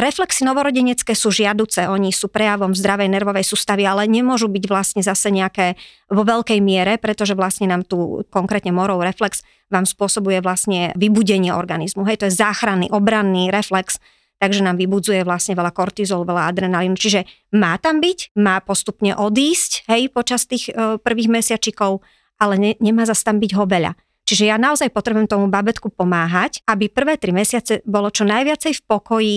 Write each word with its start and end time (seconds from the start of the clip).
Reflexy 0.00 0.48
novorodenecké 0.48 1.12
sú 1.12 1.28
žiaduce, 1.28 1.84
oni 1.84 2.08
sú 2.08 2.32
prejavom 2.32 2.72
zdravej 2.72 3.12
nervovej 3.12 3.44
sústavy, 3.44 3.84
ale 3.84 4.08
nemôžu 4.08 4.48
byť 4.48 4.64
vlastne 4.64 5.04
zase 5.04 5.28
nejaké 5.28 5.76
vo 6.08 6.24
veľkej 6.24 6.56
miere, 6.64 6.96
pretože 6.96 7.36
vlastne 7.36 7.68
nám 7.68 7.84
tu 7.84 8.24
konkrétne 8.32 8.72
morov 8.72 9.04
reflex 9.04 9.44
vám 9.68 9.84
spôsobuje 9.84 10.40
vlastne 10.40 10.96
vybudenie 10.96 11.52
organizmu. 11.52 12.08
Hej, 12.08 12.24
to 12.24 12.26
je 12.32 12.32
záchranný, 12.32 12.88
obranný 12.88 13.52
reflex, 13.52 14.00
takže 14.40 14.64
nám 14.64 14.80
vybudzuje 14.80 15.20
vlastne 15.20 15.52
veľa 15.52 15.68
kortizol, 15.76 16.24
veľa 16.24 16.48
adrenalínu. 16.48 16.96
Čiže 16.96 17.28
má 17.52 17.76
tam 17.76 18.00
byť, 18.00 18.32
má 18.40 18.56
postupne 18.64 19.12
odísť, 19.12 19.84
hej, 19.92 20.08
počas 20.08 20.48
tých 20.48 20.72
e, 20.72 20.96
prvých 20.96 21.28
mesiačikov, 21.28 22.00
ale 22.40 22.56
ne, 22.56 22.72
nemá 22.80 23.04
zase 23.04 23.20
tam 23.20 23.36
byť 23.36 23.52
ho 23.52 23.68
veľa. 23.68 23.92
Čiže 24.24 24.48
ja 24.48 24.56
naozaj 24.56 24.96
potrebujem 24.96 25.28
tomu 25.28 25.52
babetku 25.52 25.92
pomáhať, 25.92 26.64
aby 26.64 26.88
prvé 26.88 27.20
tri 27.20 27.36
mesiace 27.36 27.84
bolo 27.84 28.08
čo 28.08 28.24
najviacej 28.24 28.80
v 28.80 28.82
pokoji, 28.88 29.36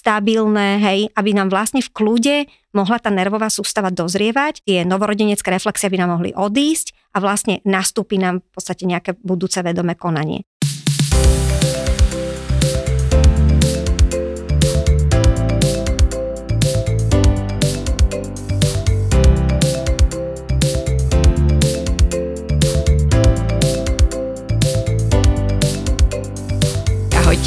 stabilné, 0.00 0.80
hej, 0.80 1.00
aby 1.12 1.36
nám 1.36 1.52
vlastne 1.52 1.84
v 1.84 1.92
kľude 1.92 2.36
mohla 2.72 2.96
tá 2.96 3.12
nervová 3.12 3.52
sústava 3.52 3.92
dozrievať, 3.92 4.64
tie 4.64 4.88
novorodenecké 4.88 5.52
reflexie 5.52 5.92
by 5.92 6.00
nám 6.00 6.16
mohli 6.16 6.32
odísť 6.32 6.96
a 7.12 7.20
vlastne 7.20 7.60
nastúpi 7.68 8.16
nám 8.16 8.40
v 8.40 8.48
podstate 8.56 8.88
nejaké 8.88 9.20
budúce 9.20 9.60
vedomé 9.60 10.00
konanie. 10.00 10.48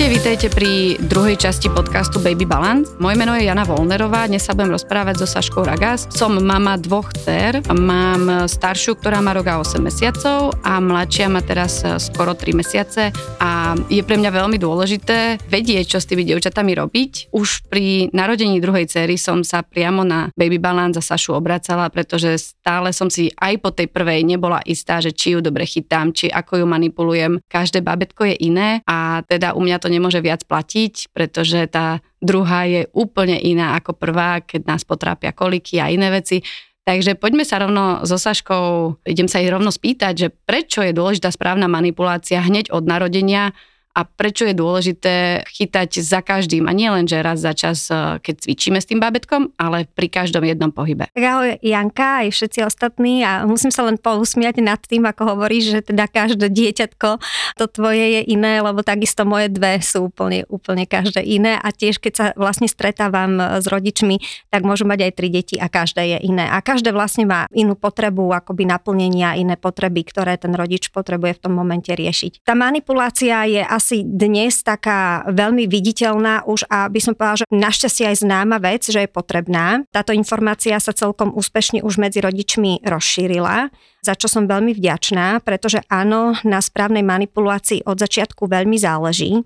Ahojte, 0.03 0.20
vítajte 0.20 0.48
pri 0.52 0.99
druhej 0.99 1.39
časti 1.39 1.71
podcastu 1.71 2.20
Baby 2.20 2.43
Balance. 2.43 2.91
Moje 2.99 3.16
meno 3.16 3.39
je 3.39 3.48
Jana 3.48 3.63
Volnerová, 3.63 4.27
dnes 4.27 4.43
sa 4.43 4.52
budem 4.52 4.76
rozprávať 4.76 5.23
so 5.23 5.23
Saškou 5.23 5.63
Ragas. 5.63 6.12
Som 6.12 6.43
mama 6.43 6.76
dvoch 6.76 7.07
dcer, 7.15 7.63
mám 7.71 8.51
staršiu, 8.51 8.99
ktorá 8.99 9.24
má 9.24 9.31
rok 9.31 9.48
a 9.48 9.63
8 9.63 9.79
mesiacov 9.79 10.59
a 10.59 10.84
mladšia 10.84 11.31
má 11.31 11.40
teraz 11.40 11.87
skoro 12.04 12.35
3 12.35 12.51
mesiace 12.51 13.15
a 13.40 13.79
je 13.87 14.04
pre 14.04 14.20
mňa 14.20 14.27
veľmi 14.27 14.59
dôležité 14.59 15.40
vedieť, 15.48 15.96
čo 15.96 16.04
s 16.04 16.09
tými 16.12 16.27
dievčatami 16.27 16.76
robiť. 16.76 17.31
Už 17.31 17.63
pri 17.71 18.12
narodení 18.12 18.59
druhej 18.59 18.91
cery 18.91 19.15
som 19.15 19.40
sa 19.48 19.63
priamo 19.63 20.04
na 20.04 20.27
Baby 20.35 20.59
Balance 20.59 20.99
a 20.99 21.07
Sašu 21.15 21.31
obracala, 21.31 21.87
pretože 21.87 22.59
stále 22.59 22.91
som 22.91 23.07
si 23.07 23.31
aj 23.40 23.55
po 23.63 23.71
tej 23.71 23.87
prvej 23.87 24.27
nebola 24.27 24.59
istá, 24.68 24.99
že 24.99 25.15
či 25.15 25.31
ju 25.31 25.40
dobre 25.40 25.63
chytám, 25.63 26.12
či 26.12 26.27
ako 26.27 26.59
ju 26.59 26.65
manipulujem. 26.68 27.40
Každé 27.48 27.79
babetko 27.79 28.27
je 28.27 28.35
iné 28.51 28.84
a 28.84 29.24
teda 29.24 29.55
u 29.55 29.63
mňa 29.63 29.79
to 29.79 29.93
nemôže 29.94 30.18
viac 30.20 30.41
platiť, 30.49 31.13
pretože 31.13 31.70
tá 31.70 32.02
druhá 32.18 32.66
je 32.66 32.90
úplne 32.98 33.38
iná 33.38 33.77
ako 33.77 33.94
prvá, 33.94 34.41
keď 34.41 34.66
nás 34.66 34.82
potrápia 34.82 35.30
koliky 35.30 35.77
a 35.77 35.94
iné 35.94 36.10
veci. 36.10 36.41
Takže 36.84 37.16
poďme 37.16 37.48
sa 37.48 37.63
rovno 37.63 38.04
so 38.04 38.20
Saškou, 38.20 38.99
idem 39.08 39.32
sa 39.32 39.40
jej 39.40 39.48
rovno 39.48 39.71
spýtať, 39.71 40.14
že 40.18 40.27
prečo 40.34 40.84
je 40.84 40.91
dôležitá 40.91 41.32
správna 41.32 41.71
manipulácia 41.71 42.44
hneď 42.44 42.76
od 42.76 42.84
narodenia, 42.84 43.55
a 43.94 44.10
prečo 44.10 44.49
je 44.49 44.58
dôležité 44.58 45.46
chytať 45.46 46.02
za 46.02 46.26
každým 46.26 46.66
a 46.66 46.74
nie 46.74 46.90
len, 46.90 47.05
že 47.05 47.22
raz 47.22 47.46
za 47.46 47.54
čas, 47.54 47.86
e, 47.94 48.18
keď 48.26 48.36
cvičíme 48.41 48.82
s 48.82 48.90
tým 48.90 48.98
bábetkom, 48.98 49.54
ale 49.62 49.86
pri 49.86 50.10
každom 50.10 50.41
jednom 50.41 50.74
pohybe. 50.74 51.13
ahoj 51.13 51.62
Janka 51.62 52.26
aj 52.26 52.34
všetci 52.34 52.60
ostatní 52.66 53.21
a 53.21 53.46
musím 53.46 53.70
sa 53.70 53.86
len 53.86 54.02
pousmiať 54.02 54.66
nad 54.66 54.82
tým, 54.82 55.05
ako 55.05 55.38
hovoríš, 55.38 55.77
že 55.77 55.80
teda 55.94 56.10
každé 56.10 56.49
dieťatko 56.49 57.21
to 57.62 57.66
tvoje 57.70 58.02
je 58.02 58.21
iné, 58.34 58.66
lebo 58.66 58.82
takisto 58.82 59.30
moje 59.30 59.54
dve 59.54 59.77
sú 59.86 60.10
úplne, 60.10 60.49
úplne 60.49 60.90
každé 60.90 61.21
iné 61.21 61.62
a 61.62 61.70
tiež 61.70 62.02
keď 62.02 62.14
sa 62.18 62.26
vlastne 62.34 62.66
stretávam 62.66 63.38
e, 63.38 63.62
s 63.62 63.70
rodičmi, 63.70 64.50
tak 64.50 64.66
môžu 64.66 64.90
mať 64.90 65.06
aj 65.06 65.12
tri 65.14 65.30
deti 65.30 65.56
a 65.62 65.69
každé 65.69 66.18
je 66.18 66.34
iné. 66.34 66.50
A 66.50 66.66
každé 66.66 66.90
vlastne 66.90 67.30
má 67.30 67.46
inú 67.53 67.78
potrebu 67.78 68.34
akoby 68.34 68.66
naplnenia, 68.66 69.38
iné 69.38 69.53
potreby, 69.53 70.02
ktoré 70.02 70.41
ten 70.41 70.58
rodič 70.58 70.90
potrebuje 70.90 71.38
v 71.38 71.42
tom 71.46 71.53
momente 71.53 71.94
riešiť. 71.94 72.42
Tá 72.42 72.58
manipulácia 72.58 73.46
je 73.46 73.62
asi 73.62 73.83
asi 73.84 74.08
dnes 74.08 74.64
taká 74.64 75.28
veľmi 75.28 75.68
viditeľná 75.68 76.48
už 76.48 76.64
a 76.72 76.88
by 76.88 77.00
som 77.04 77.12
povedala, 77.20 77.44
že 77.44 77.52
našťastie 77.52 78.16
aj 78.16 78.24
známa 78.24 78.64
vec, 78.64 78.88
že 78.88 79.04
je 79.04 79.12
potrebná. 79.12 79.84
Táto 79.92 80.16
informácia 80.16 80.80
sa 80.80 80.96
celkom 80.96 81.36
úspešne 81.36 81.84
už 81.84 82.00
medzi 82.00 82.24
rodičmi 82.24 82.80
rozšírila 82.88 83.68
za 84.04 84.20
čo 84.20 84.28
som 84.28 84.44
veľmi 84.44 84.76
vďačná, 84.76 85.40
pretože 85.48 85.80
áno, 85.88 86.36
na 86.44 86.60
správnej 86.60 87.08
manipulácii 87.08 87.88
od 87.88 87.96
začiatku 87.96 88.52
veľmi 88.52 88.76
záleží, 88.76 89.40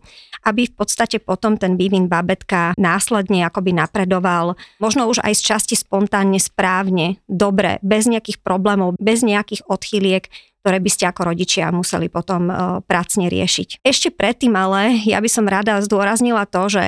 aby 0.49 0.65
v 0.65 0.73
podstate 0.73 1.21
potom 1.21 1.61
ten 1.61 1.77
vývin 1.77 2.09
babetka 2.09 2.73
následne 2.73 3.45
akoby 3.45 3.77
napredoval, 3.77 4.57
možno 4.81 5.05
už 5.13 5.21
aj 5.21 5.33
z 5.37 5.41
časti 5.53 5.75
spontánne, 5.77 6.41
správne, 6.41 7.21
dobre, 7.29 7.77
bez 7.85 8.09
nejakých 8.09 8.41
problémov, 8.41 8.97
bez 8.97 9.21
nejakých 9.21 9.61
odchyliek, 9.69 10.25
ktoré 10.67 10.83
by 10.83 10.91
ste 10.91 11.07
ako 11.07 11.31
rodičia 11.31 11.71
museli 11.71 12.11
potom 12.11 12.51
e, 12.51 12.53
pracne 12.83 13.31
riešiť. 13.31 13.87
Ešte 13.87 14.11
predtým 14.11 14.51
ale 14.51 14.99
ja 15.07 15.23
by 15.23 15.29
som 15.31 15.47
rada 15.47 15.79
zdôraznila 15.79 16.43
to, 16.43 16.67
že 16.67 16.83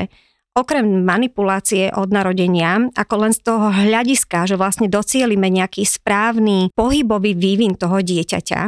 okrem 0.51 1.07
manipulácie 1.07 1.87
od 1.95 2.11
narodenia, 2.11 2.91
ako 2.91 3.15
len 3.23 3.31
z 3.31 3.39
toho 3.39 3.71
hľadiska, 3.71 4.51
že 4.51 4.59
vlastne 4.59 4.91
docielime 4.91 5.47
nejaký 5.47 5.87
správny 5.87 6.75
pohybový 6.75 7.39
vývin 7.39 7.79
toho 7.79 8.03
dieťaťa, 8.03 8.61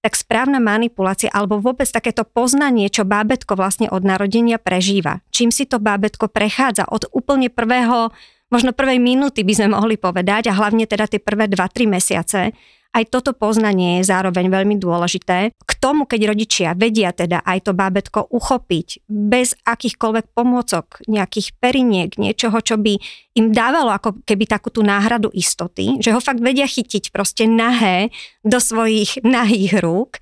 tak 0.00 0.12
správna 0.16 0.56
manipulácia 0.56 1.28
alebo 1.28 1.60
vôbec 1.60 1.84
takéto 1.92 2.24
poznanie, 2.24 2.88
čo 2.88 3.04
bábetko 3.04 3.60
vlastne 3.60 3.92
od 3.92 4.08
narodenia 4.08 4.56
prežíva. 4.56 5.20
Čím 5.36 5.52
si 5.52 5.68
to 5.68 5.76
bábetko 5.76 6.32
prechádza 6.32 6.88
od 6.88 7.04
úplne 7.12 7.52
prvého, 7.52 8.08
možno 8.48 8.72
prvej 8.72 9.04
minúty 9.04 9.44
by 9.44 9.52
sme 9.52 9.76
mohli 9.76 10.00
povedať 10.00 10.48
a 10.48 10.56
hlavne 10.56 10.88
teda 10.88 11.04
tie 11.12 11.20
prvé 11.20 11.44
2-3 11.44 11.92
mesiace, 11.92 12.56
aj 12.96 13.12
toto 13.12 13.36
poznanie 13.36 14.00
je 14.00 14.08
zároveň 14.08 14.48
veľmi 14.48 14.80
dôležité. 14.80 15.52
K 15.52 15.72
tomu, 15.76 16.08
keď 16.08 16.32
rodičia 16.32 16.72
vedia 16.72 17.12
teda 17.12 17.44
aj 17.44 17.68
to 17.68 17.76
bábetko 17.76 18.32
uchopiť 18.32 19.04
bez 19.04 19.52
akýchkoľvek 19.68 20.32
pomôcok, 20.32 21.04
nejakých 21.04 21.52
periniek, 21.60 22.16
niečoho, 22.16 22.56
čo 22.64 22.80
by 22.80 22.96
im 23.36 23.52
dávalo 23.52 23.92
ako 23.92 24.24
keby 24.24 24.48
takú 24.48 24.72
tú 24.72 24.80
náhradu 24.80 25.28
istoty, 25.36 26.00
že 26.00 26.16
ho 26.16 26.24
fakt 26.24 26.40
vedia 26.40 26.64
chytiť 26.64 27.12
proste 27.12 27.44
nahé 27.44 28.08
do 28.40 28.56
svojich 28.56 29.20
nahých 29.20 29.84
rúk, 29.84 30.16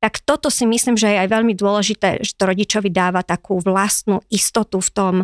tak 0.00 0.22
toto 0.24 0.48
si 0.48 0.64
myslím, 0.64 0.96
že 0.96 1.12
je 1.12 1.20
aj 1.26 1.28
veľmi 1.28 1.52
dôležité, 1.58 2.24
že 2.24 2.32
to 2.38 2.48
rodičovi 2.48 2.88
dáva 2.88 3.20
takú 3.20 3.60
vlastnú 3.60 4.24
istotu 4.32 4.80
v 4.80 4.90
tom, 4.94 5.14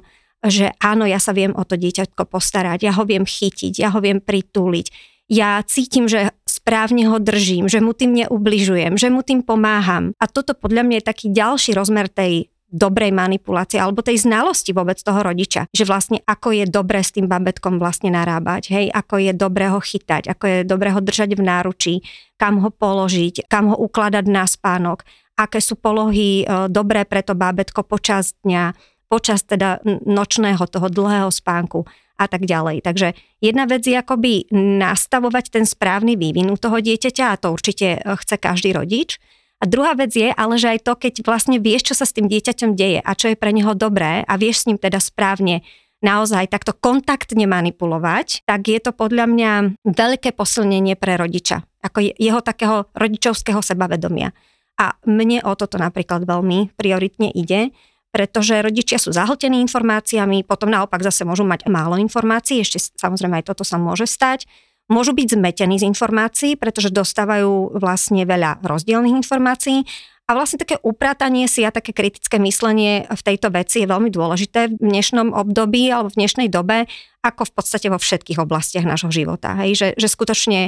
že 0.44 0.69
áno, 0.84 1.09
ja 1.09 1.17
sa 1.17 1.33
viem 1.33 1.55
o 1.56 1.65
to 1.65 1.81
dieťatko 1.81 2.28
postarať, 2.28 2.84
ja 2.84 2.93
ho 2.93 3.09
viem 3.09 3.25
chytiť, 3.25 3.73
ja 3.81 3.88
ho 3.94 4.05
viem 4.05 4.21
pritúliť, 4.21 5.17
ja 5.33 5.59
cítim, 5.67 6.06
že 6.06 6.31
správne 6.66 7.06
ho 7.06 7.22
držím, 7.22 7.71
že 7.71 7.78
mu 7.78 7.94
tým 7.94 8.27
neubližujem, 8.27 8.99
že 8.99 9.06
mu 9.06 9.22
tým 9.22 9.47
pomáham. 9.47 10.10
A 10.19 10.27
toto 10.27 10.50
podľa 10.50 10.82
mňa 10.82 10.97
je 10.99 11.09
taký 11.15 11.27
ďalší 11.31 11.78
rozmer 11.78 12.10
tej 12.10 12.50
dobrej 12.66 13.15
manipulácie 13.15 13.78
alebo 13.78 14.03
tej 14.03 14.27
znalosti 14.27 14.75
vôbec 14.75 14.99
toho 14.99 15.22
rodiča, 15.22 15.71
že 15.71 15.87
vlastne 15.87 16.19
ako 16.26 16.50
je 16.50 16.65
dobré 16.66 16.99
s 16.99 17.15
tým 17.15 17.31
babetkom 17.31 17.78
vlastne 17.78 18.10
narábať, 18.10 18.75
hej, 18.75 18.87
ako 18.91 19.22
je 19.22 19.32
dobré 19.38 19.71
ho 19.71 19.78
chytať, 19.78 20.26
ako 20.34 20.44
je 20.50 20.59
dobré 20.66 20.91
ho 20.91 20.99
držať 20.99 21.38
v 21.38 21.47
náručí, 21.47 21.94
kam 22.34 22.59
ho 22.59 22.75
položiť, 22.75 23.47
kam 23.47 23.71
ho 23.71 23.78
ukladať 23.78 24.26
na 24.26 24.50
spánok, 24.50 25.06
aké 25.38 25.62
sú 25.62 25.78
polohy 25.78 26.43
e, 26.43 26.66
dobré 26.66 27.06
pre 27.06 27.22
to 27.22 27.38
bábetko 27.38 27.87
počas 27.87 28.34
dňa, 28.43 28.75
počas 29.06 29.47
teda 29.47 29.81
nočného 29.87 30.62
toho 30.67 30.91
dlhého 30.91 31.31
spánku 31.31 31.87
a 32.17 32.27
tak 32.27 32.49
ďalej. 32.49 32.81
Takže 32.83 33.12
jedna 33.44 33.69
vec 33.69 33.84
je 33.84 33.97
akoby 33.97 34.49
nastavovať 34.53 35.53
ten 35.53 35.65
správny 35.69 36.17
vývin 36.17 36.49
u 36.49 36.56
toho 36.56 36.81
dieťaťa 36.81 37.25
a 37.33 37.39
to 37.39 37.53
určite 37.53 38.00
e, 38.00 38.00
chce 38.00 38.37
každý 38.41 38.72
rodič. 38.72 39.21
A 39.61 39.65
druhá 39.65 39.97
vec 39.97 40.12
je 40.12 40.28
ale, 40.33 40.61
že 40.61 40.77
aj 40.77 40.84
to, 40.84 40.93
keď 40.97 41.25
vlastne 41.25 41.56
vieš, 41.56 41.93
čo 41.93 41.94
sa 41.97 42.05
s 42.05 42.12
tým 42.12 42.28
dieťaťom 42.28 42.77
deje 42.77 43.00
a 43.00 43.11
čo 43.17 43.33
je 43.33 43.41
pre 43.41 43.53
neho 43.56 43.72
dobré 43.72 44.21
a 44.25 44.33
vieš 44.37 44.65
s 44.65 44.67
ním 44.69 44.77
teda 44.77 45.00
správne 45.00 45.65
naozaj 46.05 46.53
takto 46.53 46.77
kontaktne 46.77 47.49
manipulovať, 47.49 48.44
tak 48.44 48.69
je 48.69 48.76
to 48.85 48.93
podľa 48.93 49.25
mňa 49.32 49.50
veľké 49.88 50.37
posilnenie 50.37 50.93
pre 50.93 51.17
rodiča, 51.17 51.64
ako 51.81 52.05
jeho 52.20 52.41
takého 52.44 52.93
rodičovského 52.93 53.64
sebavedomia. 53.64 54.37
A 54.76 54.93
mne 55.08 55.41
o 55.41 55.56
toto 55.56 55.81
napríklad 55.81 56.29
veľmi 56.29 56.76
prioritne 56.76 57.32
ide, 57.32 57.73
pretože 58.17 58.65
rodičia 58.65 58.97
sú 58.97 59.13
zahltení 59.13 59.61
informáciami, 59.61 60.41
potom 60.49 60.73
naopak 60.73 61.05
zase 61.05 61.29
môžu 61.29 61.45
mať 61.45 61.69
málo 61.69 62.01
informácií, 62.01 62.65
ešte 62.65 62.81
samozrejme 62.97 63.45
aj 63.45 63.53
toto 63.53 63.61
sa 63.61 63.77
môže 63.77 64.09
stať. 64.09 64.49
Môžu 64.89 65.13
byť 65.13 65.37
zmetení 65.37 65.77
z 65.77 65.85
informácií, 65.85 66.57
pretože 66.57 66.89
dostávajú 66.89 67.77
vlastne 67.77 68.25
veľa 68.25 68.65
rozdielných 68.65 69.21
informácií 69.21 69.85
a 70.25 70.33
vlastne 70.33 70.65
také 70.65 70.81
upratanie 70.81 71.45
si 71.45 71.61
a 71.61 71.69
také 71.69 71.93
kritické 71.93 72.41
myslenie 72.41 73.05
v 73.05 73.21
tejto 73.21 73.53
veci 73.53 73.85
je 73.85 73.91
veľmi 73.93 74.09
dôležité 74.09 74.73
v 74.73 74.81
dnešnom 74.81 75.37
období 75.37 75.93
alebo 75.93 76.09
v 76.09 76.25
dnešnej 76.25 76.49
dobe, 76.49 76.89
ako 77.21 77.45
v 77.45 77.53
podstate 77.53 77.93
vo 77.93 78.01
všetkých 78.01 78.41
oblastiach 78.41 78.89
nášho 78.89 79.13
života. 79.13 79.53
Hej? 79.61 79.77
Že, 79.77 79.89
že 80.01 80.09
skutočne 80.09 80.61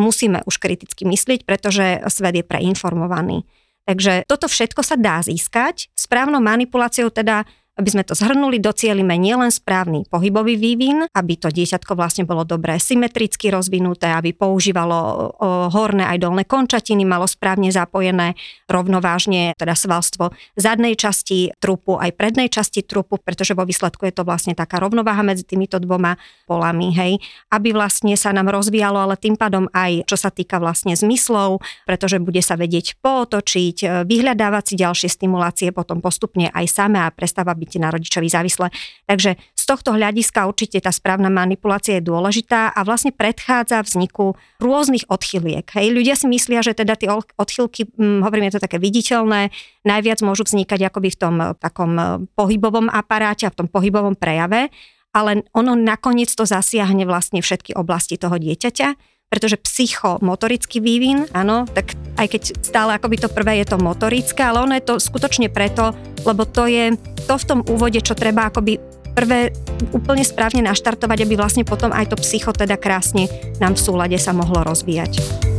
musíme 0.00 0.40
už 0.48 0.56
kriticky 0.56 1.04
myslieť, 1.04 1.44
pretože 1.44 2.00
svet 2.08 2.40
je 2.40 2.44
preinformovaný. 2.48 3.44
Takže 3.84 4.24
toto 4.24 4.48
všetko 4.48 4.80
sa 4.80 4.96
dá 4.96 5.20
získať. 5.20 5.92
Správnou 5.92 6.40
manipuláciou 6.40 7.12
teda 7.12 7.44
aby 7.74 7.88
sme 7.90 8.06
to 8.06 8.14
zhrnuli, 8.14 8.62
docielime 8.62 9.18
nielen 9.18 9.50
správny 9.50 10.06
pohybový 10.06 10.54
vývin, 10.54 11.10
aby 11.10 11.34
to 11.34 11.50
dieťatko 11.50 11.98
vlastne 11.98 12.22
bolo 12.22 12.46
dobre 12.46 12.78
symetricky 12.78 13.50
rozvinuté, 13.50 14.14
aby 14.14 14.30
používalo 14.30 15.30
horné 15.74 16.06
aj 16.06 16.18
dolné 16.22 16.46
končatiny, 16.46 17.02
malo 17.02 17.26
správne 17.26 17.74
zapojené 17.74 18.38
rovnovážne 18.70 19.58
teda 19.58 19.74
svalstvo 19.74 20.30
zadnej 20.54 20.94
časti 20.94 21.50
trupu 21.58 21.98
aj 21.98 22.14
prednej 22.14 22.46
časti 22.46 22.86
trupu, 22.86 23.18
pretože 23.18 23.58
vo 23.58 23.66
výsledku 23.66 24.06
je 24.06 24.14
to 24.14 24.22
vlastne 24.22 24.54
taká 24.54 24.78
rovnováha 24.78 25.26
medzi 25.26 25.42
týmito 25.42 25.82
dvoma 25.82 26.14
polami, 26.46 26.94
hej, 26.94 27.18
aby 27.50 27.74
vlastne 27.74 28.14
sa 28.14 28.30
nám 28.30 28.54
rozvíjalo, 28.54 29.02
ale 29.02 29.18
tým 29.18 29.34
pádom 29.34 29.66
aj 29.74 30.06
čo 30.06 30.14
sa 30.14 30.30
týka 30.30 30.62
vlastne 30.62 30.94
zmyslov, 30.94 31.58
pretože 31.90 32.22
bude 32.22 32.38
sa 32.38 32.54
vedieť 32.54 33.02
pootočiť, 33.02 34.06
vyhľadávať 34.06 34.64
si 34.70 34.74
ďalšie 34.78 35.08
stimulácie 35.10 35.68
potom 35.74 35.98
postupne 35.98 36.54
aj 36.54 36.70
samé 36.70 37.02
a 37.02 37.10
prestáva 37.10 37.50
byť 37.56 37.63
na 37.80 37.88
rodičovi 37.88 38.28
závislé. 38.28 38.68
Takže 39.08 39.40
z 39.40 39.64
tohto 39.64 39.96
hľadiska 39.96 40.44
určite 40.44 40.76
tá 40.84 40.92
správna 40.92 41.32
manipulácia 41.32 41.96
je 41.96 42.04
dôležitá 42.04 42.68
a 42.76 42.80
vlastne 42.84 43.16
predchádza 43.16 43.80
vzniku 43.80 44.36
rôznych 44.60 45.08
odchyliek. 45.08 45.64
Hej, 45.72 45.96
ľudia 45.96 46.14
si 46.20 46.28
myslia, 46.28 46.60
že 46.60 46.76
teda 46.76 47.00
tie 47.00 47.08
odchylky, 47.40 47.88
hm, 47.96 48.20
hovorím, 48.20 48.52
je 48.52 48.60
to 48.60 48.64
také 48.68 48.76
viditeľné, 48.76 49.48
najviac 49.88 50.20
môžu 50.20 50.44
vznikať 50.44 50.92
akoby 50.92 51.08
v 51.14 51.18
tom 51.20 51.34
eh, 51.40 51.56
takom 51.56 51.92
eh, 51.96 52.06
pohybovom 52.36 52.92
aparáte 52.92 53.48
a 53.48 53.52
v 53.52 53.64
tom 53.64 53.68
pohybovom 53.72 54.16
prejave, 54.18 54.68
ale 55.14 55.46
ono 55.54 55.78
nakoniec 55.78 56.28
to 56.28 56.42
zasiahne 56.42 57.06
vlastne 57.06 57.38
všetky 57.38 57.72
oblasti 57.78 58.18
toho 58.18 58.34
dieťaťa 58.34 59.13
pretože 59.28 59.58
psychomotorický 59.58 60.78
vývin, 60.78 61.26
áno, 61.34 61.66
tak 61.66 61.98
aj 62.14 62.26
keď 62.30 62.42
stále 62.62 62.90
akoby 62.94 63.16
to 63.18 63.28
prvé 63.28 63.62
je 63.62 63.74
to 63.74 63.82
motorické, 63.82 64.46
ale 64.46 64.62
ono 64.62 64.74
je 64.78 64.86
to 64.86 65.02
skutočne 65.02 65.50
preto, 65.50 65.90
lebo 66.22 66.46
to 66.46 66.70
je 66.70 66.94
to 67.26 67.34
v 67.34 67.48
tom 67.48 67.60
úvode, 67.66 67.98
čo 67.98 68.14
treba 68.14 68.48
akoby 68.48 68.78
prvé 69.14 69.54
úplne 69.94 70.26
správne 70.26 70.66
naštartovať, 70.66 71.22
aby 71.22 71.34
vlastne 71.38 71.62
potom 71.62 71.94
aj 71.94 72.10
to 72.10 72.16
psycho 72.18 72.50
teda 72.50 72.74
krásne 72.74 73.30
nám 73.62 73.78
v 73.78 73.82
súlade 73.82 74.18
sa 74.18 74.34
mohlo 74.34 74.66
rozvíjať. 74.66 75.53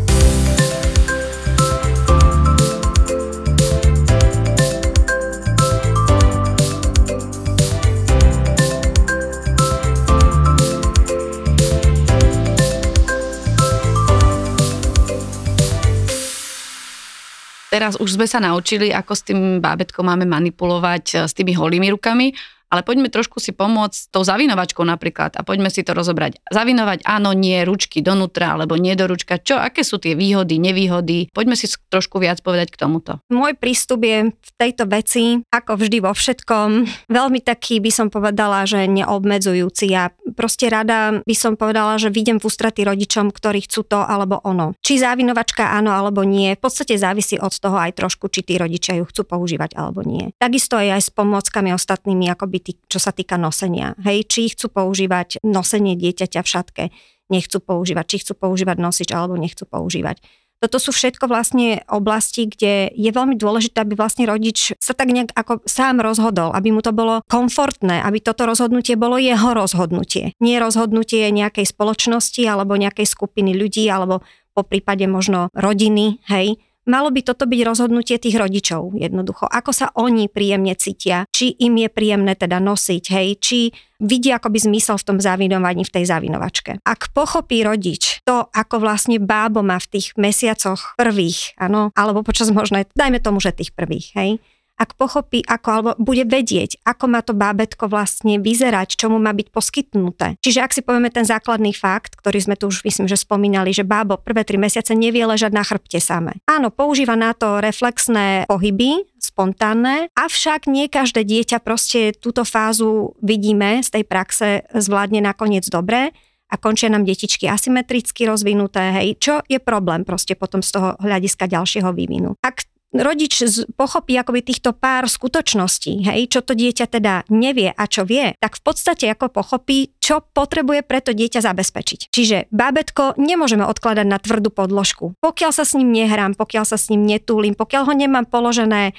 Teraz 17.76 18.00
už 18.00 18.16
sme 18.16 18.24
sa 18.24 18.40
naučili, 18.40 18.96
ako 18.96 19.12
s 19.12 19.28
tým 19.28 19.60
bábetkom 19.60 20.08
máme 20.08 20.24
manipulovať 20.24 21.06
eh, 21.12 21.18
s 21.28 21.36
tými 21.36 21.52
holými 21.52 21.92
rukami, 21.92 22.32
ale 22.76 22.82
poďme 22.82 23.14
trošku 23.14 23.38
si 23.38 23.54
pomôcť 23.54 24.10
tou 24.10 24.26
zavinovačkou 24.26 24.82
napríklad 24.84 25.38
a 25.38 25.46
poďme 25.46 25.70
si 25.70 25.86
to 25.86 25.94
rozobrať. 25.94 26.42
Zavinovať 26.50 27.06
áno, 27.06 27.32
nie, 27.32 27.62
ručky 27.64 28.02
donútra 28.02 28.58
alebo 28.58 28.76
nie 28.76 28.98
do 28.98 29.06
ručka. 29.06 29.38
Čo, 29.38 29.62
aké 29.62 29.86
sú 29.86 30.02
tie 30.02 30.18
výhody, 30.18 30.58
nevýhody? 30.58 31.30
Poďme 31.30 31.56
si 31.56 31.70
trošku 31.70 32.18
viac 32.18 32.42
povedať 32.42 32.74
k 32.74 32.80
tomuto. 32.82 33.22
Môj 33.30 33.56
prístup 33.56 34.04
je 34.04 34.34
v 34.34 34.50
tejto 34.58 34.90
veci, 34.90 35.40
ako 35.54 35.78
vždy 35.78 35.98
vo 36.04 36.12
všetkom, 36.12 36.70
veľmi 37.18 37.40
taký 37.46 37.80
by 37.80 37.92
som 37.94 38.08
povedala, 38.10 38.66
že 38.66 38.84
neobmedzujúci. 38.90 39.94
Ja 39.94 40.10
proste 40.36 40.68
rada 40.68 41.24
by 41.24 41.36
som 41.36 41.56
povedala, 41.56 41.96
že 41.96 42.12
vidím 42.12 42.38
v 42.38 42.46
ústratí 42.52 42.84
rodičom, 42.84 43.32
ktorí 43.32 43.66
chcú 43.66 43.88
to 43.88 44.04
alebo 44.04 44.44
ono. 44.44 44.76
Či 44.84 45.02
závinovačka 45.02 45.72
áno 45.72 45.96
alebo 45.96 46.28
nie, 46.28 46.54
v 46.54 46.62
podstate 46.62 47.00
závisí 47.00 47.40
od 47.40 47.56
toho 47.56 47.80
aj 47.80 47.96
trošku, 47.96 48.28
či 48.28 48.44
tí 48.44 48.60
rodičia 48.60 49.00
ju 49.00 49.08
chcú 49.08 49.24
používať 49.24 49.80
alebo 49.80 50.04
nie. 50.04 50.36
Takisto 50.36 50.76
je 50.78 50.92
aj 50.92 51.02
s 51.08 51.10
pomôckami 51.16 51.72
ostatnými, 51.72 52.28
ako 52.36 52.46
by 52.52 52.58
tý, 52.60 52.76
čo 52.92 53.00
sa 53.00 53.16
týka 53.16 53.40
nosenia. 53.40 53.96
Hej, 54.04 54.28
či 54.28 54.52
chcú 54.52 54.68
používať 54.70 55.40
nosenie 55.42 55.96
dieťaťa 55.96 56.40
v 56.44 56.52
šatke, 56.52 56.84
nechcú 57.32 57.58
používať, 57.64 58.06
či 58.06 58.18
chcú 58.22 58.34
používať 58.38 58.78
nosič 58.78 59.10
alebo 59.16 59.40
nechcú 59.40 59.66
používať. 59.66 60.22
Toto 60.64 60.80
sú 60.80 60.96
všetko 60.96 61.28
vlastne 61.28 61.84
oblasti, 61.92 62.48
kde 62.48 62.90
je 62.96 63.12
veľmi 63.12 63.36
dôležité, 63.36 63.84
aby 63.84 63.94
vlastne 63.94 64.26
rodič 64.26 64.72
sa 64.80 64.96
tak 64.96 65.12
nejak 65.12 65.36
ako 65.36 65.62
sám 65.68 66.00
rozhodol, 66.00 66.56
aby 66.56 66.72
mu 66.72 66.80
to 66.80 66.96
bolo 66.96 67.22
komfortné, 67.28 68.02
aby 68.02 68.24
toto 68.24 68.48
rozhodnutie 68.48 68.96
bolo 68.96 69.20
jeho 69.20 69.52
rozhodnutie. 69.52 70.34
Nie 70.40 70.64
rozhodnutie 70.64 71.28
nejakej 71.30 71.70
spoločnosti 71.70 72.42
alebo 72.48 72.80
nejakej 72.80 73.06
skupiny 73.06 73.52
ľudí 73.54 73.86
alebo 73.92 74.24
po 74.56 74.64
prípade 74.64 75.04
možno 75.12 75.52
rodiny, 75.52 76.24
hej, 76.32 76.56
Malo 76.86 77.10
by 77.10 77.22
toto 77.26 77.50
byť 77.50 77.62
rozhodnutie 77.66 78.22
tých 78.22 78.38
rodičov 78.38 78.94
jednoducho. 78.94 79.50
Ako 79.50 79.74
sa 79.74 79.90
oni 79.98 80.30
príjemne 80.30 80.78
cítia, 80.78 81.26
či 81.34 81.58
im 81.58 81.82
je 81.82 81.90
príjemné 81.90 82.38
teda 82.38 82.62
nosiť, 82.62 83.04
hej, 83.10 83.28
či 83.42 83.60
vidia 83.98 84.38
akoby 84.38 84.70
zmysel 84.70 85.02
v 85.02 85.08
tom 85.10 85.18
zavinovaní 85.18 85.82
v 85.82 85.94
tej 85.98 86.06
zavinovačke. 86.06 86.78
Ak 86.86 87.10
pochopí 87.10 87.66
rodič 87.66 88.22
to, 88.22 88.46
ako 88.54 88.86
vlastne 88.86 89.18
bábo 89.18 89.66
má 89.66 89.82
v 89.82 89.98
tých 89.98 90.14
mesiacoch 90.14 90.94
prvých, 90.94 91.58
áno, 91.58 91.90
alebo 91.98 92.22
počas 92.22 92.54
možno, 92.54 92.86
dajme 92.94 93.18
tomu, 93.18 93.42
že 93.42 93.56
tých 93.56 93.74
prvých, 93.74 94.14
hej, 94.14 94.38
ak 94.76 95.00
pochopí, 95.00 95.40
ako, 95.44 95.68
alebo 95.72 95.92
bude 95.98 96.28
vedieť, 96.28 96.84
ako 96.84 97.06
má 97.08 97.24
to 97.24 97.32
bábetko 97.32 97.88
vlastne 97.88 98.40
vyzerať, 98.44 99.00
čo 99.00 99.08
mu 99.08 99.18
má 99.18 99.32
byť 99.32 99.48
poskytnuté. 99.52 100.36
Čiže 100.44 100.60
ak 100.60 100.76
si 100.76 100.82
povieme 100.84 101.08
ten 101.12 101.24
základný 101.24 101.72
fakt, 101.72 102.20
ktorý 102.20 102.40
sme 102.44 102.56
tu 102.60 102.68
už 102.68 102.84
myslím, 102.84 103.08
že 103.08 103.16
spomínali, 103.16 103.72
že 103.72 103.88
bábo 103.88 104.20
prvé 104.20 104.44
tri 104.44 104.60
mesiace 104.60 104.92
nevie 104.92 105.24
ležať 105.24 105.52
na 105.56 105.64
chrbte 105.64 106.00
samé. 106.04 106.36
Áno, 106.46 106.70
používa 106.70 107.16
na 107.16 107.32
to 107.32 107.64
reflexné 107.64 108.44
pohyby, 108.52 109.08
spontánne, 109.18 110.12
avšak 110.14 110.68
nie 110.68 110.92
každé 110.92 111.24
dieťa 111.24 111.64
proste 111.64 112.14
túto 112.14 112.44
fázu 112.44 113.16
vidíme 113.24 113.82
z 113.82 113.90
tej 114.00 114.04
praxe 114.04 114.48
zvládne 114.76 115.24
nakoniec 115.24 115.66
dobre 115.72 116.14
a 116.46 116.56
končia 116.62 116.94
nám 116.94 117.10
detičky 117.10 117.50
asymetricky 117.50 118.30
rozvinuté, 118.30 118.94
hej, 119.02 119.18
čo 119.18 119.34
je 119.50 119.58
problém 119.58 120.06
proste 120.06 120.38
potom 120.38 120.62
z 120.62 120.78
toho 120.78 120.90
hľadiska 121.02 121.50
ďalšieho 121.50 121.90
vývinu. 121.90 122.38
Ak 122.46 122.70
rodič 122.94 123.42
pochopí 123.76 124.16
akoby 124.16 124.46
týchto 124.46 124.72
pár 124.76 125.10
skutočností, 125.10 126.06
hej, 126.06 126.30
čo 126.30 126.46
to 126.46 126.54
dieťa 126.54 126.86
teda 126.88 127.14
nevie 127.32 127.74
a 127.74 127.84
čo 127.90 128.06
vie, 128.08 128.38
tak 128.38 128.60
v 128.60 128.62
podstate 128.62 129.10
ako 129.10 129.32
pochopí, 129.34 129.96
čo 130.00 130.22
potrebuje 130.22 130.86
preto 130.86 131.12
dieťa 131.12 131.42
zabezpečiť. 131.42 132.00
Čiže 132.14 132.38
bábetko 132.54 133.18
nemôžeme 133.18 133.66
odkladať 133.66 134.06
na 134.08 134.22
tvrdú 134.22 134.54
podložku. 134.54 135.18
Pokiaľ 135.20 135.52
sa 135.52 135.66
s 135.66 135.76
ním 135.76 135.92
nehrám, 135.92 136.38
pokiaľ 136.38 136.64
sa 136.68 136.78
s 136.78 136.94
ním 136.94 137.04
netúlim, 137.04 137.58
pokiaľ 137.58 137.90
ho 137.90 137.94
nemám 137.98 138.26
položené 138.30 138.94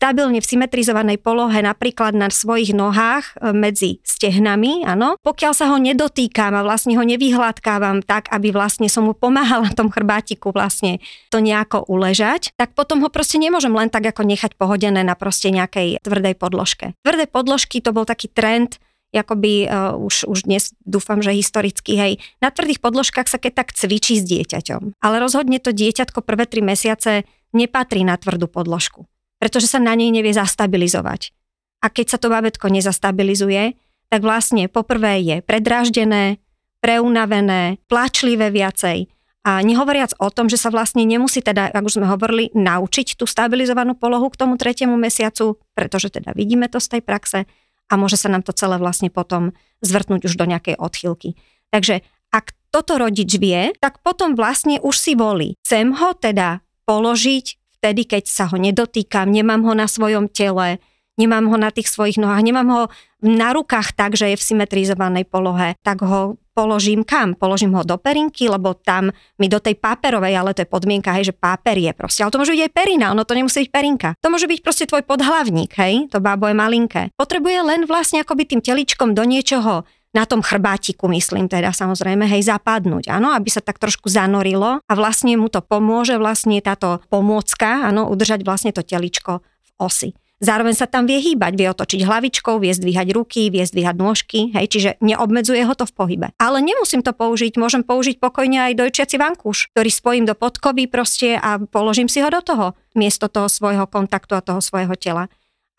stabilne 0.00 0.40
v 0.40 0.48
symetrizovanej 0.48 1.20
polohe, 1.20 1.60
napríklad 1.60 2.16
na 2.16 2.32
svojich 2.32 2.72
nohách 2.72 3.36
e, 3.36 3.52
medzi 3.52 4.00
stehnami, 4.00 4.88
áno. 4.88 5.20
Pokiaľ 5.20 5.52
sa 5.52 5.68
ho 5.68 5.76
nedotýkam 5.76 6.56
a 6.56 6.64
vlastne 6.64 6.96
ho 6.96 7.04
nevyhľadkávam 7.04 8.00
tak, 8.08 8.32
aby 8.32 8.48
vlastne 8.48 8.88
som 8.88 9.04
mu 9.04 9.12
pomáhala 9.12 9.68
tom 9.76 9.92
chrbátiku 9.92 10.56
vlastne 10.56 11.04
to 11.28 11.44
nejako 11.44 11.84
uležať, 11.84 12.56
tak 12.56 12.72
potom 12.72 13.04
ho 13.04 13.12
proste 13.12 13.36
nemôžem 13.36 13.76
len 13.76 13.92
tak 13.92 14.08
ako 14.08 14.24
nechať 14.24 14.56
pohodené 14.56 15.04
na 15.04 15.12
proste 15.12 15.52
nejakej 15.52 16.00
tvrdej 16.00 16.32
podložke. 16.40 16.96
Tvrdé 17.04 17.28
podložky 17.28 17.84
to 17.84 17.92
bol 17.92 18.08
taký 18.08 18.32
trend, 18.32 18.80
akoby 19.12 19.68
uh, 19.68 19.98
už, 20.00 20.24
už 20.30 20.48
dnes 20.48 20.72
dúfam, 20.86 21.18
že 21.20 21.34
historicky, 21.34 21.98
hej, 21.98 22.12
na 22.38 22.48
tvrdých 22.48 22.78
podložkách 22.78 23.26
sa 23.26 23.42
keď 23.42 23.66
tak 23.66 23.76
cvičí 23.76 24.16
s 24.16 24.24
dieťaťom. 24.24 25.02
Ale 25.02 25.18
rozhodne 25.18 25.58
to 25.58 25.74
dieťatko 25.74 26.22
prvé 26.22 26.46
tri 26.46 26.62
mesiace 26.62 27.26
nepatrí 27.50 28.06
na 28.06 28.14
tvrdú 28.14 28.46
podložku 28.46 29.09
pretože 29.40 29.66
sa 29.66 29.80
na 29.80 29.96
nej 29.96 30.12
nevie 30.12 30.36
zastabilizovať. 30.36 31.32
A 31.80 31.88
keď 31.88 32.06
sa 32.14 32.18
to 32.20 32.28
babetko 32.28 32.68
nezastabilizuje, 32.68 33.74
tak 34.12 34.20
vlastne 34.20 34.68
poprvé 34.68 35.24
je 35.24 35.36
predráždené, 35.40 36.38
preunavené, 36.84 37.80
plačlivé 37.88 38.52
viacej. 38.52 39.08
A 39.40 39.64
nehovoriac 39.64 40.12
o 40.20 40.28
tom, 40.28 40.52
že 40.52 40.60
sa 40.60 40.68
vlastne 40.68 41.00
nemusí 41.08 41.40
teda, 41.40 41.72
ako 41.72 41.88
už 41.88 41.96
sme 41.96 42.12
hovorili, 42.12 42.52
naučiť 42.52 43.16
tú 43.16 43.24
stabilizovanú 43.24 43.96
polohu 43.96 44.28
k 44.28 44.36
tomu 44.36 44.60
tretiemu 44.60 45.00
mesiacu, 45.00 45.56
pretože 45.72 46.12
teda 46.12 46.36
vidíme 46.36 46.68
to 46.68 46.76
z 46.76 46.98
tej 46.98 47.02
praxe 47.02 47.48
a 47.88 47.92
môže 47.96 48.20
sa 48.20 48.28
nám 48.28 48.44
to 48.44 48.52
celé 48.52 48.76
vlastne 48.76 49.08
potom 49.08 49.56
zvrtnúť 49.80 50.28
už 50.28 50.36
do 50.36 50.44
nejakej 50.44 50.76
odchylky. 50.76 51.40
Takže 51.72 52.04
ak 52.30 52.52
toto 52.68 53.00
rodič 53.00 53.40
vie, 53.40 53.72
tak 53.80 54.04
potom 54.04 54.36
vlastne 54.36 54.76
už 54.84 54.94
si 54.94 55.12
volí. 55.16 55.56
Chcem 55.64 55.96
ho 55.96 56.12
teda 56.12 56.60
položiť 56.84 57.59
vtedy, 57.80 58.04
keď 58.04 58.28
sa 58.28 58.44
ho 58.52 58.60
nedotýkam, 58.60 59.32
nemám 59.32 59.64
ho 59.64 59.72
na 59.72 59.88
svojom 59.88 60.28
tele, 60.28 60.76
nemám 61.16 61.48
ho 61.48 61.56
na 61.56 61.72
tých 61.72 61.88
svojich 61.88 62.20
nohách, 62.20 62.44
nemám 62.44 62.68
ho 62.68 62.82
na 63.24 63.56
rukách 63.56 63.96
tak, 63.96 64.20
že 64.20 64.32
je 64.32 64.36
v 64.36 64.46
symetrizovanej 64.52 65.24
polohe, 65.24 65.76
tak 65.80 66.04
ho 66.04 66.36
položím 66.52 67.08
kam? 67.08 67.32
Položím 67.32 67.72
ho 67.72 67.80
do 67.84 67.96
perinky, 67.96 68.52
lebo 68.52 68.76
tam 68.76 69.08
mi 69.40 69.48
do 69.48 69.56
tej 69.60 69.80
páperovej, 69.80 70.36
ale 70.36 70.52
to 70.52 70.60
je 70.64 70.68
podmienka, 70.68 71.12
hej, 71.16 71.32
že 71.32 71.34
páper 71.36 71.80
je 71.80 71.92
proste. 71.96 72.20
Ale 72.20 72.32
to 72.32 72.40
môže 72.40 72.52
byť 72.52 72.64
aj 72.68 72.72
perina, 72.76 73.06
ono 73.16 73.24
to 73.24 73.32
nemusí 73.32 73.64
byť 73.64 73.70
perinka. 73.72 74.08
To 74.20 74.28
môže 74.28 74.44
byť 74.44 74.60
proste 74.60 74.84
tvoj 74.84 75.04
podhlavník, 75.08 75.72
hej, 75.80 76.12
to 76.12 76.20
bábo 76.20 76.52
je 76.52 76.56
malinké. 76.56 77.02
Potrebuje 77.16 77.58
len 77.64 77.80
vlastne 77.88 78.20
akoby 78.20 78.44
tým 78.44 78.60
teličkom 78.60 79.16
do 79.16 79.24
niečoho 79.24 79.88
na 80.10 80.26
tom 80.26 80.42
chrbátiku, 80.42 81.06
myslím 81.06 81.46
teda 81.46 81.70
samozrejme, 81.70 82.26
hej, 82.26 82.50
zapadnúť, 82.50 83.14
áno, 83.14 83.30
aby 83.30 83.46
sa 83.46 83.62
tak 83.62 83.78
trošku 83.78 84.10
zanorilo 84.10 84.82
a 84.82 84.92
vlastne 84.98 85.38
mu 85.38 85.46
to 85.46 85.62
pomôže 85.62 86.18
vlastne 86.18 86.58
táto 86.58 86.98
pomôcka, 87.06 87.86
áno, 87.86 88.10
udržať 88.10 88.42
vlastne 88.42 88.74
to 88.74 88.82
teličko 88.82 89.38
v 89.40 89.70
osi. 89.78 90.10
Zároveň 90.40 90.72
sa 90.72 90.88
tam 90.88 91.04
vie 91.04 91.20
hýbať, 91.20 91.52
vie 91.52 91.68
otočiť 91.68 92.00
hlavičkou, 92.00 92.64
vie 92.64 92.72
zdvíhať 92.72 93.12
ruky, 93.12 93.52
vie 93.52 93.60
zdvíhať 93.60 93.92
nôžky, 93.92 94.56
hej, 94.56 94.72
čiže 94.72 94.90
neobmedzuje 95.04 95.60
ho 95.68 95.76
to 95.76 95.84
v 95.84 95.92
pohybe. 95.92 96.26
Ale 96.40 96.64
nemusím 96.64 97.04
to 97.04 97.12
použiť, 97.12 97.60
môžem 97.60 97.84
použiť 97.84 98.16
pokojne 98.16 98.72
aj 98.72 98.80
dojčiaci 98.80 99.20
vankúš, 99.20 99.68
ktorý 99.76 99.90
spojím 99.92 100.24
do 100.24 100.32
podkovy 100.32 100.88
proste 100.88 101.36
a 101.36 101.60
položím 101.60 102.08
si 102.08 102.24
ho 102.24 102.32
do 102.32 102.40
toho, 102.40 102.66
miesto 102.96 103.28
toho 103.28 103.52
svojho 103.52 103.84
kontaktu 103.84 104.32
a 104.32 104.40
toho 104.40 104.64
svojho 104.64 104.96
tela. 104.96 105.28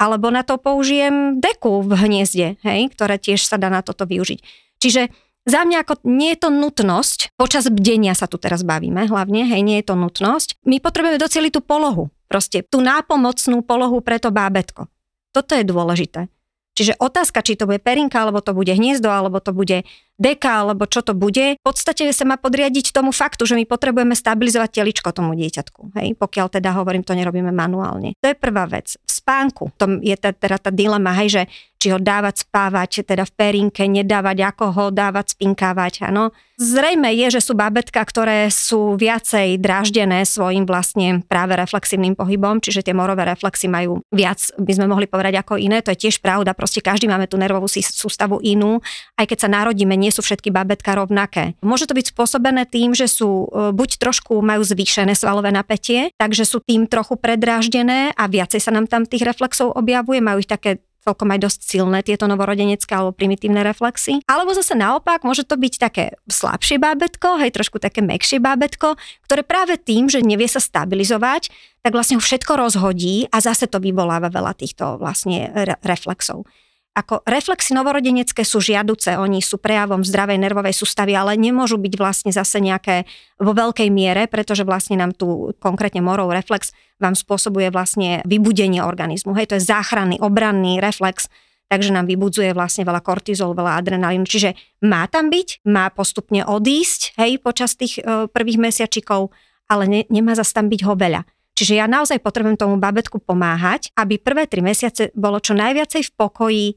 Alebo 0.01 0.33
na 0.33 0.41
to 0.41 0.57
použijem 0.57 1.37
deku 1.37 1.85
v 1.85 1.93
hniezde, 1.93 2.57
hej, 2.65 2.89
ktoré 2.89 3.21
tiež 3.21 3.45
sa 3.45 3.61
dá 3.61 3.69
na 3.69 3.85
toto 3.85 4.09
využiť. 4.09 4.39
Čiže 4.81 5.13
za 5.45 5.61
mňa 5.61 5.85
ako 5.85 6.01
nie 6.09 6.33
je 6.33 6.41
to 6.41 6.49
nutnosť, 6.49 7.37
počas 7.37 7.69
bdenia 7.69 8.17
sa 8.17 8.25
tu 8.25 8.41
teraz 8.41 8.65
bavíme 8.65 9.05
hlavne, 9.05 9.45
hej, 9.45 9.61
nie 9.61 9.77
je 9.81 9.93
to 9.93 9.95
nutnosť. 9.97 10.57
My 10.65 10.81
potrebujeme 10.81 11.21
doceliť 11.21 11.51
tú 11.53 11.61
polohu, 11.61 12.09
proste 12.25 12.65
tú 12.65 12.81
nápomocnú 12.81 13.61
polohu 13.61 14.01
pre 14.01 14.17
to 14.17 14.33
bábetko. 14.33 14.89
Toto 15.33 15.53
je 15.53 15.61
dôležité. 15.61 16.33
Čiže 16.71 16.97
otázka, 16.97 17.43
či 17.43 17.59
to 17.59 17.67
bude 17.67 17.83
perinka, 17.83 18.23
alebo 18.23 18.39
to 18.39 18.55
bude 18.55 18.71
hniezdo, 18.71 19.11
alebo 19.11 19.43
to 19.43 19.51
bude 19.51 19.83
deka, 20.21 20.61
alebo 20.61 20.85
čo 20.85 21.01
to 21.01 21.17
bude, 21.17 21.57
v 21.57 21.63
podstate 21.65 22.05
sa 22.13 22.23
má 22.29 22.37
podriadiť 22.37 22.93
tomu 22.93 23.09
faktu, 23.09 23.49
že 23.49 23.57
my 23.57 23.65
potrebujeme 23.65 24.13
stabilizovať 24.13 24.69
teličko 24.69 25.09
tomu 25.09 25.33
dieťatku. 25.33 25.97
Hej? 25.97 26.13
Pokiaľ 26.21 26.47
teda 26.61 26.77
hovorím, 26.77 27.01
to 27.01 27.17
nerobíme 27.17 27.49
manuálne. 27.49 28.13
To 28.21 28.29
je 28.29 28.37
prvá 28.37 28.69
vec. 28.69 28.93
V 29.01 29.09
spánku, 29.09 29.73
to 29.81 29.97
je 30.05 30.13
teda 30.13 30.61
tá 30.61 30.69
dilema, 30.69 31.17
hej, 31.17 31.41
že 31.41 31.43
či 31.81 31.89
ho 31.89 31.97
dávať 31.97 32.45
spávať, 32.45 33.01
teda 33.01 33.25
v 33.25 33.33
perinke, 33.33 33.89
nedávať, 33.89 34.53
ako 34.53 34.65
ho 34.69 34.85
dávať 34.93 35.33
spinkávať, 35.33 36.05
áno. 36.05 36.29
Zrejme 36.61 37.09
je, 37.17 37.33
že 37.33 37.41
sú 37.41 37.57
babetka, 37.57 38.05
ktoré 38.05 38.45
sú 38.53 38.93
viacej 38.93 39.57
dráždené 39.57 40.21
svojim 40.29 40.69
vlastne 40.69 41.25
práve 41.25 41.57
reflexívnym 41.57 42.13
pohybom, 42.13 42.61
čiže 42.61 42.85
tie 42.85 42.93
morové 42.93 43.25
reflexy 43.25 43.65
majú 43.65 44.05
viac, 44.13 44.37
by 44.61 44.69
sme 44.77 44.85
mohli 44.85 45.09
povedať 45.09 45.41
ako 45.41 45.57
iné, 45.57 45.81
to 45.81 45.89
je 45.89 46.05
tiež 46.05 46.21
pravda, 46.21 46.53
proste 46.53 46.85
každý 46.85 47.09
máme 47.09 47.25
tú 47.25 47.41
nervovú 47.41 47.65
sústavu 47.65 48.37
inú, 48.45 48.77
aj 49.17 49.25
keď 49.25 49.37
sa 49.41 49.49
narodíme, 49.49 49.97
nie 49.97 50.13
sú 50.13 50.21
všetky 50.21 50.53
babetka 50.53 50.93
rovnaké. 50.93 51.57
Môže 51.65 51.89
to 51.89 51.97
byť 51.97 52.13
spôsobené 52.13 52.69
tým, 52.69 52.93
že 52.93 53.09
sú 53.09 53.49
e, 53.49 53.73
buď 53.73 53.97
trošku 53.97 54.37
majú 54.45 54.61
zvýšené 54.61 55.17
svalové 55.17 55.49
napätie, 55.49 56.13
takže 56.21 56.45
sú 56.45 56.61
tým 56.61 56.85
trochu 56.85 57.17
predráždené 57.17 58.13
a 58.13 58.23
viacej 58.29 58.61
sa 58.61 58.69
nám 58.69 58.85
tam 58.85 59.09
tých 59.09 59.25
reflexov 59.25 59.73
objavuje, 59.73 60.21
majú 60.21 60.45
ich 60.45 60.51
také 60.51 60.77
celkom 61.01 61.33
aj 61.33 61.39
dosť 61.41 61.59
silné 61.65 61.99
tieto 62.05 62.29
novorodenecké 62.29 62.93
alebo 62.93 63.11
primitívne 63.11 63.65
reflexy. 63.65 64.21
Alebo 64.29 64.53
zase 64.53 64.77
naopak, 64.77 65.25
môže 65.25 65.43
to 65.43 65.57
byť 65.57 65.73
také 65.81 66.03
slabšie 66.29 66.77
bábetko, 66.77 67.41
hej, 67.41 67.51
trošku 67.51 67.81
také 67.81 68.05
mekšie 68.05 68.37
bábetko, 68.37 68.95
ktoré 69.25 69.41
práve 69.41 69.81
tým, 69.81 70.07
že 70.07 70.21
nevie 70.21 70.45
sa 70.45 70.61
stabilizovať, 70.61 71.49
tak 71.81 71.91
vlastne 71.97 72.21
ho 72.21 72.23
všetko 72.23 72.53
rozhodí 72.55 73.25
a 73.33 73.41
zase 73.41 73.65
to 73.65 73.81
vyvoláva 73.81 74.29
veľa 74.29 74.53
týchto 74.53 75.01
vlastne 75.01 75.49
re- 75.51 75.81
reflexov. 75.81 76.45
Ako 76.91 77.23
reflexy 77.23 77.71
novorodenecké 77.71 78.43
sú 78.43 78.59
žiaduce, 78.59 79.15
oni 79.15 79.39
sú 79.39 79.55
prejavom 79.63 80.03
zdravej 80.03 80.35
nervovej 80.35 80.75
sústavy, 80.75 81.15
ale 81.15 81.39
nemôžu 81.39 81.79
byť 81.79 81.93
vlastne 81.95 82.31
zase 82.35 82.59
nejaké 82.59 83.07
vo 83.39 83.55
veľkej 83.55 83.87
miere, 83.87 84.27
pretože 84.27 84.67
vlastne 84.67 84.99
nám 84.99 85.15
tu 85.15 85.55
konkrétne 85.63 86.03
morov 86.03 86.35
reflex 86.35 86.75
vám 86.99 87.15
spôsobuje 87.15 87.71
vlastne 87.71 88.19
vybudenie 88.27 88.83
organizmu. 88.83 89.31
Hej, 89.39 89.55
to 89.55 89.55
je 89.55 89.63
záchranný, 89.71 90.19
obranný 90.19 90.83
reflex, 90.83 91.31
takže 91.71 91.95
nám 91.95 92.11
vybudzuje 92.11 92.51
vlastne 92.51 92.83
veľa 92.83 92.99
kortizol, 92.99 93.55
veľa 93.55 93.79
adrenalínu. 93.79 94.27
Čiže 94.27 94.59
má 94.83 95.07
tam 95.07 95.31
byť, 95.31 95.63
má 95.71 95.87
postupne 95.95 96.43
odísť, 96.43 97.15
hej, 97.15 97.39
počas 97.39 97.79
tých 97.79 98.03
e, 98.03 98.27
prvých 98.27 98.59
mesiačikov, 98.59 99.31
ale 99.71 99.87
ne, 99.87 100.01
nemá 100.11 100.35
zase 100.35 100.51
tam 100.51 100.67
byť 100.67 100.83
ho 100.83 100.99
veľa. 100.99 101.23
Čiže 101.61 101.77
ja 101.77 101.85
naozaj 101.85 102.25
potrebujem 102.25 102.57
tomu 102.57 102.81
babetku 102.81 103.21
pomáhať, 103.21 103.93
aby 103.93 104.17
prvé 104.17 104.49
tri 104.49 104.65
mesiace 104.65 105.13
bolo 105.13 105.37
čo 105.37 105.53
najviacej 105.53 106.09
v 106.09 106.11
pokoji, 106.17 106.67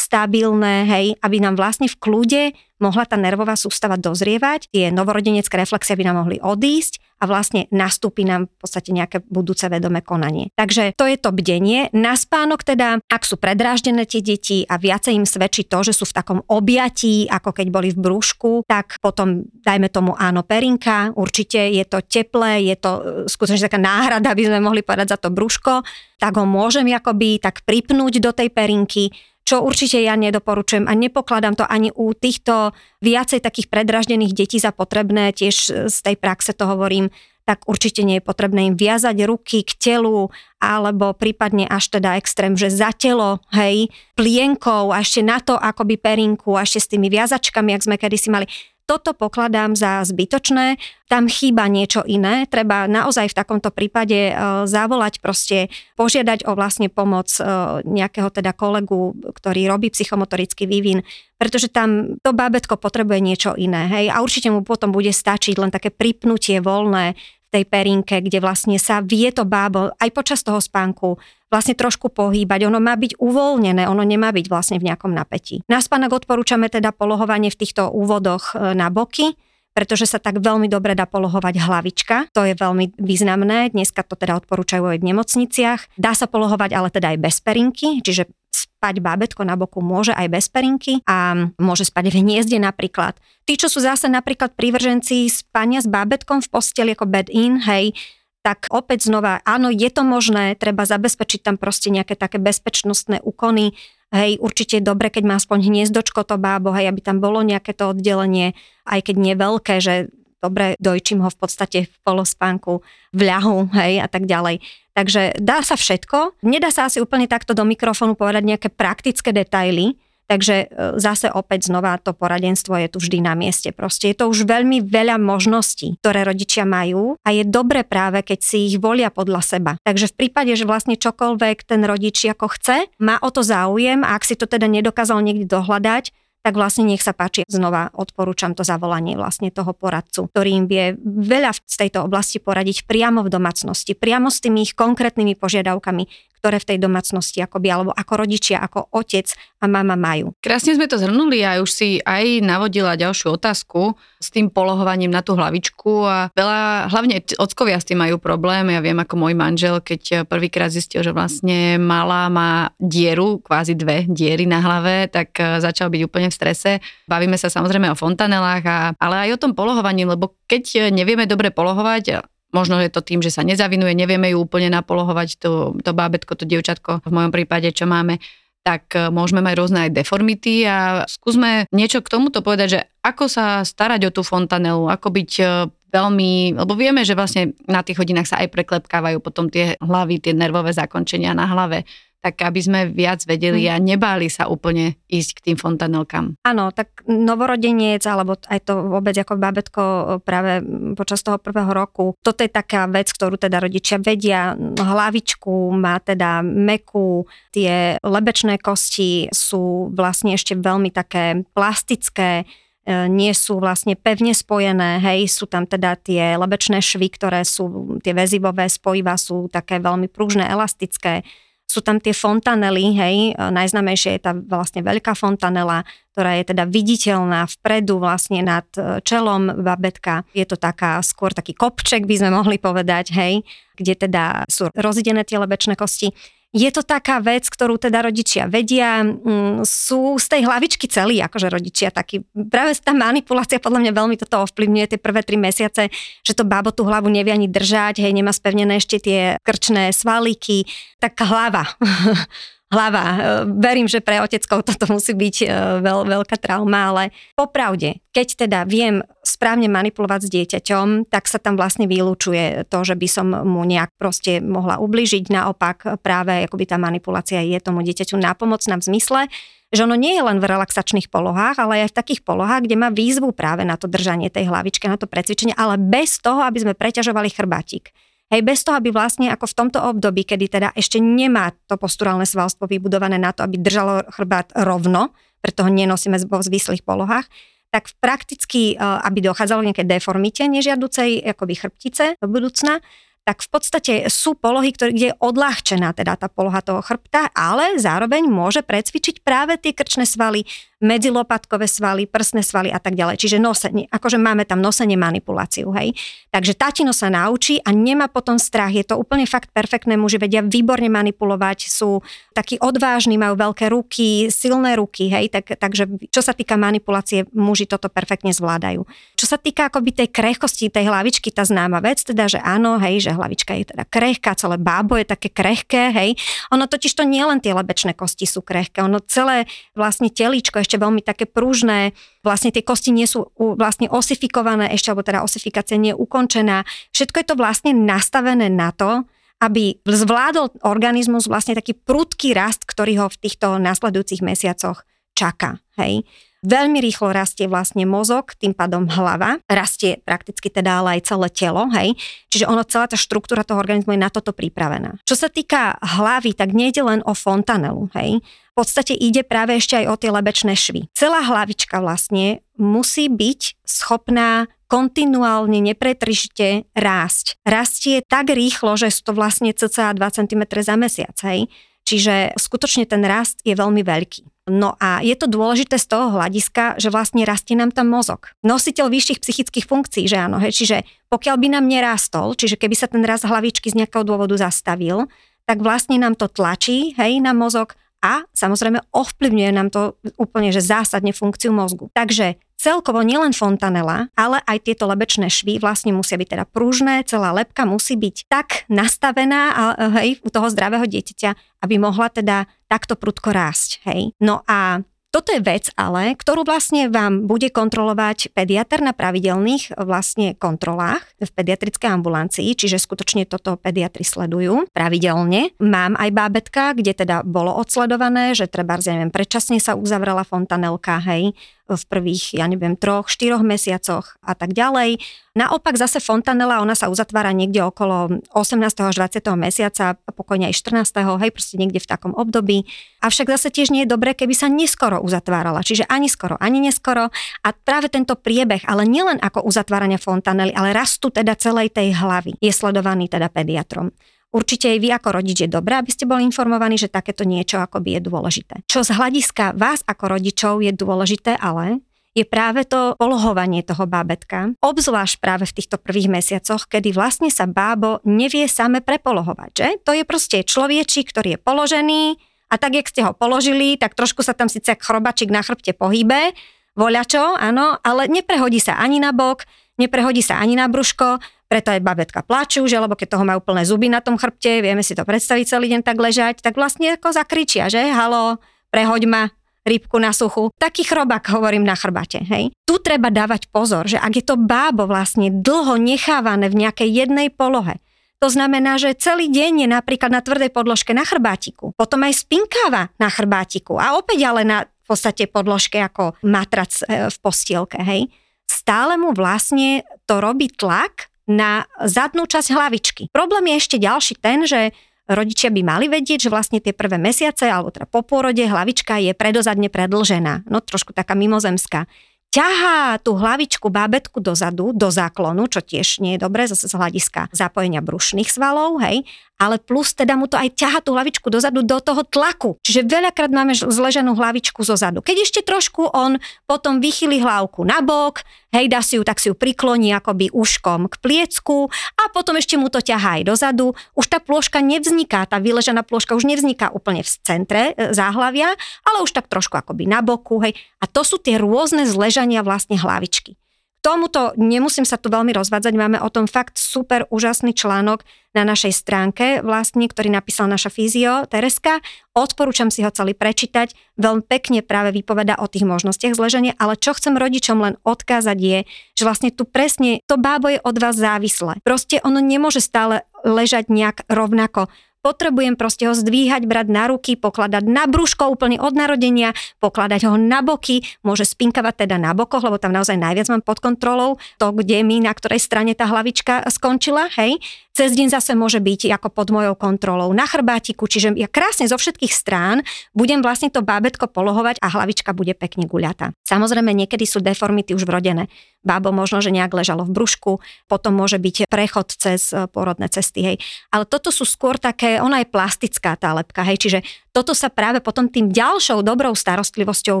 stabilné, 0.08 0.88
hej, 0.88 1.06
aby 1.20 1.36
nám 1.36 1.60
vlastne 1.60 1.84
v 1.84 2.00
kľude 2.00 2.42
mohla 2.80 3.04
tá 3.04 3.20
nervová 3.20 3.58
sústava 3.58 4.00
dozrievať, 4.00 4.70
tie 4.72 4.88
novorodenecké 4.94 5.52
reflexie 5.58 5.98
by 5.98 6.06
nám 6.08 6.24
mohli 6.24 6.38
odísť 6.40 7.02
a 7.18 7.26
vlastne 7.26 7.66
nastúpi 7.74 8.22
nám 8.22 8.46
v 8.46 8.56
podstate 8.62 8.94
nejaké 8.94 9.26
budúce 9.26 9.66
vedomé 9.66 10.06
konanie. 10.06 10.54
Takže 10.54 10.94
to 10.94 11.10
je 11.10 11.18
to 11.18 11.34
bdenie. 11.34 11.90
Na 11.90 12.14
spánok 12.14 12.62
teda, 12.62 13.02
ak 13.10 13.22
sú 13.26 13.34
predráždené 13.34 14.06
tie 14.06 14.22
deti 14.22 14.62
a 14.62 14.78
viacej 14.78 15.18
im 15.18 15.26
svedčí 15.26 15.66
to, 15.66 15.82
že 15.82 15.98
sú 15.98 16.06
v 16.06 16.14
takom 16.14 16.40
objatí, 16.46 17.26
ako 17.26 17.50
keď 17.50 17.66
boli 17.74 17.90
v 17.90 17.98
brúšku, 17.98 18.62
tak 18.70 19.02
potom 19.02 19.50
dajme 19.50 19.90
tomu 19.90 20.14
áno 20.14 20.46
perinka, 20.46 21.10
určite 21.18 21.58
je 21.58 21.82
to 21.82 21.98
teplé, 22.06 22.70
je 22.70 22.76
to 22.78 22.92
e, 22.94 23.00
skutočne 23.26 23.66
taká 23.66 23.82
náhrada, 23.82 24.38
by 24.38 24.42
sme 24.46 24.62
mohli 24.62 24.86
povedať 24.86 25.18
za 25.18 25.18
to 25.18 25.34
brúško, 25.34 25.82
tak 26.22 26.38
ho 26.38 26.46
môžem 26.46 26.86
akoby 26.94 27.42
tak 27.42 27.66
pripnúť 27.66 28.22
do 28.22 28.30
tej 28.30 28.54
perinky, 28.54 29.10
čo 29.48 29.64
určite 29.64 29.96
ja 29.96 30.12
nedoporučujem 30.12 30.84
a 30.84 30.92
nepokladám 30.92 31.56
to 31.56 31.64
ani 31.64 31.88
u 31.96 32.12
týchto 32.12 32.76
viacej 33.00 33.40
takých 33.40 33.72
predraždených 33.72 34.36
detí 34.36 34.60
za 34.60 34.76
potrebné, 34.76 35.32
tiež 35.32 35.88
z 35.88 35.98
tej 36.04 36.20
praxe 36.20 36.52
to 36.52 36.68
hovorím, 36.68 37.08
tak 37.48 37.64
určite 37.64 38.04
nie 38.04 38.20
je 38.20 38.28
potrebné 38.28 38.68
im 38.68 38.76
viazať 38.76 39.24
ruky 39.24 39.64
k 39.64 39.72
telu 39.80 40.28
alebo 40.60 41.16
prípadne 41.16 41.64
až 41.64 41.96
teda 41.96 42.20
extrém, 42.20 42.60
že 42.60 42.68
za 42.68 42.92
telo, 42.92 43.40
hej, 43.56 43.88
plienkou 44.20 44.92
a 44.92 45.00
ešte 45.00 45.24
na 45.24 45.40
to 45.40 45.56
akoby 45.56 45.96
perinku 45.96 46.52
a 46.52 46.68
ešte 46.68 46.84
s 46.84 46.90
tými 46.92 47.08
viazačkami, 47.08 47.72
ak 47.72 47.88
sme 47.88 47.96
kedysi 47.96 48.28
mali 48.28 48.44
toto 48.88 49.12
pokladám 49.12 49.76
za 49.76 50.00
zbytočné, 50.08 50.80
tam 51.12 51.28
chýba 51.28 51.68
niečo 51.68 52.00
iné, 52.08 52.48
treba 52.48 52.88
naozaj 52.88 53.28
v 53.28 53.36
takomto 53.36 53.68
prípade 53.68 54.32
e, 54.32 54.34
zavolať 54.64 55.20
proste, 55.20 55.68
požiadať 56.00 56.48
o 56.48 56.56
vlastne 56.56 56.88
pomoc 56.88 57.28
e, 57.36 57.44
nejakého 57.84 58.32
teda 58.32 58.56
kolegu, 58.56 59.12
ktorý 59.36 59.68
robí 59.68 59.92
psychomotorický 59.92 60.64
vývin, 60.64 61.04
pretože 61.36 61.68
tam 61.68 62.16
to 62.24 62.32
bábetko 62.32 62.80
potrebuje 62.80 63.20
niečo 63.20 63.50
iné, 63.60 63.92
hej, 63.92 64.06
a 64.08 64.24
určite 64.24 64.48
mu 64.48 64.64
potom 64.64 64.88
bude 64.88 65.12
stačiť 65.12 65.60
len 65.60 65.68
také 65.68 65.92
pripnutie 65.92 66.64
voľné 66.64 67.12
tej 67.48 67.64
perinke, 67.64 68.20
kde 68.20 68.38
vlastne 68.44 68.76
sa 68.76 69.00
vie 69.00 69.32
to 69.32 69.48
bábo 69.48 69.92
aj 69.96 70.08
počas 70.12 70.40
toho 70.44 70.60
spánku 70.60 71.16
vlastne 71.48 71.72
trošku 71.72 72.12
pohýbať. 72.12 72.68
Ono 72.68 72.76
má 72.76 72.92
byť 72.94 73.16
uvoľnené, 73.16 73.88
ono 73.88 74.04
nemá 74.04 74.28
byť 74.36 74.46
vlastne 74.52 74.76
v 74.76 74.92
nejakom 74.92 75.16
napätí. 75.16 75.64
Na 75.66 75.80
spánok 75.80 76.24
odporúčame 76.24 76.68
teda 76.68 76.92
polohovanie 76.92 77.48
v 77.48 77.56
týchto 77.56 77.88
úvodoch 77.88 78.52
e, 78.52 78.76
na 78.76 78.92
boky, 78.92 79.32
pretože 79.78 80.10
sa 80.10 80.18
tak 80.18 80.42
veľmi 80.42 80.66
dobre 80.66 80.98
dá 80.98 81.06
polohovať 81.06 81.54
hlavička. 81.62 82.34
To 82.34 82.42
je 82.42 82.58
veľmi 82.58 82.98
významné. 82.98 83.70
Dneska 83.70 84.02
to 84.02 84.18
teda 84.18 84.34
odporúčajú 84.42 84.90
aj 84.90 84.98
v 84.98 85.06
nemocniciach. 85.14 85.94
Dá 85.94 86.18
sa 86.18 86.26
polohovať 86.26 86.74
ale 86.74 86.90
teda 86.90 87.14
aj 87.14 87.18
bez 87.22 87.38
perinky, 87.38 88.02
čiže 88.02 88.26
spať 88.50 88.98
bábetko 88.98 89.46
na 89.46 89.54
boku 89.54 89.78
môže 89.78 90.10
aj 90.10 90.26
bez 90.34 90.50
perinky 90.50 90.98
a 91.06 91.46
môže 91.62 91.86
spať 91.86 92.10
v 92.10 92.26
hniezde 92.26 92.58
napríklad. 92.58 93.14
Tí, 93.46 93.54
čo 93.54 93.70
sú 93.70 93.78
zase 93.78 94.10
napríklad 94.10 94.58
prívrženci 94.58 95.30
spania 95.30 95.78
s 95.78 95.86
bábetkom 95.86 96.42
v 96.42 96.50
posteli 96.50 96.98
ako 96.98 97.06
bed 97.06 97.30
in, 97.30 97.62
hej, 97.62 97.94
tak 98.42 98.66
opäť 98.74 99.06
znova, 99.06 99.46
áno, 99.46 99.70
je 99.70 99.90
to 99.94 100.02
možné, 100.02 100.58
treba 100.58 100.86
zabezpečiť 100.90 101.46
tam 101.46 101.54
proste 101.54 101.94
nejaké 101.94 102.18
také 102.18 102.42
bezpečnostné 102.42 103.22
úkony, 103.22 103.78
hej, 104.12 104.40
určite 104.40 104.80
je 104.80 104.84
dobre, 104.84 105.12
keď 105.12 105.22
má 105.24 105.34
aspoň 105.36 105.68
hniezdočko 105.68 106.24
to 106.24 106.40
bábo, 106.40 106.72
hej, 106.72 106.88
aby 106.88 107.00
tam 107.04 107.20
bolo 107.20 107.44
nejaké 107.44 107.76
to 107.76 107.92
oddelenie, 107.92 108.56
aj 108.88 109.00
keď 109.08 109.16
nie 109.16 109.34
veľké, 109.36 109.74
že 109.80 109.94
dobre, 110.38 110.78
dojčím 110.78 111.20
ho 111.22 111.30
v 111.30 111.38
podstate 111.38 111.78
v 111.90 111.96
polospánku, 112.06 112.80
v 113.12 113.20
ľahu, 113.20 113.74
hej, 113.74 114.00
a 114.02 114.08
tak 114.08 114.24
ďalej. 114.24 114.62
Takže 114.94 115.38
dá 115.38 115.62
sa 115.62 115.78
všetko. 115.78 116.42
Nedá 116.42 116.74
sa 116.74 116.90
asi 116.90 116.98
úplne 116.98 117.30
takto 117.30 117.54
do 117.54 117.62
mikrofónu 117.62 118.18
povedať 118.18 118.42
nejaké 118.42 118.68
praktické 118.70 119.30
detaily, 119.30 119.94
Takže 120.28 120.56
e, 120.62 120.66
zase 121.00 121.32
opäť 121.32 121.72
znova 121.72 121.96
to 121.96 122.12
poradenstvo 122.12 122.76
je 122.76 122.88
tu 122.92 123.00
vždy 123.00 123.24
na 123.24 123.32
mieste. 123.32 123.72
Proste 123.72 124.12
je 124.12 124.16
to 124.20 124.28
už 124.28 124.44
veľmi 124.44 124.84
veľa 124.84 125.16
možností, 125.16 125.96
ktoré 126.04 126.28
rodičia 126.28 126.68
majú 126.68 127.16
a 127.24 127.32
je 127.32 127.48
dobre 127.48 127.80
práve, 127.82 128.20
keď 128.20 128.38
si 128.44 128.68
ich 128.68 128.76
volia 128.76 129.08
podľa 129.08 129.40
seba. 129.40 129.72
Takže 129.88 130.12
v 130.12 130.16
prípade, 130.20 130.52
že 130.52 130.68
vlastne 130.68 131.00
čokoľvek 131.00 131.64
ten 131.64 131.80
rodič 131.88 132.28
ako 132.28 132.46
chce, 132.60 132.92
má 133.00 133.16
o 133.24 133.32
to 133.32 133.40
záujem 133.40 134.04
a 134.04 134.14
ak 134.14 134.28
si 134.28 134.36
to 134.36 134.44
teda 134.44 134.68
nedokázal 134.68 135.24
niekde 135.24 135.48
dohľadať, 135.48 136.12
tak 136.48 136.54
vlastne 136.54 136.88
nech 136.88 137.02
sa 137.02 137.12
páči. 137.12 137.42
Znova 137.44 137.90
odporúčam 137.92 138.54
to 138.54 138.62
zavolanie 138.62 139.18
vlastne 139.18 139.50
toho 139.50 139.74
poradcu, 139.74 140.30
ktorý 140.30 140.64
im 140.64 140.66
vie 140.70 140.96
veľa 141.04 141.52
z 141.66 141.76
tejto 141.76 142.06
oblasti 142.06 142.38
poradiť 142.38 142.86
priamo 142.86 143.26
v 143.26 143.32
domácnosti, 143.32 143.92
priamo 143.98 144.30
s 144.30 144.40
tými 144.40 144.64
ich 144.64 144.72
konkrétnymi 144.72 145.34
požiadavkami, 145.36 146.08
ktoré 146.38 146.62
v 146.62 146.68
tej 146.74 146.78
domácnosti 146.78 147.42
akoby, 147.42 147.68
alebo 147.68 147.90
ako 147.90 148.12
rodičia, 148.14 148.62
ako 148.62 148.88
otec 148.94 149.34
a 149.58 149.66
mama 149.66 149.98
majú. 149.98 150.32
Krásne 150.38 150.78
sme 150.78 150.86
to 150.86 150.96
zhrnuli 150.96 151.42
a 151.42 151.58
už 151.58 151.70
si 151.70 151.88
aj 152.06 152.40
navodila 152.46 152.94
ďalšiu 152.94 153.34
otázku 153.34 153.98
s 154.22 154.30
tým 154.30 154.50
polohovaním 154.50 155.10
na 155.10 155.22
tú 155.22 155.34
hlavičku 155.34 156.06
a 156.06 156.18
veľa, 156.34 156.90
hlavne 156.90 157.22
ockovia 157.38 157.78
s 157.78 157.86
tým 157.86 157.98
majú 157.98 158.22
problém. 158.22 158.70
Ja 158.70 158.78
viem, 158.82 158.98
ako 158.98 159.14
môj 159.18 159.34
manžel, 159.34 159.82
keď 159.82 160.26
prvýkrát 160.30 160.70
zistil, 160.70 161.02
že 161.02 161.10
vlastne 161.10 161.78
malá 161.78 162.30
má 162.30 162.70
dieru, 162.78 163.42
kvázi 163.42 163.74
dve 163.74 164.06
diery 164.06 164.46
na 164.46 164.62
hlave, 164.62 165.10
tak 165.10 165.34
e, 165.38 165.58
začal 165.58 165.90
byť 165.90 166.02
úplne 166.06 166.28
v 166.30 166.36
strese. 166.38 166.70
Bavíme 167.10 167.34
sa 167.34 167.50
samozrejme 167.50 167.90
o 167.90 167.98
fontanelách, 167.98 168.64
a, 168.66 168.78
ale 168.98 169.28
aj 169.28 169.38
o 169.38 169.40
tom 169.42 169.52
polohovaní, 169.54 170.06
lebo 170.06 170.38
keď 170.46 170.90
nevieme 170.94 171.26
dobre 171.26 171.50
polohovať, 171.50 172.37
možno 172.52 172.80
je 172.80 172.88
to 172.88 173.04
tým, 173.04 173.20
že 173.20 173.32
sa 173.32 173.44
nezavinuje, 173.44 173.92
nevieme 173.92 174.32
ju 174.32 174.40
úplne 174.40 174.72
napolohovať, 174.72 175.40
to, 175.40 175.76
to 175.80 175.90
bábetko, 175.92 176.32
to 176.34 176.48
dievčatko, 176.48 177.04
v 177.04 177.12
mojom 177.12 177.32
prípade, 177.32 177.68
čo 177.72 177.84
máme, 177.84 178.20
tak 178.64 178.92
e, 178.92 179.08
môžeme 179.08 179.40
mať 179.40 179.54
rôzne 179.56 179.78
aj 179.88 179.96
deformity 179.96 180.64
a 180.68 181.08
skúsme 181.08 181.68
niečo 181.72 182.04
k 182.04 182.12
tomuto 182.12 182.44
povedať, 182.44 182.68
že 182.68 182.80
ako 183.04 183.24
sa 183.28 183.64
starať 183.64 184.08
o 184.08 184.14
tú 184.14 184.22
fontanelu, 184.24 184.88
ako 184.88 185.08
byť 185.08 185.32
e, 185.40 185.44
veľmi, 185.88 186.60
lebo 186.60 186.72
vieme, 186.76 187.00
že 187.04 187.16
vlastne 187.16 187.56
na 187.64 187.80
tých 187.80 187.96
hodinách 187.96 188.28
sa 188.28 188.44
aj 188.44 188.52
preklepkávajú 188.52 189.24
potom 189.24 189.48
tie 189.48 189.80
hlavy, 189.80 190.20
tie 190.20 190.36
nervové 190.36 190.76
zakončenia 190.76 191.32
na 191.32 191.48
hlave 191.48 191.88
tak 192.18 192.42
aby 192.42 192.60
sme 192.60 192.80
viac 192.90 193.22
vedeli 193.22 193.70
a 193.70 193.78
nebáli 193.78 194.26
sa 194.26 194.50
úplne 194.50 194.98
ísť 195.06 195.30
k 195.38 195.44
tým 195.50 195.56
fontanelkám. 195.56 196.34
Áno, 196.42 196.74
tak 196.74 197.06
novorodenec, 197.06 198.02
alebo 198.10 198.34
aj 198.50 198.60
to 198.66 198.74
vôbec 198.90 199.14
ako 199.14 199.38
bábetko 199.38 199.82
práve 200.26 200.60
počas 200.98 201.22
toho 201.22 201.38
prvého 201.38 201.70
roku, 201.70 202.18
toto 202.26 202.42
je 202.42 202.50
taká 202.50 202.90
vec, 202.90 203.06
ktorú 203.14 203.38
teda 203.38 203.62
rodičia 203.62 204.02
vedia. 204.02 204.58
Hlavičku 204.58 205.70
má 205.70 206.02
teda 206.02 206.42
mekú, 206.42 207.30
tie 207.54 208.02
lebečné 208.02 208.58
kosti 208.58 209.30
sú 209.30 209.94
vlastne 209.94 210.34
ešte 210.34 210.58
veľmi 210.58 210.90
také 210.90 211.46
plastické, 211.54 212.42
e, 212.42 213.06
nie 213.06 213.30
sú 213.30 213.62
vlastne 213.62 213.94
pevne 213.94 214.34
spojené, 214.34 214.98
hej, 214.98 215.30
sú 215.30 215.46
tam 215.46 215.70
teda 215.70 215.94
tie 216.02 216.34
lebečné 216.34 216.82
švy, 216.82 217.14
ktoré 217.14 217.46
sú, 217.46 217.96
tie 218.02 218.10
väzivové 218.10 218.66
spojiva 218.66 219.14
sú 219.14 219.46
také 219.46 219.78
veľmi 219.78 220.10
pružné, 220.10 220.50
elastické 220.50 221.22
sú 221.68 221.84
tam 221.84 222.00
tie 222.00 222.16
fontanely, 222.16 222.96
hej, 222.96 223.16
e, 223.30 223.32
najznamejšia 223.36 224.16
je 224.16 224.20
tá 224.24 224.32
vlastne 224.32 224.80
veľká 224.80 225.12
fontanela, 225.12 225.84
ktorá 226.16 226.40
je 226.40 226.48
teda 226.48 226.64
viditeľná 226.64 227.44
vpredu 227.60 228.00
vlastne 228.00 228.40
nad 228.40 228.64
e, 228.80 229.04
čelom 229.04 229.60
babetka. 229.60 230.24
Je 230.32 230.48
to 230.48 230.56
taká 230.56 230.96
skôr 231.04 231.36
taký 231.36 231.52
kopček, 231.52 232.08
by 232.08 232.24
sme 232.24 232.30
mohli 232.40 232.56
povedať, 232.56 233.12
hej, 233.12 233.44
kde 233.76 234.08
teda 234.08 234.48
sú 234.48 234.72
rozidené 234.72 235.28
tie 235.28 235.36
lebečné 235.36 235.76
kosti 235.76 236.10
je 236.48 236.70
to 236.72 236.80
taká 236.80 237.20
vec, 237.20 237.44
ktorú 237.44 237.76
teda 237.76 238.00
rodičia 238.00 238.48
vedia, 238.48 239.04
mm, 239.04 239.68
sú 239.68 240.16
z 240.16 240.26
tej 240.32 240.40
hlavičky 240.48 240.88
celí, 240.88 241.20
akože 241.20 241.52
rodičia 241.52 241.92
taký, 241.92 242.24
práve 242.32 242.72
tá 242.80 242.96
manipulácia 242.96 243.60
podľa 243.60 243.84
mňa 243.84 243.92
veľmi 243.92 244.16
toto 244.16 244.48
ovplyvňuje 244.48 244.96
tie 244.96 245.00
prvé 245.00 245.20
tri 245.20 245.36
mesiace, 245.36 245.92
že 246.24 246.32
to 246.32 246.48
bábo 246.48 246.72
tú 246.72 246.88
hlavu 246.88 247.12
nevie 247.12 247.36
ani 247.36 247.52
držať, 247.52 248.00
hej, 248.00 248.12
nemá 248.16 248.32
spevnené 248.32 248.80
ešte 248.80 248.96
tie 248.96 249.20
krčné 249.44 249.92
svalíky, 249.92 250.64
tak 250.96 251.20
hlava 251.20 251.68
hlava. 252.68 253.04
E, 253.04 253.16
verím, 253.48 253.88
že 253.88 254.04
pre 254.04 254.20
oteckov 254.20 254.64
toto 254.64 254.88
musí 254.92 255.16
byť 255.16 255.36
e, 255.42 255.46
veľ, 255.80 256.00
veľká 256.04 256.36
trauma, 256.36 256.92
ale 256.92 257.02
popravde, 257.32 258.00
keď 258.12 258.48
teda 258.48 258.58
viem 258.68 259.00
správne 259.24 259.68
manipulovať 259.72 260.28
s 260.28 260.32
dieťaťom, 260.32 261.08
tak 261.08 261.28
sa 261.28 261.40
tam 261.40 261.56
vlastne 261.56 261.88
vylúčuje 261.88 262.68
to, 262.68 262.78
že 262.84 262.94
by 262.96 263.08
som 263.08 263.28
mu 263.32 263.62
nejak 263.64 263.92
proste 263.96 264.40
mohla 264.44 264.80
ubližiť. 264.80 265.32
Naopak 265.32 266.00
práve 266.00 266.44
akoby 266.44 266.64
tá 266.68 266.76
manipulácia 266.76 267.40
je 267.44 267.58
tomu 267.60 267.84
dieťaťu 267.84 268.16
nápomocná 268.16 268.76
v 268.80 268.86
zmysle, 268.94 269.20
že 269.68 269.84
ono 269.84 270.00
nie 270.00 270.16
je 270.16 270.24
len 270.24 270.40
v 270.40 270.48
relaxačných 270.48 271.12
polohách, 271.12 271.60
ale 271.60 271.84
aj 271.84 271.92
v 271.92 271.98
takých 272.00 272.20
polohách, 272.24 272.64
kde 272.64 272.80
má 272.80 272.88
výzvu 272.88 273.36
práve 273.36 273.68
na 273.68 273.76
to 273.76 273.84
držanie 273.84 274.32
tej 274.32 274.48
hlavičky, 274.48 274.88
na 274.88 274.96
to 274.96 275.04
precvičenie, 275.04 275.52
ale 275.52 275.76
bez 275.76 276.24
toho, 276.24 276.40
aby 276.40 276.64
sme 276.64 276.72
preťažovali 276.72 277.28
chrbátik. 277.28 277.92
Hej, 278.28 278.44
bez 278.44 278.60
toho, 278.60 278.76
aby 278.76 278.92
vlastne 278.92 279.32
ako 279.32 279.48
v 279.48 279.56
tomto 279.56 279.78
období, 279.80 280.28
kedy 280.28 280.52
teda 280.52 280.68
ešte 280.76 281.00
nemá 281.00 281.56
to 281.64 281.80
posturálne 281.80 282.28
svalstvo 282.28 282.68
vybudované 282.68 283.16
na 283.16 283.32
to, 283.32 283.40
aby 283.40 283.56
držalo 283.56 284.04
chrbát 284.12 284.52
rovno, 284.52 285.16
preto 285.40 285.64
ho 285.64 285.70
nenosíme 285.72 286.20
vo 286.28 286.44
zvislých 286.44 286.84
polohách, 286.84 287.24
tak 287.72 287.88
prakticky, 288.04 288.74
e, 288.74 288.76
aby 288.76 289.24
dochádzalo 289.24 289.64
k 289.64 289.68
nejakej 289.72 289.88
deformite 289.88 290.44
nežiaducej 290.44 291.24
akoby 291.24 291.54
chrbtice 291.56 292.20
do 292.20 292.26
budúcna, 292.28 292.84
tak 293.28 293.44
v 293.44 293.48
podstate 293.52 293.94
sú 294.08 294.36
polohy, 294.40 294.72
ktoré, 294.72 294.96
kde 294.96 295.12
je 295.12 295.18
odľahčená 295.20 295.92
teda 295.92 296.16
tá 296.16 296.32
poloha 296.32 296.64
toho 296.64 296.80
chrbta, 296.80 297.28
ale 297.36 297.76
zároveň 297.76 298.24
môže 298.24 298.64
precvičiť 298.64 299.20
práve 299.20 299.60
tie 299.60 299.76
krčné 299.76 300.08
svaly, 300.08 300.48
medzilopatkové 300.78 301.66
svaly, 301.66 302.06
prsné 302.06 302.46
svaly 302.46 302.70
a 302.70 302.78
tak 302.78 302.94
ďalej. 302.94 303.18
Čiže 303.18 303.42
nosenie, 303.42 303.90
akože 303.90 304.14
máme 304.14 304.46
tam 304.46 304.62
nosenie 304.62 304.94
manipuláciu, 304.94 305.74
hej. 305.74 305.90
Takže 306.30 306.54
tatino 306.54 306.94
sa 306.94 307.10
naučí 307.10 307.58
a 307.66 307.74
nemá 307.74 308.06
potom 308.06 308.38
strach. 308.38 308.70
Je 308.70 308.86
to 308.86 308.94
úplne 308.94 309.26
fakt 309.26 309.50
perfektné, 309.50 309.98
muži 309.98 310.22
vedia 310.22 310.38
výborne 310.38 310.86
manipulovať, 310.86 311.66
sú 311.66 312.06
takí 312.30 312.62
odvážni, 312.62 313.18
majú 313.18 313.34
veľké 313.34 313.66
ruky, 313.74 314.30
silné 314.30 314.78
ruky, 314.78 315.10
hej, 315.10 315.34
tak, 315.34 315.58
takže 315.58 315.90
čo 316.14 316.22
sa 316.22 316.30
týka 316.30 316.54
manipulácie, 316.54 317.26
muži 317.34 317.66
toto 317.66 317.90
perfektne 317.90 318.30
zvládajú. 318.30 318.86
Čo 319.18 319.26
sa 319.26 319.34
týka 319.34 319.66
akoby 319.66 319.90
tej 319.90 320.08
krehkosti 320.14 320.70
tej 320.70 320.86
hlavičky, 320.86 321.34
tá 321.34 321.42
známa 321.42 321.82
vec, 321.82 322.06
teda, 322.06 322.30
že 322.30 322.38
áno, 322.38 322.78
hej, 322.78 323.02
že 323.02 323.10
hlavička 323.10 323.58
je 323.58 323.74
teda 323.74 323.82
krehká, 323.82 324.38
celé 324.38 324.54
bábo 324.62 324.94
je 324.94 325.10
také 325.10 325.26
krehké, 325.26 325.90
hej. 325.90 326.14
Ono 326.54 326.70
totiž 326.70 326.94
to 326.94 327.02
nie 327.02 327.26
len 327.26 327.42
tie 327.42 327.50
lebečné 327.50 327.98
kosti 327.98 328.30
sú 328.30 328.46
krehké, 328.46 328.86
ono 328.86 329.02
celé 329.02 329.50
vlastne 329.74 330.06
teličko 330.06 330.67
ešte 330.68 330.76
veľmi 330.76 331.00
také 331.00 331.24
pružné, 331.24 331.96
vlastne 332.20 332.52
tie 332.52 332.60
kosti 332.60 332.92
nie 332.92 333.08
sú 333.08 333.32
vlastne 333.56 333.88
osifikované 333.88 334.68
ešte, 334.76 334.92
alebo 334.92 335.00
teda 335.00 335.24
osifikácia 335.24 335.80
nie 335.80 335.96
je 335.96 336.00
ukončená. 336.04 336.68
Všetko 336.92 337.16
je 337.24 337.26
to 337.32 337.40
vlastne 337.40 337.72
nastavené 337.72 338.52
na 338.52 338.76
to, 338.76 339.08
aby 339.40 339.80
zvládol 339.88 340.60
organizmus 340.66 341.24
vlastne 341.24 341.56
taký 341.56 341.72
prudký 341.72 342.36
rast, 342.36 342.68
ktorý 342.68 343.00
ho 343.00 343.06
v 343.08 343.16
týchto 343.16 343.56
nasledujúcich 343.56 344.20
mesiacoch 344.20 344.84
čaká. 345.16 345.56
Hej. 345.80 346.04
Veľmi 346.38 346.78
rýchlo 346.78 347.10
rastie 347.10 347.50
vlastne 347.50 347.82
mozog, 347.82 348.38
tým 348.38 348.54
pádom 348.54 348.86
hlava, 348.86 349.42
rastie 349.50 349.98
prakticky 350.06 350.46
teda 350.46 350.78
ale 350.78 350.98
aj 350.98 351.10
celé 351.10 351.26
telo, 351.34 351.66
hej. 351.74 351.98
Čiže 352.30 352.46
ono, 352.46 352.62
celá 352.62 352.86
tá 352.86 352.94
štruktúra 352.94 353.42
toho 353.42 353.58
organizmu 353.58 353.98
je 353.98 354.04
na 354.06 354.06
toto 354.06 354.30
pripravená. 354.30 355.02
Čo 355.02 355.18
sa 355.18 355.26
týka 355.26 355.74
hlavy, 355.82 356.38
tak 356.38 356.54
nejde 356.54 356.86
len 356.86 357.02
o 357.02 357.10
fontanelu, 357.10 357.90
hej. 357.98 358.22
V 358.58 358.66
podstate 358.66 358.90
ide 358.90 359.22
práve 359.22 359.54
ešte 359.54 359.78
aj 359.78 359.86
o 359.86 359.94
tie 359.94 360.10
lebečné 360.10 360.58
švy. 360.58 360.90
Celá 360.90 361.22
hlavička 361.22 361.78
vlastne 361.78 362.42
musí 362.58 363.06
byť 363.06 363.62
schopná 363.62 364.50
kontinuálne, 364.66 365.62
nepretržite 365.62 366.66
rásť. 366.74 367.38
Rastie 367.46 368.02
tak 368.02 368.34
rýchlo, 368.34 368.74
že 368.74 368.90
sú 368.90 369.06
to 369.06 369.12
vlastne 369.14 369.54
cca 369.54 369.94
2 369.94 370.02
cm 370.02 370.42
za 370.58 370.74
mesiac, 370.74 371.14
hej. 371.22 371.46
Čiže 371.86 372.34
skutočne 372.34 372.82
ten 372.82 373.06
rast 373.06 373.38
je 373.46 373.54
veľmi 373.54 373.86
veľký. 373.86 374.50
No 374.50 374.74
a 374.82 375.06
je 375.06 375.14
to 375.14 375.30
dôležité 375.30 375.78
z 375.78 375.86
toho 375.94 376.18
hľadiska, 376.18 376.82
že 376.82 376.90
vlastne 376.90 377.22
rastie 377.22 377.54
nám 377.54 377.70
tam 377.70 377.86
mozog. 377.86 378.34
Nositeľ 378.42 378.90
vyšších 378.90 379.22
psychických 379.22 379.70
funkcií, 379.70 380.10
že 380.10 380.18
áno, 380.18 380.42
hej, 380.42 380.50
čiže 380.50 380.82
pokiaľ 381.14 381.36
by 381.38 381.48
nám 381.54 381.70
nerástol, 381.70 382.34
čiže 382.34 382.58
keby 382.58 382.74
sa 382.74 382.90
ten 382.90 383.06
rast 383.06 383.22
hlavičky 383.22 383.70
z 383.70 383.86
nejakého 383.86 384.02
dôvodu 384.02 384.34
zastavil, 384.34 385.06
tak 385.46 385.62
vlastne 385.62 386.02
nám 386.02 386.18
to 386.18 386.26
tlačí, 386.26 386.98
hej, 386.98 387.22
na 387.22 387.30
mozog 387.30 387.78
a 388.04 388.22
samozrejme 388.30 388.78
ovplyvňuje 388.94 389.50
nám 389.50 389.68
to 389.74 389.98
úplne, 390.18 390.54
že 390.54 390.62
zásadne 390.62 391.10
funkciu 391.10 391.50
mozgu. 391.50 391.90
Takže 391.94 392.38
Celkovo 392.58 393.06
nielen 393.06 393.30
fontanela, 393.30 394.10
ale 394.18 394.42
aj 394.42 394.66
tieto 394.66 394.90
lebečné 394.90 395.30
švy 395.30 395.62
vlastne 395.62 395.94
musia 395.94 396.18
byť 396.18 396.28
teda 396.34 396.44
pružné, 396.50 397.06
celá 397.06 397.30
lepka 397.30 397.62
musí 397.62 397.94
byť 397.94 398.26
tak 398.26 398.66
nastavená 398.66 399.54
a, 399.54 399.62
hej, 400.02 400.18
u 400.26 400.28
toho 400.28 400.50
zdravého 400.50 400.82
dieťaťa, 400.82 401.62
aby 401.62 401.78
mohla 401.78 402.10
teda 402.10 402.50
takto 402.66 402.98
prudko 402.98 403.30
rásť. 403.30 403.78
Hej. 403.86 404.10
No 404.18 404.42
a 404.50 404.82
toto 405.08 405.32
je 405.32 405.40
vec 405.40 405.72
ale, 405.74 406.12
ktorú 406.12 406.44
vlastne 406.44 406.92
vám 406.92 407.24
bude 407.24 407.48
kontrolovať 407.48 408.32
pediatr 408.36 408.84
na 408.84 408.92
pravidelných 408.92 409.80
vlastne 409.80 410.36
kontrolách 410.36 411.00
v 411.16 411.30
pediatrickej 411.32 411.88
ambulancii, 411.88 412.52
čiže 412.52 412.76
skutočne 412.76 413.24
toto 413.24 413.56
pediatri 413.56 414.04
sledujú 414.04 414.68
pravidelne. 414.70 415.56
Mám 415.58 415.96
aj 415.96 416.10
bábetka, 416.12 416.76
kde 416.76 416.92
teda 416.92 417.24
bolo 417.24 417.56
odsledované, 417.56 418.36
že 418.36 418.46
treba, 418.52 418.76
neviem, 418.78 419.08
predčasne 419.08 419.56
sa 419.58 419.74
uzavrela 419.74 420.28
fontanelka, 420.28 421.00
hej, 421.00 421.32
v 421.76 421.84
prvých, 421.84 422.32
ja 422.32 422.48
neviem, 422.48 422.72
troch, 422.78 423.12
štyroch 423.12 423.44
mesiacoch 423.44 424.16
a 424.24 424.32
tak 424.32 424.56
ďalej. 424.56 424.96
Naopak 425.36 425.76
zase 425.76 426.00
fontanela, 426.00 426.64
ona 426.64 426.72
sa 426.72 426.88
uzatvára 426.88 427.36
niekde 427.36 427.60
okolo 427.60 428.24
18. 428.32 428.64
až 428.64 428.94
20. 428.96 429.22
mesiaca, 429.36 430.00
pokojne 430.08 430.48
aj 430.48 430.56
14. 430.56 431.20
hej, 431.20 431.30
proste 431.30 431.54
niekde 431.60 431.78
v 431.78 431.86
takom 431.86 432.16
období. 432.16 432.64
Avšak 433.04 433.28
zase 433.36 433.52
tiež 433.52 433.70
nie 433.70 433.84
je 433.84 433.92
dobré, 433.92 434.16
keby 434.16 434.32
sa 434.32 434.48
neskoro 434.48 434.98
uzatvárala, 435.04 435.60
čiže 435.60 435.84
ani 435.86 436.08
skoro, 436.08 436.40
ani 436.40 436.64
neskoro. 436.64 437.12
A 437.44 437.48
práve 437.52 437.92
tento 437.92 438.16
priebeh, 438.16 438.64
ale 438.64 438.88
nielen 438.88 439.20
ako 439.20 439.44
uzatvárania 439.44 440.00
fontanely, 440.00 440.50
ale 440.56 440.72
rastu 440.72 441.12
teda 441.12 441.36
celej 441.36 441.70
tej 441.70 441.94
hlavy 441.94 442.34
je 442.40 442.50
sledovaný 442.50 443.06
teda 443.12 443.28
pediatrom. 443.28 443.92
Určite 444.28 444.68
aj 444.76 444.78
vy 444.84 444.88
ako 444.92 445.08
rodič 445.08 445.38
je 445.40 445.48
dobré, 445.48 445.80
aby 445.80 445.88
ste 445.88 446.04
boli 446.04 446.20
informovaní, 446.28 446.76
že 446.76 446.92
takéto 446.92 447.24
niečo 447.24 447.64
akoby 447.64 447.96
je 447.96 448.00
dôležité. 448.04 448.54
Čo 448.68 448.84
z 448.84 448.92
hľadiska 448.92 449.56
vás 449.56 449.80
ako 449.88 450.20
rodičov 450.20 450.60
je 450.60 450.72
dôležité, 450.76 451.40
ale 451.40 451.80
je 452.12 452.26
práve 452.26 452.66
to 452.66 452.98
polohovanie 452.98 453.62
toho 453.62 453.86
bábetka, 453.86 454.52
obzvlášť 454.58 455.22
práve 455.22 455.44
v 455.46 455.56
týchto 455.56 455.78
prvých 455.78 456.10
mesiacoch, 456.10 456.66
kedy 456.66 456.90
vlastne 456.90 457.30
sa 457.30 457.46
bábo 457.46 458.02
nevie 458.02 458.50
same 458.50 458.82
prepolohovať, 458.82 459.50
že? 459.54 459.68
To 459.86 459.94
je 459.94 460.02
proste 460.02 460.42
človečik, 460.42 461.14
ktorý 461.14 461.36
je 461.36 461.40
položený 461.40 462.02
a 462.48 462.54
tak, 462.56 462.74
jak 462.74 462.90
ste 462.90 463.04
ho 463.06 463.12
položili, 463.14 463.78
tak 463.78 463.94
trošku 463.94 464.26
sa 464.26 464.34
tam 464.34 464.50
síce 464.50 464.72
chrobačik 464.76 465.30
na 465.30 465.44
chrbte 465.46 465.76
pohybe, 465.76 466.34
voľačo, 466.74 467.38
áno, 467.38 467.78
ale 467.86 468.10
neprehodí 468.10 468.58
sa 468.58 468.80
ani 468.80 468.98
na 468.98 469.14
bok, 469.14 469.46
neprehodí 469.78 470.24
sa 470.24 470.42
ani 470.42 470.58
na 470.58 470.66
brúško, 470.66 471.22
Preto 471.48 471.72
aj 471.72 471.80
babetka 471.80 472.20
plačú, 472.20 472.68
že 472.68 472.76
lebo 472.76 472.92
keď 472.92 473.16
toho 473.16 473.24
majú 473.24 473.40
plné 473.40 473.64
zuby 473.64 473.88
na 473.88 474.04
tom 474.04 474.20
chrbte, 474.20 474.60
vieme 474.60 474.84
si 474.84 474.92
to 474.92 475.08
predstaviť 475.08 475.44
celý 475.48 475.72
deň 475.72 475.80
tak 475.80 475.96
ležať, 475.96 476.44
tak 476.44 476.60
vlastne 476.60 476.92
ako 476.92 477.16
zakričia, 477.16 477.72
že 477.72 477.88
halo, 477.88 478.36
prehoď 478.68 479.02
ma, 479.08 479.22
rybku 479.64 479.96
na 479.96 480.12
suchu. 480.12 480.52
Taký 480.60 480.84
chrobák 480.84 481.24
hovorím 481.32 481.64
na 481.64 481.76
chrbate, 481.76 482.24
hej. 482.24 482.52
Tu 482.68 482.74
treba 482.80 483.08
dávať 483.08 483.48
pozor, 483.48 483.88
že 483.88 484.00
ak 484.00 484.12
je 484.16 484.24
to 484.24 484.36
bábo 484.36 484.88
vlastne 484.88 485.28
dlho 485.28 485.76
nechávané 485.76 486.52
v 486.52 486.68
nejakej 486.68 486.88
jednej 486.88 487.28
polohe, 487.32 487.80
to 488.18 488.26
znamená, 488.26 488.82
že 488.82 488.98
celý 488.98 489.30
deň 489.30 489.62
je 489.62 489.68
napríklad 489.70 490.10
na 490.10 490.18
tvrdej 490.18 490.50
podložke 490.50 490.90
na 490.90 491.06
chrbátiku. 491.06 491.70
Potom 491.78 492.02
aj 492.02 492.26
spinkáva 492.26 492.90
na 492.98 493.06
chrbátiku. 493.06 493.78
A 493.78 493.94
opäť 493.94 494.26
ale 494.26 494.42
na 494.42 494.66
v 494.66 494.84
podstate 494.90 495.30
podložke 495.30 495.78
ako 495.78 496.18
matrac 496.26 496.72
e, 496.82 497.12
v 497.12 497.16
postielke, 497.22 497.78
hej. 497.78 498.10
Stále 498.48 498.98
mu 498.98 499.14
vlastne 499.14 499.86
to 500.08 500.18
robí 500.18 500.50
tlak 500.50 501.12
na 501.28 501.68
zadnú 501.84 502.24
časť 502.24 502.56
hlavičky. 502.56 503.02
Problém 503.12 503.52
je 503.52 503.56
ešte 503.60 503.76
ďalší 503.76 504.14
ten, 504.18 504.48
že 504.48 504.72
rodičia 505.08 505.52
by 505.52 505.60
mali 505.64 505.86
vedieť, 505.88 506.28
že 506.28 506.32
vlastne 506.32 506.58
tie 506.60 506.72
prvé 506.72 506.96
mesiace 506.96 507.48
alebo 507.48 507.68
teda 507.68 507.88
po 507.88 508.00
pôrode 508.00 508.40
hlavička 508.40 509.00
je 509.00 509.12
predozadne 509.12 509.68
predlžená, 509.68 510.48
no 510.48 510.60
trošku 510.60 510.96
taká 510.96 511.12
mimozemská 511.12 511.88
ťahá 512.28 513.00
tú 513.00 513.16
hlavičku 513.16 513.72
bábetku 513.72 514.20
dozadu, 514.20 514.76
do 514.76 514.92
záklonu, 514.92 515.48
čo 515.48 515.64
tiež 515.64 516.04
nie 516.04 516.16
je 516.16 516.24
dobré 516.28 516.44
zase 516.44 516.68
z 516.68 516.76
hľadiska 516.76 517.32
zapojenia 517.32 517.80
brušných 517.80 518.28
svalov, 518.28 518.84
hej, 518.84 519.08
ale 519.38 519.62
plus 519.62 519.94
teda 519.94 520.18
mu 520.18 520.26
to 520.26 520.34
aj 520.34 520.52
ťaha 520.58 520.82
tú 520.82 520.98
hlavičku 520.98 521.30
dozadu 521.30 521.62
do 521.62 521.78
toho 521.78 522.02
tlaku. 522.02 522.58
Čiže 522.66 522.84
veľakrát 522.90 523.30
máme 523.30 523.54
zleženú 523.54 524.18
hlavičku 524.18 524.66
zozadu. 524.66 525.00
Keď 525.00 525.16
ešte 525.22 525.40
trošku 525.46 525.94
on 525.94 526.18
potom 526.50 526.82
vychýli 526.82 527.22
hlavku 527.22 527.62
na 527.62 527.78
bok, 527.78 528.26
hej, 528.50 528.66
dá 528.66 528.82
si 528.82 528.98
ju, 528.98 529.06
tak 529.06 529.22
si 529.22 529.30
ju 529.30 529.38
prikloní 529.38 529.94
akoby 529.94 530.34
uškom 530.34 530.90
k 530.90 530.94
pliecku 530.98 531.70
a 531.96 532.02
potom 532.10 532.34
ešte 532.36 532.58
mu 532.58 532.66
to 532.66 532.82
ťahá 532.82 533.22
aj 533.22 533.30
dozadu. 533.30 533.78
Už 533.94 534.10
tá 534.10 534.18
plôžka 534.18 534.58
nevzniká, 534.58 535.24
tá 535.30 535.38
vyležená 535.38 535.86
plôžka 535.86 536.18
už 536.18 536.26
nevzniká 536.26 536.74
úplne 536.74 537.06
v 537.06 537.10
centre 537.22 537.62
e, 537.78 537.94
záhlavia, 537.94 538.58
ale 538.82 538.96
už 539.06 539.14
tak 539.14 539.30
trošku 539.30 539.54
akoby 539.54 539.86
na 539.86 540.02
boku, 540.02 540.42
hej. 540.42 540.58
A 540.82 540.90
to 540.90 541.06
sú 541.06 541.22
tie 541.22 541.38
rôzne 541.38 541.86
zležania 541.86 542.42
vlastne 542.42 542.74
hlavičky 542.74 543.38
tomuto 543.80 544.34
nemusím 544.36 544.84
sa 544.84 545.00
tu 545.00 545.10
veľmi 545.10 545.32
rozvádzať, 545.34 545.72
máme 545.74 545.98
o 546.02 546.08
tom 546.10 546.26
fakt 546.28 546.58
super 546.58 547.06
úžasný 547.08 547.54
článok 547.56 548.04
na 548.36 548.44
našej 548.44 548.72
stránke, 548.76 549.26
vlastne, 549.40 549.88
ktorý 549.88 550.12
napísal 550.12 550.46
naša 550.46 550.68
fyzio 550.68 551.24
Tereska. 551.26 551.80
Odporúčam 552.12 552.68
si 552.68 552.84
ho 552.84 552.90
celý 552.92 553.16
prečítať, 553.16 553.72
veľmi 553.96 554.22
pekne 554.26 554.60
práve 554.60 554.92
vypoveda 554.94 555.40
o 555.40 555.48
tých 555.48 555.64
možnostiach 555.64 556.14
zleženia, 556.14 556.52
ale 556.60 556.76
čo 556.76 556.92
chcem 556.94 557.16
rodičom 557.16 557.58
len 557.58 557.74
odkázať 557.82 558.38
je, 558.38 558.58
že 558.94 559.02
vlastne 559.06 559.30
tu 559.32 559.48
presne 559.48 560.04
to 560.04 560.20
bábo 560.20 560.52
je 560.52 560.60
od 560.62 560.76
vás 560.76 560.94
závislé. 560.94 561.58
Proste 561.64 561.98
ono 562.04 562.20
nemôže 562.20 562.60
stále 562.60 563.08
ležať 563.26 563.72
nejak 563.72 564.06
rovnako 564.06 564.70
potrebujem 565.00 565.54
proste 565.54 565.86
ho 565.86 565.94
zdvíhať, 565.94 566.44
brať 566.44 566.66
na 566.68 566.90
ruky, 566.90 567.14
pokladať 567.14 567.64
na 567.66 567.86
brúško 567.86 568.28
úplne 568.28 568.58
od 568.58 568.74
narodenia, 568.74 569.32
pokladať 569.62 570.10
ho 570.10 570.14
na 570.18 570.44
boky, 570.44 570.84
môže 571.06 571.26
spinkavať 571.26 571.86
teda 571.86 571.96
na 571.96 572.12
bokoch, 572.14 572.42
lebo 572.44 572.58
tam 572.60 572.74
naozaj 572.74 572.98
najviac 572.98 573.26
mám 573.30 573.42
pod 573.42 573.58
kontrolou 573.62 574.16
to, 574.36 574.46
kde 574.54 574.82
mi, 574.82 574.98
na 574.98 575.14
ktorej 575.14 575.42
strane 575.42 575.72
tá 575.72 575.86
hlavička 575.86 576.46
skončila, 576.50 577.08
hej. 577.16 577.38
Cez 577.78 577.94
deň 577.94 578.10
zase 578.10 578.34
môže 578.34 578.58
byť 578.58 578.90
ako 578.90 579.08
pod 579.14 579.30
mojou 579.30 579.54
kontrolou 579.54 580.10
na 580.10 580.26
chrbátiku, 580.26 580.90
čiže 580.90 581.14
ja 581.14 581.30
krásne 581.30 581.70
zo 581.70 581.78
všetkých 581.78 582.10
strán 582.10 582.66
budem 582.90 583.22
vlastne 583.22 583.54
to 583.54 583.62
bábetko 583.62 584.10
polohovať 584.10 584.58
a 584.58 584.66
hlavička 584.66 585.14
bude 585.14 585.30
pekne 585.38 585.70
guľatá. 585.70 586.10
Samozrejme, 586.26 586.74
niekedy 586.74 587.06
sú 587.06 587.22
deformity 587.22 587.78
už 587.78 587.86
vrodené. 587.86 588.26
Bábo 588.66 588.90
možno, 588.90 589.22
že 589.22 589.30
nejak 589.30 589.54
ležalo 589.54 589.86
v 589.86 589.94
brúšku, 589.94 590.42
potom 590.66 590.98
môže 590.98 591.22
byť 591.22 591.46
prechod 591.46 591.94
cez 591.94 592.34
e, 592.34 592.50
porodné 592.50 592.90
cesty, 592.90 593.22
hej. 593.22 593.36
Ale 593.70 593.86
toto 593.86 594.10
sú 594.10 594.26
skôr 594.26 594.58
také, 594.58 594.87
ona 594.96 595.20
je 595.20 595.28
plastická 595.28 596.00
tá 596.00 596.16
lepka, 596.16 596.40
hej, 596.48 596.56
čiže 596.56 596.78
toto 597.12 597.36
sa 597.36 597.52
práve 597.52 597.84
potom 597.84 598.08
tým 598.08 598.32
ďalšou 598.32 598.80
dobrou 598.80 599.12
starostlivosťou 599.12 600.00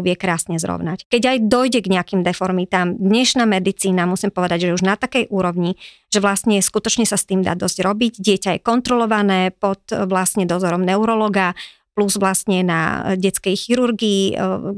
vie 0.00 0.16
krásne 0.16 0.56
zrovnať. 0.56 1.04
Keď 1.12 1.22
aj 1.28 1.38
dojde 1.50 1.78
k 1.84 1.92
nejakým 1.92 2.20
deformitám, 2.24 2.96
dnešná 2.96 3.44
medicína, 3.44 4.08
musím 4.08 4.32
povedať, 4.32 4.70
že 4.70 4.74
už 4.78 4.86
na 4.86 4.96
takej 4.96 5.28
úrovni, 5.28 5.76
že 6.08 6.24
vlastne 6.24 6.56
skutočne 6.62 7.04
sa 7.04 7.20
s 7.20 7.28
tým 7.28 7.44
dá 7.44 7.52
dosť 7.52 7.84
robiť. 7.84 8.12
Dieťa 8.22 8.50
je 8.56 8.64
kontrolované 8.64 9.52
pod 9.52 9.84
vlastne 9.92 10.48
dozorom 10.48 10.80
neurologa, 10.80 11.52
plus 11.98 12.14
vlastne 12.14 12.62
na 12.62 13.10
detskej 13.18 13.58
chirurgii, 13.58 14.22
e, 14.30 14.34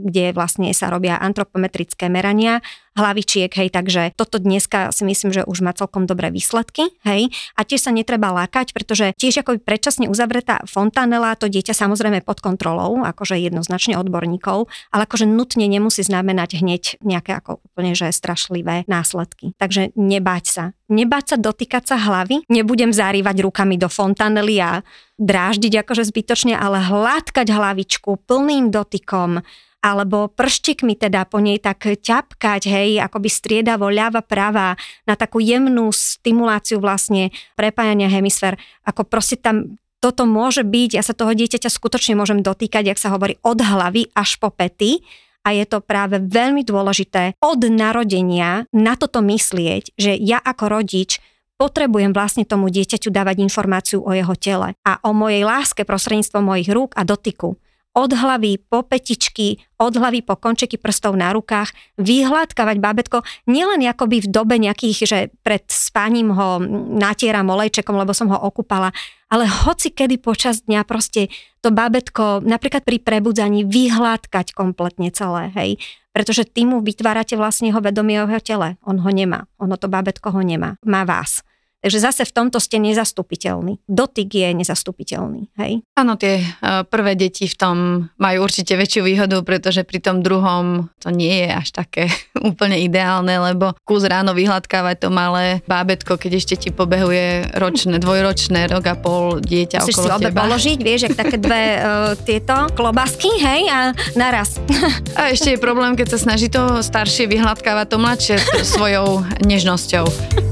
kde 0.09 0.33
vlastne 0.33 0.73
sa 0.73 0.89
robia 0.89 1.21
antropometrické 1.21 2.09
merania 2.09 2.65
hlavičiek, 2.99 3.51
hej, 3.55 3.69
takže 3.71 4.13
toto 4.19 4.43
dneska 4.43 4.91
si 4.91 5.07
myslím, 5.07 5.31
že 5.31 5.43
už 5.47 5.63
má 5.63 5.71
celkom 5.73 6.05
dobré 6.11 6.35
výsledky, 6.35 6.91
hej, 7.07 7.31
a 7.55 7.61
tiež 7.63 7.87
sa 7.87 7.93
netreba 7.95 8.35
lákať, 8.35 8.75
pretože 8.75 9.15
tiež 9.15 9.47
ako 9.47 9.63
predčasne 9.63 10.11
uzavretá 10.11 10.67
fontanela, 10.67 11.39
to 11.39 11.47
dieťa 11.47 11.73
samozrejme 11.73 12.27
pod 12.27 12.43
kontrolou, 12.43 13.07
akože 13.07 13.39
jednoznačne 13.39 13.95
odborníkov, 13.95 14.67
ale 14.91 15.07
akože 15.07 15.25
nutne 15.31 15.71
nemusí 15.71 16.03
znamenať 16.03 16.61
hneď 16.61 16.83
nejaké 17.01 17.39
ako 17.39 17.63
úplne, 17.63 17.95
že 17.95 18.11
strašlivé 18.11 18.85
následky. 18.91 19.55
Takže 19.57 19.95
nebáť 19.95 20.45
sa. 20.47 20.65
Nebáť 20.91 21.25
sa 21.35 21.37
dotýkať 21.39 21.95
sa 21.95 21.97
hlavy, 22.03 22.51
nebudem 22.51 22.91
zarývať 22.91 23.47
rukami 23.47 23.79
do 23.79 23.87
fontanely 23.87 24.59
a 24.59 24.83
dráždiť 25.23 25.87
akože 25.87 26.03
zbytočne, 26.11 26.59
ale 26.59 26.83
hladkať 26.83 27.47
hlavičku 27.47 28.27
plným 28.27 28.75
dotykom, 28.75 29.47
alebo 29.81 30.29
prštikmi 30.29 30.97
teda 30.97 31.25
po 31.25 31.41
nej 31.41 31.57
tak 31.57 31.89
ťapkať, 31.89 32.63
hej, 32.69 33.01
akoby 33.01 33.29
striedavo 33.33 33.89
ľava, 33.89 34.21
prava, 34.21 34.77
na 35.09 35.17
takú 35.17 35.41
jemnú 35.41 35.89
stimuláciu 35.89 36.81
vlastne 36.85 37.33
prepájania 37.57 38.13
hemisfér, 38.13 38.61
ako 38.85 39.09
proste 39.09 39.41
tam 39.41 39.81
toto 40.01 40.25
môže 40.25 40.65
byť, 40.65 40.91
ja 40.97 41.05
sa 41.05 41.13
toho 41.13 41.37
dieťaťa 41.37 41.69
skutočne 41.69 42.17
môžem 42.17 42.41
dotýkať, 42.41 42.89
jak 42.89 43.01
sa 43.01 43.13
hovorí, 43.13 43.37
od 43.45 43.61
hlavy 43.61 44.09
až 44.17 44.41
po 44.41 44.49
pety 44.49 45.05
a 45.45 45.53
je 45.53 45.65
to 45.69 45.85
práve 45.85 46.21
veľmi 46.21 46.65
dôležité 46.65 47.37
od 47.41 47.61
narodenia 47.69 48.65
na 48.73 48.97
toto 48.97 49.21
myslieť, 49.25 49.97
že 49.97 50.13
ja 50.17 50.41
ako 50.41 50.81
rodič 50.81 51.21
potrebujem 51.61 52.17
vlastne 52.17 52.49
tomu 52.49 52.73
dieťaťu 52.73 53.13
dávať 53.13 53.45
informáciu 53.45 54.01
o 54.01 54.17
jeho 54.17 54.33
tele 54.41 54.73
a 54.81 54.97
o 55.05 55.13
mojej 55.13 55.45
láske 55.45 55.85
prostredníctvom 55.85 56.41
mojich 56.41 56.73
rúk 56.73 56.97
a 56.97 57.05
dotyku. 57.05 57.61
Od 57.91 58.11
hlavy 58.15 58.63
po 58.71 58.87
petičky, 58.87 59.59
od 59.83 59.99
hlavy 59.99 60.23
po 60.23 60.39
končeky 60.39 60.79
prstov 60.79 61.19
na 61.19 61.35
rukách, 61.35 61.75
vyhľadkávať 61.99 62.79
bábetko 62.79 63.27
nielen 63.51 63.83
akoby 63.83 64.23
v 64.23 64.31
dobe 64.31 64.63
nejakých, 64.63 64.99
že 65.03 65.19
pred 65.43 65.67
spaním 65.67 66.31
ho 66.31 66.63
natieram 66.95 67.51
olejčekom, 67.51 67.99
lebo 67.99 68.15
som 68.15 68.31
ho 68.31 68.39
okúpala, 68.39 68.95
ale 69.27 69.51
hoci 69.51 69.91
kedy 69.91 70.23
počas 70.23 70.63
dňa 70.71 70.87
proste 70.87 71.35
to 71.59 71.75
bábetko 71.75 72.47
napríklad 72.47 72.87
pri 72.87 73.03
prebudzaní 73.03 73.67
vyhľadkať 73.67 74.55
kompletne 74.55 75.11
celé, 75.11 75.51
hej. 75.59 75.71
Pretože 76.15 76.47
tým 76.47 76.75
mu 76.75 76.79
vytvárate 76.83 77.35
vlastne 77.35 77.71
jeho 77.71 77.83
vedomie 77.83 78.19
o 78.23 78.27
jeho 78.27 78.43
tele. 78.43 78.69
On 78.83 78.99
ho 78.99 79.11
nemá. 79.15 79.47
Ono 79.63 79.79
to 79.79 79.87
bábetko 79.87 80.35
ho 80.35 80.43
nemá. 80.43 80.75
Má 80.83 81.07
vás. 81.07 81.47
Takže 81.81 81.99
zase 81.99 82.23
v 82.29 82.33
tomto 82.37 82.61
ste 82.61 82.77
nezastupiteľní. 82.77 83.81
Dotyk 83.89 84.29
je 84.29 84.49
nezastupiteľný, 84.53 85.49
hej? 85.57 85.81
Áno, 85.97 86.21
tie 86.21 86.45
uh, 86.45 86.85
prvé 86.85 87.17
deti 87.17 87.49
v 87.49 87.57
tom 87.57 87.77
majú 88.21 88.45
určite 88.45 88.77
väčšiu 88.77 89.01
výhodu, 89.01 89.41
pretože 89.41 89.89
pri 89.89 89.99
tom 90.05 90.21
druhom 90.21 90.93
to 91.01 91.09
nie 91.09 91.49
je 91.49 91.49
až 91.49 91.69
také 91.73 92.13
úplne 92.53 92.77
ideálne, 92.85 93.33
lebo 93.33 93.73
kus 93.89 94.05
ráno 94.05 94.37
vyhľadkávať 94.37 94.97
to 95.01 95.09
malé 95.09 95.65
bábetko, 95.65 96.21
keď 96.21 96.33
ešte 96.37 96.55
ti 96.61 96.69
pobehuje 96.69 97.57
ročné, 97.57 97.97
dvojročné, 97.97 98.69
rok 98.69 98.85
a 98.85 98.95
pol 99.01 99.41
dieťa 99.41 99.81
Musíš 99.81 99.97
okolo 99.97 100.05
si 100.05 100.17
obe 100.21 100.29
teba. 100.29 100.41
položiť, 100.45 100.79
vieš, 100.85 101.01
jak 101.09 101.17
také 101.17 101.37
dve 101.41 101.63
uh, 101.81 102.13
tieto 102.29 102.69
klobásky, 102.77 103.29
hej, 103.41 103.73
a 103.73 103.97
naraz. 104.21 104.61
A 105.19 105.33
ešte 105.33 105.57
je 105.57 105.59
problém, 105.61 105.97
keď 105.97 106.17
sa 106.17 106.19
snaží 106.21 106.49
to 106.49 106.81
staršie 106.81 107.29
vyhľadkávať 107.29 107.87
to 107.89 107.97
mladšie 107.99 108.37
svojou 108.63 109.25
nežnosťou. 109.43 110.50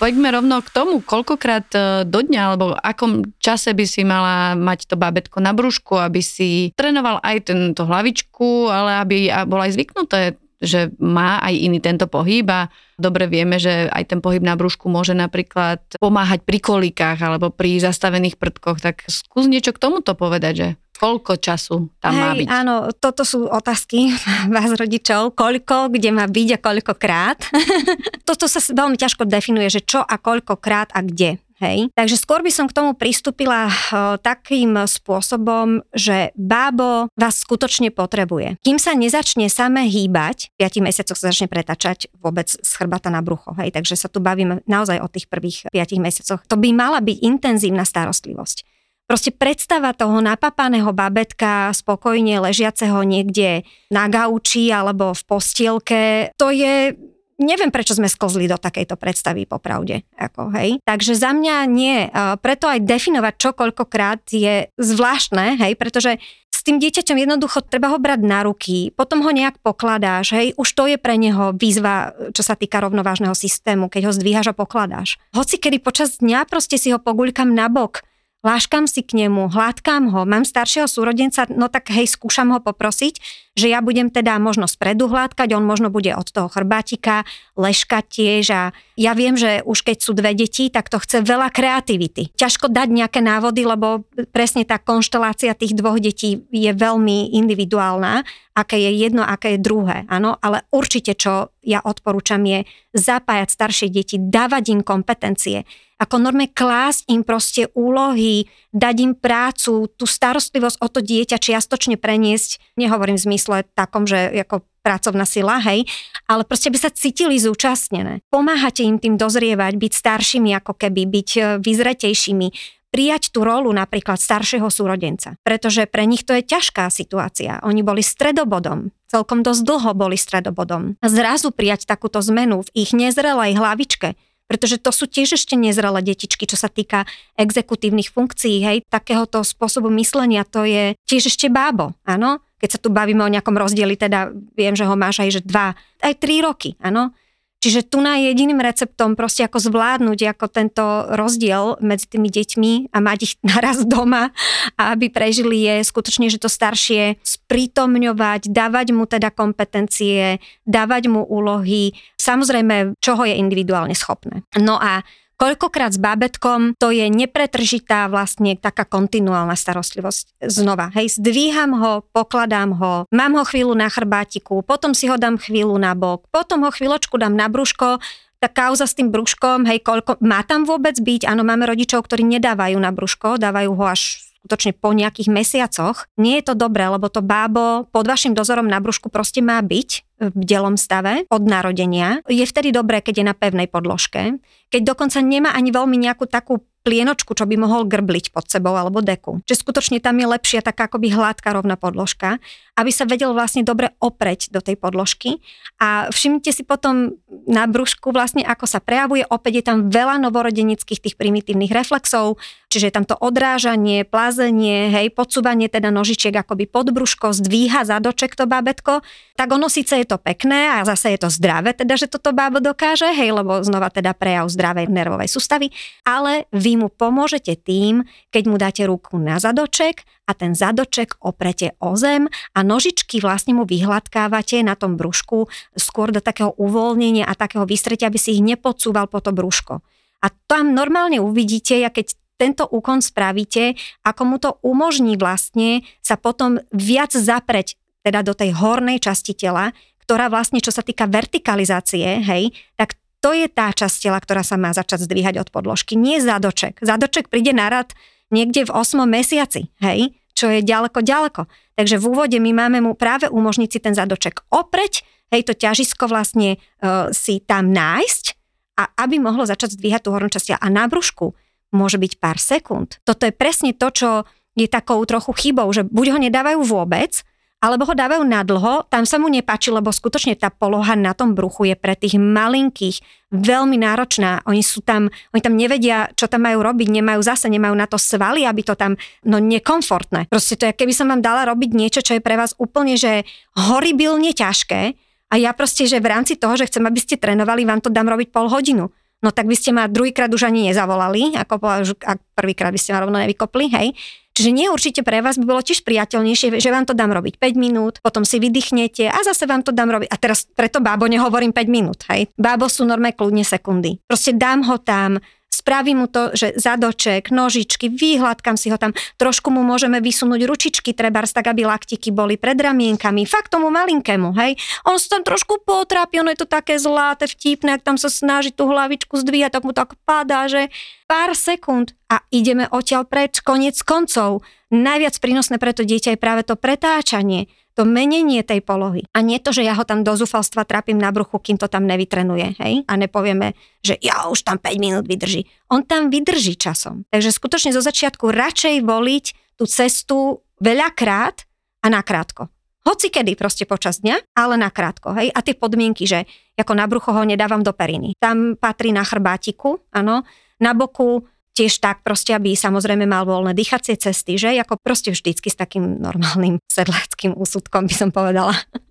Poďme 0.00 0.32
rovno 0.32 0.64
k 0.64 0.72
tomu, 0.72 1.04
koľkokrát 1.04 1.68
e, 1.76 1.80
do 2.08 2.24
dňa 2.24 2.40
alebo 2.40 2.72
akom 2.72 3.36
čase 3.36 3.76
by 3.76 3.84
si 3.84 4.00
mala 4.00 4.56
mať 4.56 4.88
to 4.88 4.96
bábetko 4.96 5.44
na 5.44 5.52
brúšku, 5.52 6.00
aby 6.00 6.24
si 6.24 6.72
trénoval 6.72 7.20
aj 7.20 7.52
tento 7.52 7.84
hlavičku, 7.84 8.72
ale 8.72 9.04
aby 9.04 9.28
bolo 9.44 9.60
aj 9.60 9.76
zvyknuté 9.76 10.40
že 10.60 10.92
má 11.00 11.40
aj 11.40 11.54
iný 11.56 11.78
tento 11.80 12.04
pohyb 12.04 12.44
a 12.52 12.68
dobre 13.00 13.26
vieme, 13.26 13.56
že 13.56 13.88
aj 13.88 14.12
ten 14.12 14.20
pohyb 14.20 14.44
na 14.44 14.54
brúšku 14.54 14.92
môže 14.92 15.16
napríklad 15.16 15.80
pomáhať 15.96 16.44
pri 16.44 16.60
kolikách 16.60 17.18
alebo 17.20 17.48
pri 17.48 17.80
zastavených 17.80 18.36
prdkoch, 18.36 18.78
tak 18.78 19.08
skús 19.08 19.48
niečo 19.48 19.72
k 19.72 19.80
tomuto 19.80 20.12
povedať, 20.12 20.54
že 20.54 20.68
koľko 21.00 21.40
času 21.40 21.88
tam 21.96 22.12
Hej, 22.12 22.20
má 22.20 22.30
byť? 22.36 22.46
áno, 22.52 22.74
toto 22.92 23.24
sú 23.24 23.48
otázky 23.48 24.12
vás 24.54 24.70
rodičov, 24.76 25.32
koľko, 25.32 25.88
kde 25.96 26.12
má 26.12 26.28
byť 26.28 26.48
a 26.52 26.58
koľkokrát. 26.60 27.38
toto 28.28 28.44
sa 28.44 28.60
veľmi 28.60 29.00
ťažko 29.00 29.24
definuje, 29.24 29.72
že 29.72 29.80
čo 29.80 30.04
a 30.04 30.20
koľkokrát 30.20 30.92
a 30.92 31.00
kde. 31.00 31.40
Hej. 31.60 31.92
Takže 31.92 32.16
skôr 32.16 32.40
by 32.40 32.48
som 32.48 32.64
k 32.64 32.72
tomu 32.72 32.96
pristúpila 32.96 33.68
uh, 33.68 34.16
takým 34.16 34.80
spôsobom, 34.88 35.84
že 35.92 36.32
bábo 36.32 37.12
vás 37.12 37.44
skutočne 37.44 37.92
potrebuje. 37.92 38.56
Kým 38.64 38.80
sa 38.80 38.96
nezačne 38.96 39.52
samé 39.52 39.84
hýbať, 39.92 40.48
v 40.56 40.64
5 40.64 40.80
mesiacoch 40.80 41.20
sa 41.20 41.28
začne 41.28 41.52
pretačať 41.52 42.08
vôbec 42.16 42.48
z 42.48 42.72
chrbata 42.72 43.12
na 43.12 43.20
brucho. 43.20 43.52
Hej. 43.60 43.76
Takže 43.76 43.94
sa 44.00 44.08
tu 44.08 44.24
bavíme 44.24 44.64
naozaj 44.64 45.04
o 45.04 45.08
tých 45.12 45.28
prvých 45.28 45.68
5 45.68 46.00
mesiacoch. 46.00 46.40
To 46.48 46.56
by 46.56 46.72
mala 46.72 47.04
byť 47.04 47.16
intenzívna 47.20 47.84
starostlivosť. 47.84 48.64
Proste 49.10 49.34
predstava 49.34 49.90
toho 49.90 50.22
napapaného 50.22 50.94
babetka, 50.94 51.74
spokojne 51.74 52.46
ležiaceho 52.46 53.02
niekde 53.02 53.66
na 53.90 54.06
gauči 54.06 54.70
alebo 54.70 55.10
v 55.10 55.22
postielke, 55.26 56.02
to 56.38 56.54
je 56.54 56.94
neviem, 57.40 57.72
prečo 57.72 57.96
sme 57.96 58.06
sklzli 58.06 58.46
do 58.46 58.60
takejto 58.60 59.00
predstavy 59.00 59.48
popravde. 59.48 60.04
Ako, 60.20 60.52
hej. 60.54 60.78
Takže 60.84 61.16
za 61.16 61.32
mňa 61.32 61.56
nie. 61.66 62.12
Preto 62.44 62.68
aj 62.68 62.84
definovať 62.84 63.34
čo 63.40 63.50
koľkokrát 63.56 64.20
je 64.28 64.68
zvláštne, 64.76 65.56
hej, 65.56 65.72
pretože 65.80 66.20
s 66.52 66.60
tým 66.60 66.76
dieťaťom 66.76 67.16
jednoducho 67.16 67.64
treba 67.64 67.88
ho 67.88 67.96
brať 67.96 68.20
na 68.20 68.44
ruky, 68.44 68.92
potom 68.92 69.24
ho 69.24 69.32
nejak 69.32 69.64
pokladáš, 69.64 70.36
hej, 70.36 70.52
už 70.60 70.68
to 70.76 70.84
je 70.92 71.00
pre 71.00 71.16
neho 71.16 71.56
výzva, 71.56 72.12
čo 72.36 72.44
sa 72.44 72.52
týka 72.52 72.84
rovnovážneho 72.84 73.32
systému, 73.32 73.88
keď 73.88 74.10
ho 74.10 74.12
zdvíhaš 74.12 74.52
a 74.52 74.58
pokladáš. 74.58 75.16
Hoci 75.32 75.56
kedy 75.56 75.80
počas 75.80 76.20
dňa 76.20 76.44
proste 76.44 76.76
si 76.76 76.92
ho 76.92 77.00
poguľkam 77.00 77.56
na 77.56 77.72
bok, 77.72 78.04
láškam 78.44 78.84
si 78.84 79.00
k 79.00 79.24
nemu, 79.24 79.48
hladkám 79.48 80.12
ho, 80.12 80.28
mám 80.28 80.44
staršieho 80.44 80.84
súrodenca, 80.84 81.48
no 81.48 81.72
tak 81.72 81.88
hej, 81.96 82.12
skúšam 82.12 82.52
ho 82.52 82.60
poprosiť, 82.60 83.48
že 83.60 83.68
ja 83.68 83.84
budem 83.84 84.08
teda 84.08 84.40
možno 84.40 84.64
spredu 84.64 85.12
hladkať, 85.12 85.52
on 85.52 85.68
možno 85.68 85.92
bude 85.92 86.16
od 86.16 86.24
toho 86.32 86.48
chrbátika, 86.48 87.28
leškať 87.60 88.04
tiež 88.08 88.44
a 88.56 88.62
ja 88.96 89.12
viem, 89.12 89.36
že 89.36 89.60
už 89.68 89.84
keď 89.84 89.96
sú 90.00 90.16
dve 90.16 90.32
deti, 90.32 90.72
tak 90.72 90.88
to 90.88 90.96
chce 90.96 91.20
veľa 91.20 91.52
kreativity. 91.52 92.32
Ťažko 92.32 92.72
dať 92.72 92.88
nejaké 92.88 93.20
návody, 93.20 93.68
lebo 93.68 94.08
presne 94.32 94.64
tá 94.64 94.80
konštelácia 94.80 95.52
tých 95.52 95.76
dvoch 95.76 96.00
detí 96.00 96.48
je 96.48 96.72
veľmi 96.72 97.36
individuálna, 97.36 98.24
aké 98.56 98.80
je 98.80 98.90
jedno, 98.96 99.20
aké 99.20 99.56
je 99.56 99.60
druhé, 99.60 100.08
áno, 100.08 100.40
ale 100.40 100.64
určite 100.72 101.12
čo 101.12 101.52
ja 101.60 101.84
odporúčam 101.84 102.40
je 102.40 102.64
zapájať 102.96 103.48
staršie 103.52 103.88
deti, 103.92 104.16
dávať 104.16 104.72
im 104.72 104.80
kompetencie, 104.80 105.68
ako 106.00 106.16
norme 106.16 106.48
klásť 106.48 107.12
im 107.12 107.20
proste 107.20 107.68
úlohy, 107.76 108.48
dať 108.72 108.96
im 109.04 109.12
prácu, 109.12 109.84
tú 109.92 110.08
starostlivosť 110.08 110.80
o 110.80 110.88
to 110.88 111.04
dieťa 111.04 111.36
čiastočne 111.36 112.00
preniesť, 112.00 112.56
nehovorím 112.80 113.20
v 113.20 113.26
zmysle 113.28 113.49
takom, 113.76 114.08
že 114.08 114.42
ako 114.46 114.64
pracovná 114.80 115.28
sila, 115.28 115.60
hej, 115.60 115.84
ale 116.24 116.42
proste 116.48 116.72
by 116.72 116.78
sa 116.80 116.90
cítili 116.90 117.36
zúčastnené. 117.36 118.24
Pomáhate 118.32 118.80
im 118.80 118.96
tým 118.96 119.20
dozrievať, 119.20 119.76
byť 119.76 119.92
staršími 119.92 120.50
ako 120.56 120.72
keby, 120.72 121.02
byť 121.04 121.30
e, 121.36 121.40
vyzretejšími, 121.60 122.48
prijať 122.90 123.30
tú 123.30 123.46
rolu 123.46 123.70
napríklad 123.70 124.18
staršieho 124.18 124.66
súrodenca. 124.66 125.38
Pretože 125.46 125.86
pre 125.86 126.10
nich 126.10 126.26
to 126.26 126.34
je 126.34 126.42
ťažká 126.42 126.90
situácia. 126.90 127.62
Oni 127.62 127.86
boli 127.86 128.02
stredobodom. 128.02 128.90
Celkom 129.06 129.46
dosť 129.46 129.62
dlho 129.62 129.90
boli 129.94 130.18
stredobodom. 130.18 130.98
A 130.98 131.06
zrazu 131.06 131.54
prijať 131.54 131.86
takúto 131.86 132.18
zmenu 132.18 132.66
v 132.66 132.72
ich 132.74 132.90
nezrelej 132.90 133.58
hlavičke, 133.58 134.18
pretože 134.50 134.82
to 134.82 134.90
sú 134.90 135.06
tiež 135.06 135.38
ešte 135.38 135.54
nezrelé 135.54 136.02
detičky, 136.02 136.42
čo 136.42 136.58
sa 136.58 136.66
týka 136.66 137.06
exekutívnych 137.38 138.10
funkcií, 138.10 138.58
hej, 138.66 138.78
takéhoto 138.90 139.46
spôsobu 139.46 139.86
myslenia, 139.94 140.42
to 140.42 140.66
je 140.66 140.98
tiež 141.06 141.30
ešte 141.30 141.46
bábo, 141.46 141.94
áno? 142.02 142.42
Keď 142.60 142.68
sa 142.76 142.78
tu 142.78 142.92
bavíme 142.92 143.24
o 143.24 143.32
nejakom 143.32 143.56
rozdieli, 143.56 143.96
teda 143.96 144.30
viem, 144.54 144.76
že 144.76 144.84
ho 144.84 144.94
máš 144.94 145.24
aj 145.24 145.30
že 145.34 145.42
dva, 145.42 145.72
aj 146.04 146.14
tri 146.20 146.44
roky, 146.44 146.76
áno? 146.78 147.16
Čiže 147.60 147.92
tu 147.92 148.00
na 148.00 148.16
jediným 148.16 148.56
receptom 148.56 149.12
proste 149.12 149.44
ako 149.44 149.60
zvládnuť 149.60 150.32
ako 150.32 150.46
tento 150.48 150.84
rozdiel 151.12 151.76
medzi 151.84 152.08
tými 152.08 152.32
deťmi 152.32 152.88
a 152.88 152.98
mať 153.04 153.18
ich 153.20 153.34
naraz 153.52 153.84
doma 153.84 154.32
a 154.80 154.96
aby 154.96 155.12
prežili 155.12 155.68
je 155.68 155.84
skutočne, 155.84 156.32
že 156.32 156.40
to 156.40 156.48
staršie 156.48 157.20
sprítomňovať, 157.20 158.48
dávať 158.48 158.96
mu 158.96 159.04
teda 159.04 159.28
kompetencie, 159.28 160.40
dávať 160.64 161.12
mu 161.12 161.20
úlohy, 161.20 161.92
samozrejme, 162.16 162.96
čoho 162.96 163.28
je 163.28 163.36
individuálne 163.36 163.92
schopné. 163.92 164.40
No 164.56 164.80
a 164.80 165.04
Koľkokrát 165.40 165.96
s 165.96 165.96
bábetkom, 165.96 166.76
to 166.76 166.92
je 166.92 167.08
nepretržitá 167.08 168.12
vlastne 168.12 168.60
taká 168.60 168.84
kontinuálna 168.84 169.56
starostlivosť. 169.56 170.36
Znova, 170.44 170.92
hej, 170.92 171.16
zdvíham 171.16 171.80
ho, 171.80 172.04
pokladám 172.12 172.76
ho, 172.76 173.08
mám 173.08 173.40
ho 173.40 173.44
chvíľu 173.48 173.72
na 173.72 173.88
chrbátiku, 173.88 174.60
potom 174.60 174.92
si 174.92 175.08
ho 175.08 175.16
dám 175.16 175.40
chvíľu 175.40 175.80
na 175.80 175.96
bok, 175.96 176.28
potom 176.28 176.68
ho 176.68 176.70
chvíľočku 176.70 177.16
dám 177.16 177.32
na 177.32 177.48
brúško, 177.48 178.04
tá 178.36 178.48
kauza 178.52 178.84
s 178.84 178.92
tým 178.92 179.08
brúškom, 179.08 179.64
hej, 179.64 179.80
koľko, 179.80 180.20
má 180.20 180.44
tam 180.44 180.68
vôbec 180.68 181.00
byť? 181.00 181.24
Áno, 181.24 181.40
máme 181.40 181.64
rodičov, 181.64 182.04
ktorí 182.04 182.20
nedávajú 182.36 182.76
na 182.76 182.92
brúško, 182.92 183.40
dávajú 183.40 183.72
ho 183.80 183.84
až 183.88 184.29
skutočne 184.40 184.72
po 184.72 184.96
nejakých 184.96 185.28
mesiacoch. 185.28 186.08
Nie 186.16 186.40
je 186.40 186.52
to 186.52 186.54
dobré, 186.56 186.88
lebo 186.88 187.12
to 187.12 187.20
bábo 187.20 187.84
pod 187.92 188.08
vašim 188.08 188.32
dozorom 188.32 188.64
na 188.66 188.80
brúšku 188.80 189.12
proste 189.12 189.44
má 189.44 189.60
byť 189.60 189.90
v 190.20 190.34
bdelom 190.36 190.76
stave 190.80 191.24
od 191.28 191.44
narodenia. 191.44 192.24
Je 192.28 192.44
vtedy 192.44 192.72
dobré, 192.72 193.00
keď 193.00 193.14
je 193.20 193.28
na 193.28 193.36
pevnej 193.36 193.68
podložke. 193.68 194.40
Keď 194.72 194.82
dokonca 194.84 195.20
nemá 195.20 195.52
ani 195.56 195.72
veľmi 195.72 195.96
nejakú 195.96 196.28
takú 196.28 196.60
plienočku, 196.80 197.36
čo 197.36 197.44
by 197.44 197.60
mohol 197.60 197.84
grbliť 197.84 198.32
pod 198.32 198.48
sebou 198.48 198.72
alebo 198.72 199.04
deku. 199.04 199.44
Čiže 199.44 199.60
skutočne 199.60 199.98
tam 200.00 200.16
je 200.16 200.26
lepšia 200.32 200.64
taká 200.64 200.88
akoby 200.88 201.12
hladká 201.12 201.52
rovná 201.52 201.76
podložka, 201.76 202.40
aby 202.80 202.88
sa 202.88 203.04
vedel 203.04 203.36
vlastne 203.36 203.60
dobre 203.60 203.92
opreť 204.00 204.48
do 204.48 204.64
tej 204.64 204.80
podložky 204.80 205.44
a 205.76 206.08
všimnite 206.08 206.48
si 206.56 206.64
potom 206.64 207.20
na 207.44 207.68
brúšku 207.68 208.16
vlastne 208.16 208.40
ako 208.40 208.64
sa 208.64 208.80
prejavuje, 208.80 209.28
opäť 209.28 209.60
je 209.60 209.64
tam 209.68 209.78
veľa 209.92 210.24
novorodenických 210.24 211.04
tých 211.04 211.18
primitívnych 211.20 211.68
reflexov, 211.68 212.40
čiže 212.70 212.88
je 212.88 212.94
tam 212.94 213.04
to 213.04 213.18
odrážanie, 213.18 214.06
plázenie, 214.06 214.94
hej, 214.94 215.10
podsúvanie 215.10 215.66
teda 215.66 215.90
nožičiek 215.90 216.30
akoby 216.30 216.70
pod 216.70 216.94
brúško, 216.94 217.34
zdvíha 217.34 217.82
zadoček 217.82 218.38
to 218.38 218.46
bábetko, 218.46 219.02
tak 219.34 219.48
ono 219.50 219.66
síce 219.66 219.98
je 219.98 220.06
to 220.06 220.22
pekné 220.22 220.70
a 220.70 220.86
zase 220.86 221.18
je 221.18 221.26
to 221.26 221.28
zdravé, 221.28 221.74
teda 221.74 221.98
že 221.98 222.06
toto 222.06 222.30
bábo 222.30 222.62
dokáže, 222.62 223.10
hej, 223.10 223.34
lebo 223.34 223.60
znova 223.66 223.90
teda 223.90 224.14
prejav 224.14 224.46
zdravej 224.46 224.86
nervovej 224.86 225.26
sústavy, 225.26 225.74
ale 226.06 226.46
vy 226.54 226.78
mu 226.78 226.88
pomôžete 226.88 227.58
tým, 227.58 228.06
keď 228.30 228.42
mu 228.46 228.56
dáte 228.56 228.86
ruku 228.86 229.18
na 229.18 229.42
zadoček 229.42 230.06
a 230.30 230.32
ten 230.38 230.54
zadoček 230.54 231.18
oprete 231.18 231.74
o 231.82 231.98
zem 231.98 232.30
a 232.54 232.62
nožičky 232.62 233.18
vlastne 233.18 233.58
mu 233.58 233.66
vyhladkávate 233.66 234.62
na 234.62 234.78
tom 234.78 234.94
brúšku 234.94 235.50
skôr 235.74 236.14
do 236.14 236.22
takého 236.22 236.54
uvoľnenia 236.54 237.26
a 237.26 237.34
takého 237.34 237.66
vystretia, 237.66 238.06
aby 238.06 238.22
si 238.22 238.38
ich 238.38 238.42
nepodsúval 238.46 239.10
po 239.10 239.18
to 239.18 239.34
brúško. 239.34 239.82
A 240.20 240.28
tam 240.46 240.76
normálne 240.76 241.16
uvidíte, 241.16 241.80
ja 241.80 241.88
keď 241.88 242.19
tento 242.40 242.64
úkon 242.64 243.04
spravíte, 243.04 243.76
ako 244.00 244.22
mu 244.24 244.36
to 244.40 244.56
umožní 244.64 245.20
vlastne 245.20 245.84
sa 246.00 246.16
potom 246.16 246.56
viac 246.72 247.12
zapreť 247.12 247.76
teda 248.00 248.24
do 248.24 248.32
tej 248.32 248.56
hornej 248.56 248.96
časti 248.96 249.36
tela, 249.36 249.76
ktorá 250.08 250.32
vlastne, 250.32 250.64
čo 250.64 250.72
sa 250.72 250.80
týka 250.80 251.04
vertikalizácie, 251.04 252.24
hej, 252.24 252.56
tak 252.80 252.96
to 253.20 253.36
je 253.36 253.52
tá 253.52 253.68
časť 253.68 254.08
tela, 254.08 254.16
ktorá 254.16 254.40
sa 254.40 254.56
má 254.56 254.72
začať 254.72 255.04
zdvíhať 255.04 255.36
od 255.36 255.52
podložky, 255.52 255.92
nie 255.92 256.16
zadoček. 256.24 256.80
Zadoček 256.80 257.28
príde 257.28 257.52
na 257.52 257.68
rad 257.68 257.92
niekde 258.32 258.64
v 258.64 258.72
8 258.72 259.04
mesiaci, 259.04 259.68
hej, 259.84 260.16
čo 260.32 260.48
je 260.48 260.64
ďaleko, 260.64 261.04
ďaleko. 261.04 261.44
Takže 261.76 262.00
v 262.00 262.08
úvode 262.08 262.40
my 262.40 262.52
máme 262.56 262.80
mu 262.80 262.96
práve 262.96 263.28
umožniť 263.28 263.68
si 263.68 263.78
ten 263.84 263.92
zadoček 263.92 264.48
opreť, 264.48 265.04
hej, 265.28 265.44
to 265.44 265.52
ťažisko 265.52 266.08
vlastne 266.08 266.56
uh, 266.56 267.12
si 267.12 267.44
tam 267.44 267.68
nájsť 267.76 268.40
a 268.80 268.88
aby 269.04 269.20
mohlo 269.20 269.44
začať 269.44 269.76
zdvíhať 269.76 270.08
tú 270.08 270.16
hornú 270.16 270.32
časť 270.32 270.56
A 270.56 270.66
na 270.72 270.88
brúšku 270.88 271.36
môže 271.70 271.98
byť 271.98 272.12
pár 272.18 272.38
sekúnd. 272.38 272.98
Toto 273.06 273.26
je 273.26 273.34
presne 273.34 273.74
to, 273.74 273.88
čo 273.90 274.10
je 274.58 274.66
takou 274.66 274.98
trochu 275.06 275.32
chybou, 275.34 275.70
že 275.70 275.86
buď 275.86 276.06
ho 276.14 276.18
nedávajú 276.18 276.60
vôbec, 276.66 277.22
alebo 277.60 277.84
ho 277.84 277.92
dávajú 277.92 278.24
na 278.24 278.40
dlho, 278.40 278.88
tam 278.88 279.04
sa 279.04 279.20
mu 279.20 279.28
nepáči, 279.28 279.68
lebo 279.68 279.92
skutočne 279.92 280.32
tá 280.32 280.48
poloha 280.48 280.96
na 280.96 281.12
tom 281.12 281.36
bruchu 281.36 281.68
je 281.68 281.76
pre 281.76 281.92
tých 281.92 282.16
malinkých 282.16 283.04
veľmi 283.28 283.76
náročná. 283.76 284.40
Oni 284.48 284.64
sú 284.64 284.80
tam, 284.80 285.12
oni 285.36 285.40
tam 285.44 285.60
nevedia, 285.60 286.08
čo 286.16 286.24
tam 286.24 286.48
majú 286.48 286.64
robiť, 286.64 286.88
nemajú 286.88 287.20
zase, 287.20 287.52
nemajú 287.52 287.76
na 287.76 287.84
to 287.84 288.00
svaly, 288.00 288.48
aby 288.48 288.64
to 288.64 288.72
tam, 288.80 288.96
no 289.28 289.36
nekomfortné. 289.36 290.32
Proste 290.32 290.56
to 290.56 290.72
je, 290.72 290.72
keby 290.72 290.96
som 290.96 291.12
vám 291.12 291.20
dala 291.20 291.44
robiť 291.52 291.70
niečo, 291.76 292.00
čo 292.00 292.16
je 292.16 292.24
pre 292.24 292.40
vás 292.40 292.56
úplne, 292.56 292.96
že 292.96 293.28
horibilne 293.52 294.32
ťažké 294.32 294.96
a 295.28 295.34
ja 295.36 295.52
proste, 295.52 295.84
že 295.84 296.00
v 296.00 296.10
rámci 296.16 296.40
toho, 296.40 296.56
že 296.56 296.64
chcem, 296.64 296.82
aby 296.88 296.96
ste 296.96 297.20
trénovali, 297.20 297.68
vám 297.68 297.84
to 297.84 297.92
dám 297.92 298.08
robiť 298.08 298.32
pol 298.32 298.48
hodinu 298.48 298.88
no 299.20 299.30
tak 299.32 299.46
by 299.46 299.56
ste 299.56 299.70
ma 299.76 299.86
druhýkrát 299.86 300.32
už 300.32 300.48
ani 300.48 300.72
nezavolali, 300.72 301.36
ako 301.36 301.60
ak 302.00 302.18
prvýkrát 302.34 302.72
by 302.72 302.80
ste 302.80 302.96
ma 302.96 303.04
rovno 303.04 303.20
nevykopli, 303.20 303.68
hej. 303.72 303.88
Čiže 304.30 304.56
nie 304.56 304.72
určite 304.72 305.04
pre 305.04 305.20
vás 305.20 305.36
by 305.36 305.44
bolo 305.44 305.60
tiež 305.60 305.84
priateľnejšie, 305.84 306.62
že 306.62 306.70
vám 306.72 306.88
to 306.88 306.96
dám 306.96 307.12
robiť 307.12 307.36
5 307.36 307.60
minút, 307.60 307.94
potom 308.00 308.24
si 308.24 308.40
vydýchnete 308.40 309.10
a 309.10 309.18
zase 309.20 309.44
vám 309.44 309.60
to 309.60 309.74
dám 309.74 309.92
robiť. 309.92 310.08
A 310.08 310.16
teraz 310.16 310.48
preto 310.48 310.80
bábo 310.80 311.04
nehovorím 311.10 311.52
5 311.52 311.66
minút, 311.68 312.06
hej. 312.08 312.30
Bábo 312.40 312.70
sú 312.70 312.88
normálne 312.88 313.12
kľudne 313.12 313.44
sekundy. 313.44 314.00
Proste 314.06 314.32
dám 314.32 314.64
ho 314.70 314.80
tam, 314.80 315.20
spravím 315.60 316.02
mu 316.02 316.06
to, 316.08 316.32
že 316.32 316.56
zadoček, 316.56 317.28
nožičky, 317.28 317.92
vyhľadkam 317.92 318.56
si 318.56 318.72
ho 318.72 318.80
tam, 318.80 318.96
trošku 319.20 319.52
mu 319.52 319.60
môžeme 319.60 320.00
vysunúť 320.00 320.40
ručičky, 320.48 320.96
trebárs 320.96 321.36
tak, 321.36 321.52
aby 321.52 321.68
laktiky 321.68 322.08
boli 322.08 322.40
pred 322.40 322.56
ramienkami, 322.56 323.28
fakt 323.28 323.52
tomu 323.52 323.68
malinkému, 323.68 324.32
hej. 324.40 324.56
On 324.88 324.96
sa 324.96 325.20
tam 325.20 325.22
trošku 325.28 325.62
potrápi, 325.62 326.24
ono 326.24 326.32
je 326.32 326.40
to 326.40 326.48
také 326.48 326.80
zlaté, 326.80 327.28
vtipné, 327.28 327.76
ak 327.76 327.84
tam 327.84 328.00
sa 328.00 328.08
snaží 328.08 328.50
tú 328.56 328.64
hlavičku 328.66 329.20
zdvíhať, 329.20 329.60
tak 329.60 329.64
mu 329.68 329.76
tak 329.76 329.94
padá, 330.08 330.48
že 330.48 330.72
pár 331.04 331.36
sekúnd 331.36 331.92
a 332.08 332.24
ideme 332.32 332.66
odtiaľ 332.72 333.06
preč, 333.06 333.44
koniec 333.44 333.76
koncov. 333.84 334.42
Najviac 334.70 335.18
prínosné 335.18 335.58
pre 335.58 335.74
to 335.74 335.82
dieťa 335.82 336.14
je 336.14 336.22
práve 336.22 336.46
to 336.46 336.54
pretáčanie 336.54 337.50
to 337.80 337.88
menenie 337.88 338.44
tej 338.44 338.60
polohy. 338.60 339.08
A 339.16 339.24
nie 339.24 339.40
to, 339.40 339.56
že 339.56 339.64
ja 339.64 339.72
ho 339.72 339.88
tam 339.88 340.04
do 340.04 340.12
zúfalstva 340.12 340.68
trápim 340.68 341.00
na 341.00 341.08
bruchu, 341.08 341.40
kým 341.40 341.56
to 341.56 341.64
tam 341.64 341.88
nevytrenuje, 341.88 342.60
hej? 342.60 342.84
A 342.84 343.00
nepovieme, 343.00 343.56
že 343.80 343.96
ja 344.04 344.28
už 344.28 344.44
tam 344.44 344.60
5 344.60 344.76
minút 344.76 345.08
vydrží. 345.08 345.48
On 345.72 345.80
tam 345.80 346.12
vydrží 346.12 346.60
časom. 346.60 347.08
Takže 347.08 347.32
skutočne 347.32 347.72
zo 347.72 347.80
začiatku 347.80 348.28
radšej 348.28 348.84
voliť 348.84 349.24
tú 349.56 349.64
cestu 349.64 350.44
veľakrát 350.60 351.48
a 351.80 351.88
nakrátko. 351.88 352.52
Hoci 352.84 353.08
kedy 353.08 353.32
proste 353.32 353.64
počas 353.64 354.04
dňa, 354.04 354.36
ale 354.36 354.60
nakrátko, 354.60 355.16
hej. 355.16 355.32
A 355.32 355.40
tie 355.40 355.56
podmienky, 355.56 356.04
že 356.04 356.28
ako 356.60 356.76
na 356.76 356.84
brucho 356.84 357.16
ho 357.16 357.24
nedávam 357.24 357.64
do 357.64 357.72
periny. 357.72 358.12
Tam 358.20 358.60
patrí 358.60 358.92
na 358.92 359.08
chrbátiku, 359.08 359.88
áno. 359.88 360.20
Na 360.60 360.76
boku 360.76 361.24
tiež 361.54 361.82
tak 361.82 362.00
proste, 362.06 362.32
aby 362.32 362.54
samozrejme 362.54 363.04
mal 363.04 363.26
voľné 363.26 363.52
dýchacie 363.52 363.98
cesty, 363.98 364.38
že? 364.38 364.54
Ako 364.56 364.78
proste 364.80 365.12
vždycky 365.12 365.50
s 365.50 365.56
takým 365.58 365.98
normálnym 366.00 366.62
sedláckým 366.76 367.34
úsudkom 367.36 367.86
by 367.90 367.94
som 367.94 368.10
povedala. 368.14 368.54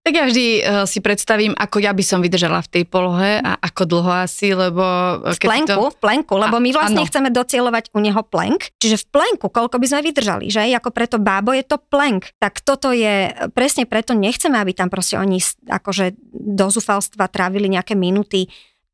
Tak 0.00 0.12
ja 0.16 0.24
vždy 0.24 0.46
uh, 0.64 0.88
si 0.88 1.04
predstavím, 1.04 1.52
ako 1.52 1.84
ja 1.84 1.92
by 1.92 2.00
som 2.00 2.24
vydržala 2.24 2.64
v 2.64 2.80
tej 2.80 2.84
polohe 2.88 3.44
a 3.44 3.60
ako 3.60 3.82
dlho 3.84 4.12
asi, 4.24 4.56
lebo... 4.56 4.80
V 5.20 5.36
plenku, 5.36 5.76
to... 5.76 5.92
v 5.92 5.98
plenku, 6.00 6.34
lebo 6.40 6.56
my 6.56 6.72
vlastne 6.72 7.04
a, 7.04 7.08
chceme 7.08 7.28
docielovať 7.28 7.92
u 7.92 8.00
neho 8.00 8.24
plenk, 8.24 8.72
čiže 8.80 9.04
v 9.04 9.06
plenku, 9.12 9.52
koľko 9.52 9.76
by 9.76 9.86
sme 9.86 10.00
vydržali, 10.08 10.48
že? 10.48 10.64
Ako 10.72 10.96
preto 10.96 11.20
bábo 11.20 11.52
je 11.52 11.60
to 11.60 11.76
plenk. 11.76 12.32
Tak 12.40 12.64
toto 12.64 12.88
je, 12.88 13.36
presne 13.52 13.84
preto 13.84 14.16
nechceme, 14.16 14.56
aby 14.56 14.72
tam 14.72 14.88
proste 14.88 15.20
oni 15.20 15.44
akože 15.68 16.16
do 16.32 16.66
zúfalstva 16.72 17.28
trávili 17.28 17.68
nejaké 17.68 17.92
minuty 17.92 18.48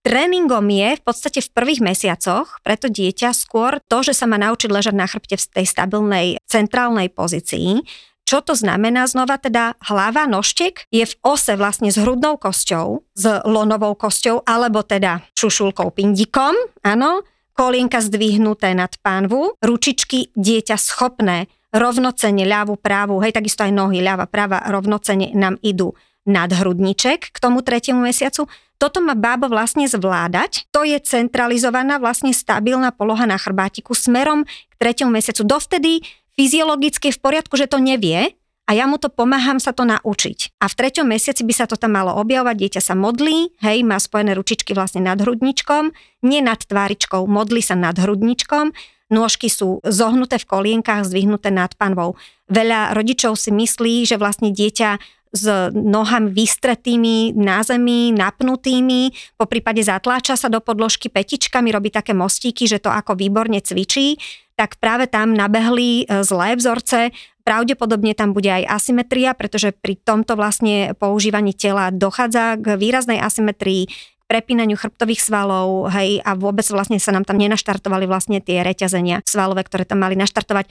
Tréningom 0.06 0.62
je 0.70 0.94
v 0.94 1.02
podstate 1.02 1.42
v 1.42 1.50
prvých 1.50 1.82
mesiacoch 1.82 2.62
pre 2.62 2.78
to 2.78 2.86
dieťa 2.86 3.34
skôr 3.34 3.82
to, 3.90 4.06
že 4.06 4.14
sa 4.14 4.30
má 4.30 4.38
naučiť 4.38 4.70
ležať 4.70 4.94
na 4.94 5.10
chrbte 5.10 5.34
v 5.34 5.46
tej 5.50 5.66
stabilnej 5.66 6.26
centrálnej 6.46 7.10
pozícii, 7.10 7.82
čo 8.22 8.38
to 8.38 8.54
znamená? 8.54 9.10
Znova 9.10 9.34
teda 9.38 9.74
hlava, 9.82 10.30
nožtek 10.30 10.86
je 10.94 11.02
v 11.06 11.14
ose 11.26 11.58
vlastne 11.58 11.90
s 11.90 11.98
hrudnou 11.98 12.38
kosťou, 12.38 13.02
s 13.18 13.24
lonovou 13.46 13.98
kosťou, 13.98 14.46
alebo 14.46 14.86
teda 14.86 15.26
šušulkou 15.34 15.90
pindikom, 15.90 16.54
áno, 16.86 17.26
kolienka 17.58 17.98
zdvihnuté 17.98 18.78
nad 18.78 18.94
pánvu, 19.02 19.58
ručičky 19.58 20.30
dieťa 20.38 20.78
schopné 20.78 21.50
rovnocene 21.74 22.46
ľavú, 22.46 22.78
právu, 22.78 23.18
hej, 23.26 23.34
takisto 23.34 23.66
aj 23.66 23.74
nohy, 23.74 24.06
ľava, 24.06 24.30
práva 24.30 24.62
rovnocene 24.70 25.34
nám 25.34 25.58
idú 25.66 25.98
nad 26.26 26.50
hrudniček 26.50 27.30
k 27.30 27.38
tomu 27.38 27.62
tretiemu 27.62 28.02
mesiacu 28.02 28.50
toto 28.76 29.00
má 29.00 29.16
bábo 29.16 29.48
vlastne 29.48 29.88
zvládať. 29.88 30.68
To 30.72 30.84
je 30.84 30.96
centralizovaná, 31.00 31.96
vlastne 31.96 32.32
stabilná 32.36 32.92
poloha 32.92 33.24
na 33.24 33.40
chrbátiku 33.40 33.96
smerom 33.96 34.44
k 34.44 34.74
tretiemu 34.76 35.12
mesiacu. 35.12 35.42
Dovtedy 35.44 36.04
fyziologicky 36.36 37.10
v 37.12 37.18
poriadku, 37.18 37.56
že 37.56 37.66
to 37.68 37.80
nevie, 37.80 38.36
a 38.66 38.74
ja 38.74 38.90
mu 38.90 38.98
to 38.98 39.06
pomáham 39.06 39.62
sa 39.62 39.70
to 39.70 39.86
naučiť. 39.86 40.58
A 40.58 40.66
v 40.66 40.74
treťom 40.74 41.06
mesiaci 41.06 41.46
by 41.46 41.54
sa 41.54 41.70
to 41.70 41.78
tam 41.78 41.94
malo 41.94 42.10
objavovať, 42.18 42.56
dieťa 42.58 42.82
sa 42.82 42.98
modlí, 42.98 43.62
hej, 43.62 43.86
má 43.86 43.94
spojené 43.94 44.34
ručičky 44.34 44.74
vlastne 44.74 45.06
nad 45.06 45.22
hrudničkom, 45.22 45.94
nie 46.26 46.42
nad 46.42 46.58
tváričkou, 46.58 47.22
modlí 47.30 47.62
sa 47.62 47.78
nad 47.78 47.94
hrudničkom, 47.94 48.74
nôžky 49.06 49.46
sú 49.46 49.78
zohnuté 49.86 50.42
v 50.42 50.50
kolienkách, 50.50 51.06
zdvihnuté 51.06 51.54
nad 51.54 51.70
panvou. 51.78 52.18
Veľa 52.50 52.90
rodičov 52.98 53.38
si 53.38 53.54
myslí, 53.54 54.02
že 54.02 54.18
vlastne 54.18 54.50
dieťa 54.50 55.15
s 55.32 55.72
nohami 55.74 56.30
vystretými 56.30 57.34
na 57.34 57.62
zemi, 57.62 58.14
napnutými, 58.14 59.10
po 59.36 59.46
prípade 59.46 59.82
zatláča 59.82 60.38
sa 60.38 60.48
do 60.50 60.62
podložky 60.62 61.10
petičkami, 61.10 61.70
robí 61.70 61.90
také 61.90 62.14
mostíky, 62.14 62.64
že 62.66 62.82
to 62.82 62.90
ako 62.90 63.18
výborne 63.18 63.58
cvičí, 63.58 64.16
tak 64.56 64.80
práve 64.80 65.04
tam 65.06 65.36
nabehli 65.36 66.08
e, 66.08 66.24
zlé 66.24 66.56
vzorce, 66.56 67.12
pravdepodobne 67.44 68.16
tam 68.16 68.32
bude 68.32 68.48
aj 68.48 68.64
asymetria, 68.66 69.36
pretože 69.36 69.70
pri 69.76 70.00
tomto 70.00 70.34
vlastne 70.34 70.96
používaní 70.96 71.52
tela 71.52 71.92
dochádza 71.92 72.56
k 72.56 72.74
výraznej 72.74 73.20
asymetrii, 73.20 73.86
prepínaniu 74.26 74.74
chrbtových 74.74 75.22
svalov, 75.22 75.86
hej, 75.94 76.18
a 76.26 76.34
vôbec 76.34 76.66
vlastne 76.66 76.98
sa 76.98 77.14
nám 77.14 77.22
tam 77.22 77.38
nenaštartovali 77.38 78.10
vlastne 78.10 78.42
tie 78.42 78.66
reťazenia 78.66 79.22
svalové, 79.22 79.62
ktoré 79.62 79.86
tam 79.86 80.02
mali 80.02 80.18
naštartovať. 80.18 80.66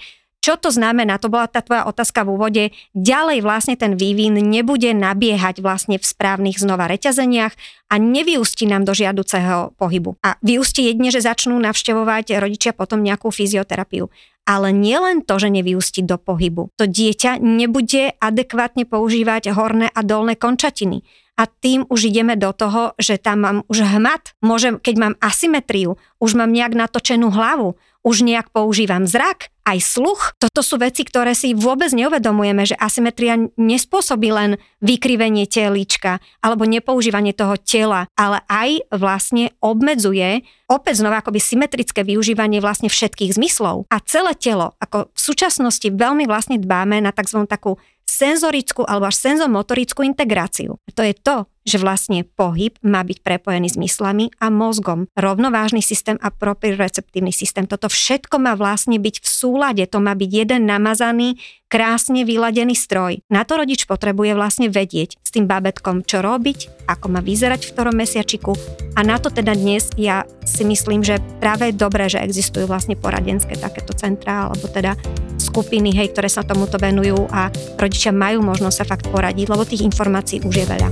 Čo 0.46 0.62
to 0.62 0.70
znamená? 0.70 1.18
To 1.18 1.34
bola 1.34 1.50
tá 1.50 1.66
tvoja 1.66 1.90
otázka 1.90 2.22
v 2.22 2.38
úvode. 2.38 2.64
Ďalej 2.94 3.42
vlastne 3.42 3.74
ten 3.74 3.98
vývin 3.98 4.38
nebude 4.38 4.94
nabiehať 4.94 5.58
vlastne 5.58 5.98
v 5.98 6.06
správnych 6.06 6.62
znova 6.62 6.86
reťazeniach 6.86 7.58
a 7.90 7.96
nevyústi 7.98 8.70
nám 8.70 8.86
do 8.86 8.94
žiaduceho 8.94 9.74
pohybu. 9.74 10.22
A 10.22 10.38
vyústi 10.46 10.86
jedne, 10.86 11.10
že 11.10 11.26
začnú 11.26 11.58
navštevovať 11.58 12.38
rodičia 12.38 12.78
potom 12.78 13.02
nejakú 13.02 13.34
fyzioterapiu. 13.34 14.14
Ale 14.46 14.70
nielen 14.70 15.26
to, 15.26 15.42
že 15.42 15.50
nevyústi 15.50 16.06
do 16.06 16.22
pohybu. 16.22 16.70
To 16.78 16.86
dieťa 16.86 17.42
nebude 17.42 18.14
adekvátne 18.22 18.86
používať 18.86 19.50
horné 19.50 19.90
a 19.90 20.06
dolné 20.06 20.38
končatiny 20.38 21.02
a 21.36 21.52
tým 21.52 21.84
už 21.92 22.16
ideme 22.16 22.40
do 22.40 22.56
toho, 22.56 22.96
že 22.96 23.20
tam 23.20 23.44
mám 23.44 23.58
už 23.68 23.84
hmat. 23.84 24.40
Môžem, 24.40 24.80
keď 24.80 24.96
mám 24.96 25.14
asymetriu, 25.20 26.00
už 26.24 26.32
mám 26.40 26.48
nejak 26.56 26.80
natočenú 26.80 27.28
hlavu, 27.28 27.76
už 28.06 28.22
nejak 28.22 28.54
používam 28.54 29.10
zrak, 29.10 29.50
aj 29.66 29.82
sluch. 29.82 30.38
Toto 30.38 30.62
sú 30.62 30.78
veci, 30.78 31.02
ktoré 31.02 31.34
si 31.34 31.58
vôbec 31.58 31.90
neuvedomujeme, 31.90 32.70
že 32.70 32.78
asymetria 32.78 33.50
nespôsobí 33.58 34.30
len 34.30 34.62
vykrivenie 34.86 35.50
telíčka 35.50 36.22
alebo 36.40 36.70
nepoužívanie 36.70 37.34
toho 37.34 37.58
tela, 37.58 38.06
ale 38.14 38.46
aj 38.46 38.86
vlastne 38.94 39.58
obmedzuje 39.58 40.46
opäť 40.70 41.02
znova 41.02 41.26
akoby 41.26 41.42
symetrické 41.42 42.06
využívanie 42.06 42.62
vlastne 42.62 42.94
všetkých 42.94 43.34
zmyslov. 43.42 43.90
A 43.90 43.98
celé 44.06 44.38
telo, 44.38 44.78
ako 44.78 45.10
v 45.10 45.20
súčasnosti 45.20 45.90
veľmi 45.90 46.30
vlastne 46.30 46.62
dbáme 46.62 47.02
na 47.02 47.10
tzv. 47.10 47.50
takú 47.50 47.82
senzorickú 48.06 48.86
alebo 48.86 49.10
až 49.10 49.18
senzomotorickú 49.18 50.06
integráciu. 50.06 50.78
To 50.94 51.02
je 51.02 51.18
to, 51.18 51.50
že 51.66 51.82
vlastne 51.82 52.22
pohyb 52.24 52.78
má 52.86 53.02
byť 53.02 53.26
prepojený 53.26 53.74
s 53.74 53.78
myslami 53.82 54.30
a 54.38 54.54
mozgom. 54.54 55.10
Rovnovážny 55.18 55.82
systém 55.82 56.16
a 56.22 56.30
proprioceptívny 56.30 57.34
systém. 57.34 57.66
Toto 57.66 57.90
všetko 57.90 58.38
má 58.38 58.54
vlastne 58.54 59.02
byť 59.02 59.16
v 59.20 59.28
súlade. 59.28 59.84
To 59.90 59.98
má 59.98 60.14
byť 60.14 60.30
jeden 60.30 60.70
namazaný, 60.70 61.42
krásne 61.66 62.22
vyladený 62.22 62.78
stroj. 62.78 63.26
Na 63.34 63.42
to 63.44 63.58
rodič 63.58 63.90
potrebuje 63.90 64.38
vlastne 64.38 64.70
vedieť 64.70 65.18
s 65.20 65.30
tým 65.34 65.50
babetkom, 65.50 66.06
čo 66.06 66.22
robiť, 66.22 66.86
ako 66.86 67.06
má 67.10 67.20
vyzerať 67.26 67.66
v 67.66 67.74
ktorom 67.74 67.98
mesiačiku. 67.98 68.54
A 68.96 69.02
na 69.02 69.18
to 69.18 69.34
teda 69.34 69.58
dnes 69.58 69.90
ja 69.98 70.24
si 70.46 70.64
myslím, 70.64 71.02
že 71.02 71.18
práve 71.42 71.74
je 71.74 71.82
dobré, 71.82 72.06
že 72.08 72.22
existujú 72.22 72.70
vlastne 72.70 72.94
poradenské 72.94 73.58
takéto 73.58 73.92
centrá, 73.98 74.48
alebo 74.48 74.70
teda 74.70 74.94
skupiny, 75.42 75.92
hej, 75.92 76.14
ktoré 76.14 76.30
sa 76.30 76.46
tomuto 76.46 76.78
venujú 76.78 77.28
a 77.34 77.50
rodičia 77.76 78.14
majú 78.16 78.46
možnosť 78.46 78.78
sa 78.78 78.86
fakt 78.86 79.10
poradiť, 79.10 79.50
lebo 79.52 79.68
tých 79.68 79.84
informácií 79.84 80.46
už 80.46 80.56
je 80.56 80.66
veľa. 80.70 80.90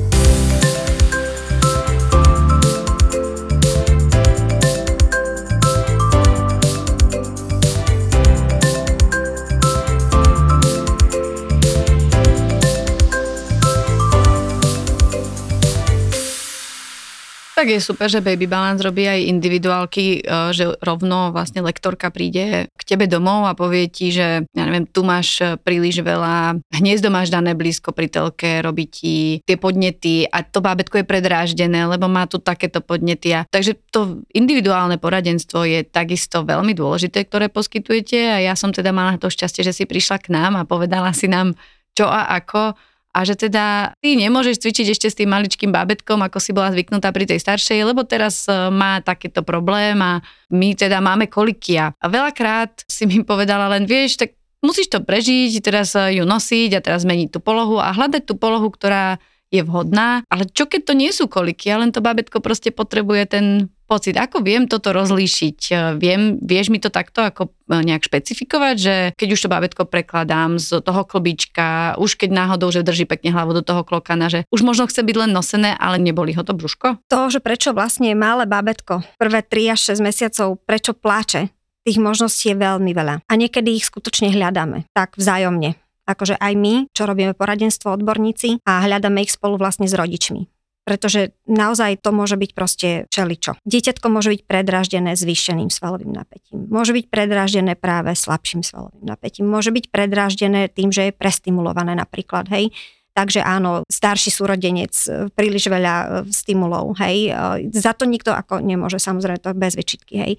Tak 17.63 17.79
je 17.79 17.87
super, 17.95 18.11
že 18.11 18.19
Baby 18.19 18.43
Balance 18.43 18.83
robí 18.83 19.07
aj 19.07 19.23
individuálky, 19.23 20.19
e, 20.19 20.51
že 20.51 20.75
rovno 20.83 21.31
vlastne 21.31 21.63
lektorka 21.63 22.11
príde 22.11 22.67
k 22.75 22.81
tebe 22.83 23.07
domov 23.07 23.47
a 23.47 23.55
povie 23.55 23.87
ti, 23.87 24.11
že 24.11 24.43
ja 24.43 24.63
neviem, 24.67 24.83
tu 24.83 24.99
máš 25.07 25.39
e, 25.39 25.55
príliš 25.55 26.03
veľa, 26.03 26.59
hniezdo 26.75 27.07
máš 27.07 27.31
dané 27.31 27.55
blízko 27.55 27.95
pri 27.95 28.11
telke, 28.11 28.59
robí 28.59 28.91
ti 28.91 29.39
tie 29.47 29.55
podnety 29.55 30.27
a 30.27 30.43
to 30.43 30.59
bábetko 30.59 30.99
je 30.99 31.07
predráždené, 31.07 31.87
lebo 31.87 32.11
má 32.11 32.27
tu 32.27 32.43
takéto 32.43 32.83
podnety. 32.83 33.31
A, 33.31 33.47
takže 33.47 33.79
to 33.95 34.19
individuálne 34.35 34.99
poradenstvo 34.99 35.63
je 35.63 35.87
takisto 35.87 36.43
veľmi 36.43 36.75
dôležité, 36.75 37.23
ktoré 37.23 37.47
poskytujete 37.47 38.27
a 38.27 38.43
ja 38.43 38.59
som 38.59 38.75
teda 38.75 38.91
mala 38.91 39.15
to 39.15 39.31
šťastie, 39.31 39.63
že 39.63 39.71
si 39.71 39.87
prišla 39.87 40.19
k 40.19 40.35
nám 40.35 40.59
a 40.59 40.67
povedala 40.67 41.15
si 41.15 41.31
nám 41.31 41.55
čo 41.95 42.11
a 42.11 42.27
ako 42.43 42.75
a 43.13 43.19
že 43.21 43.37
teda 43.37 43.93
ty 44.01 44.17
nemôžeš 44.17 44.57
cvičiť 44.57 44.87
ešte 44.89 45.07
s 45.07 45.17
tým 45.21 45.29
maličkým 45.29 45.69
bábetkom, 45.69 46.17
ako 46.25 46.41
si 46.41 46.49
bola 46.49 46.73
zvyknutá 46.73 47.13
pri 47.13 47.29
tej 47.29 47.37
staršej, 47.37 47.85
lebo 47.85 48.01
teraz 48.01 48.49
e, 48.49 48.73
má 48.73 49.05
takéto 49.05 49.45
problém 49.45 50.01
a 50.01 50.25
my 50.49 50.73
teda 50.73 50.97
máme 50.97 51.29
kolikia. 51.29 51.93
A 52.01 52.05
veľakrát 52.09 52.81
si 52.89 53.05
mi 53.05 53.21
povedala 53.21 53.69
len, 53.69 53.85
vieš, 53.85 54.17
tak 54.17 54.33
musíš 54.65 54.89
to 54.89 55.05
prežiť, 55.05 55.61
teraz 55.61 55.93
e, 55.93 56.17
ju 56.17 56.25
nosiť 56.25 56.73
a 56.73 56.81
teraz 56.81 57.05
zmeniť 57.05 57.37
tú 57.37 57.39
polohu 57.39 57.77
a 57.77 57.93
hľadať 57.93 58.25
tú 58.25 58.33
polohu, 58.33 58.73
ktorá 58.73 59.21
je 59.53 59.61
vhodná, 59.61 60.25
ale 60.33 60.49
čo 60.49 60.65
keď 60.65 60.81
to 60.89 60.93
nie 60.97 61.13
sú 61.13 61.29
koliky 61.29 61.69
len 61.77 61.93
to 61.93 62.01
babetko 62.01 62.41
proste 62.41 62.73
potrebuje 62.73 63.23
ten 63.29 63.45
pocit. 63.93 64.17
Ako 64.17 64.41
viem 64.41 64.65
toto 64.65 64.89
rozlíšiť? 64.89 65.59
E, 65.69 65.73
viem, 66.01 66.41
vieš 66.41 66.73
mi 66.73 66.81
to 66.81 66.89
takto 66.89 67.21
ako 67.21 67.53
e, 67.69 67.85
nejak 67.85 68.09
špecifikovať, 68.09 68.75
že 68.81 68.95
keď 69.13 69.29
už 69.37 69.39
to 69.45 69.53
babetko 69.53 69.85
prekladám 69.85 70.57
z 70.57 70.81
toho 70.81 71.05
klbička, 71.05 71.93
už 72.01 72.17
keď 72.17 72.33
náhodou, 72.33 72.73
že 72.73 72.81
drží 72.81 73.05
pekne 73.05 73.29
hlavu 73.29 73.53
do 73.53 73.61
toho 73.61 73.85
klokana, 73.85 74.33
že 74.33 74.49
už 74.49 74.65
možno 74.65 74.89
chce 74.89 75.05
byť 75.05 75.15
len 75.21 75.29
nosené, 75.29 75.77
ale 75.77 76.01
neboli 76.01 76.33
ho 76.33 76.41
to 76.41 76.57
brúško? 76.57 76.97
To, 77.13 77.29
že 77.29 77.37
prečo 77.37 77.77
vlastne 77.77 78.09
je 78.09 78.17
malé 78.17 78.49
babetko 78.49 79.05
prvé 79.21 79.45
3 79.45 79.77
až 79.77 79.93
6 79.93 80.01
mesiacov, 80.01 80.57
prečo 80.65 80.97
pláče, 80.97 81.53
tých 81.85 82.01
možností 82.01 82.49
je 82.49 82.57
veľmi 82.57 82.91
veľa. 82.97 83.21
A 83.29 83.33
niekedy 83.37 83.77
ich 83.77 83.85
skutočne 83.85 84.33
hľadáme, 84.33 84.89
tak 84.97 85.13
vzájomne 85.21 85.77
akože 86.03 86.35
aj 86.35 86.53
my, 86.59 86.73
čo 86.91 87.07
robíme 87.07 87.31
poradenstvo 87.31 87.95
odborníci 87.95 88.59
a 88.67 88.83
hľadáme 88.83 89.23
ich 89.23 89.31
spolu 89.31 89.55
vlastne 89.55 89.87
s 89.87 89.95
rodičmi. 89.95 90.52
Pretože 90.83 91.31
naozaj 91.47 92.03
to 92.03 92.11
môže 92.11 92.35
byť 92.35 92.51
proste 92.51 92.89
čeličo. 93.07 93.55
Dieťatko 93.63 94.07
môže 94.11 94.35
byť 94.35 94.41
predraždené 94.43 95.15
zvýšeným 95.15 95.71
svalovým 95.71 96.11
napätím. 96.11 96.67
Môže 96.67 96.91
byť 96.91 97.07
predraždené 97.07 97.79
práve 97.79 98.11
slabším 98.11 98.67
svalovým 98.67 99.07
napätím. 99.07 99.47
Môže 99.47 99.71
byť 99.71 99.87
predraždené 99.87 100.67
tým, 100.67 100.91
že 100.91 101.09
je 101.09 101.13
prestimulované 101.15 101.95
napríklad, 101.95 102.51
hej. 102.51 102.75
Takže 103.13 103.45
áno, 103.45 103.85
starší 103.87 104.33
súrodenec, 104.33 104.93
e, 105.05 105.29
príliš 105.37 105.69
veľa 105.69 105.95
e, 105.95 106.05
stimulov, 106.33 106.97
hej. 106.97 107.29
E, 107.29 107.69
za 107.69 107.93
to 107.93 108.09
nikto 108.09 108.33
ako 108.33 108.57
nemôže, 108.57 108.97
samozrejme, 108.97 109.37
to 109.37 109.53
bez 109.53 109.77
vyčitky, 109.77 110.15
hej 110.17 110.33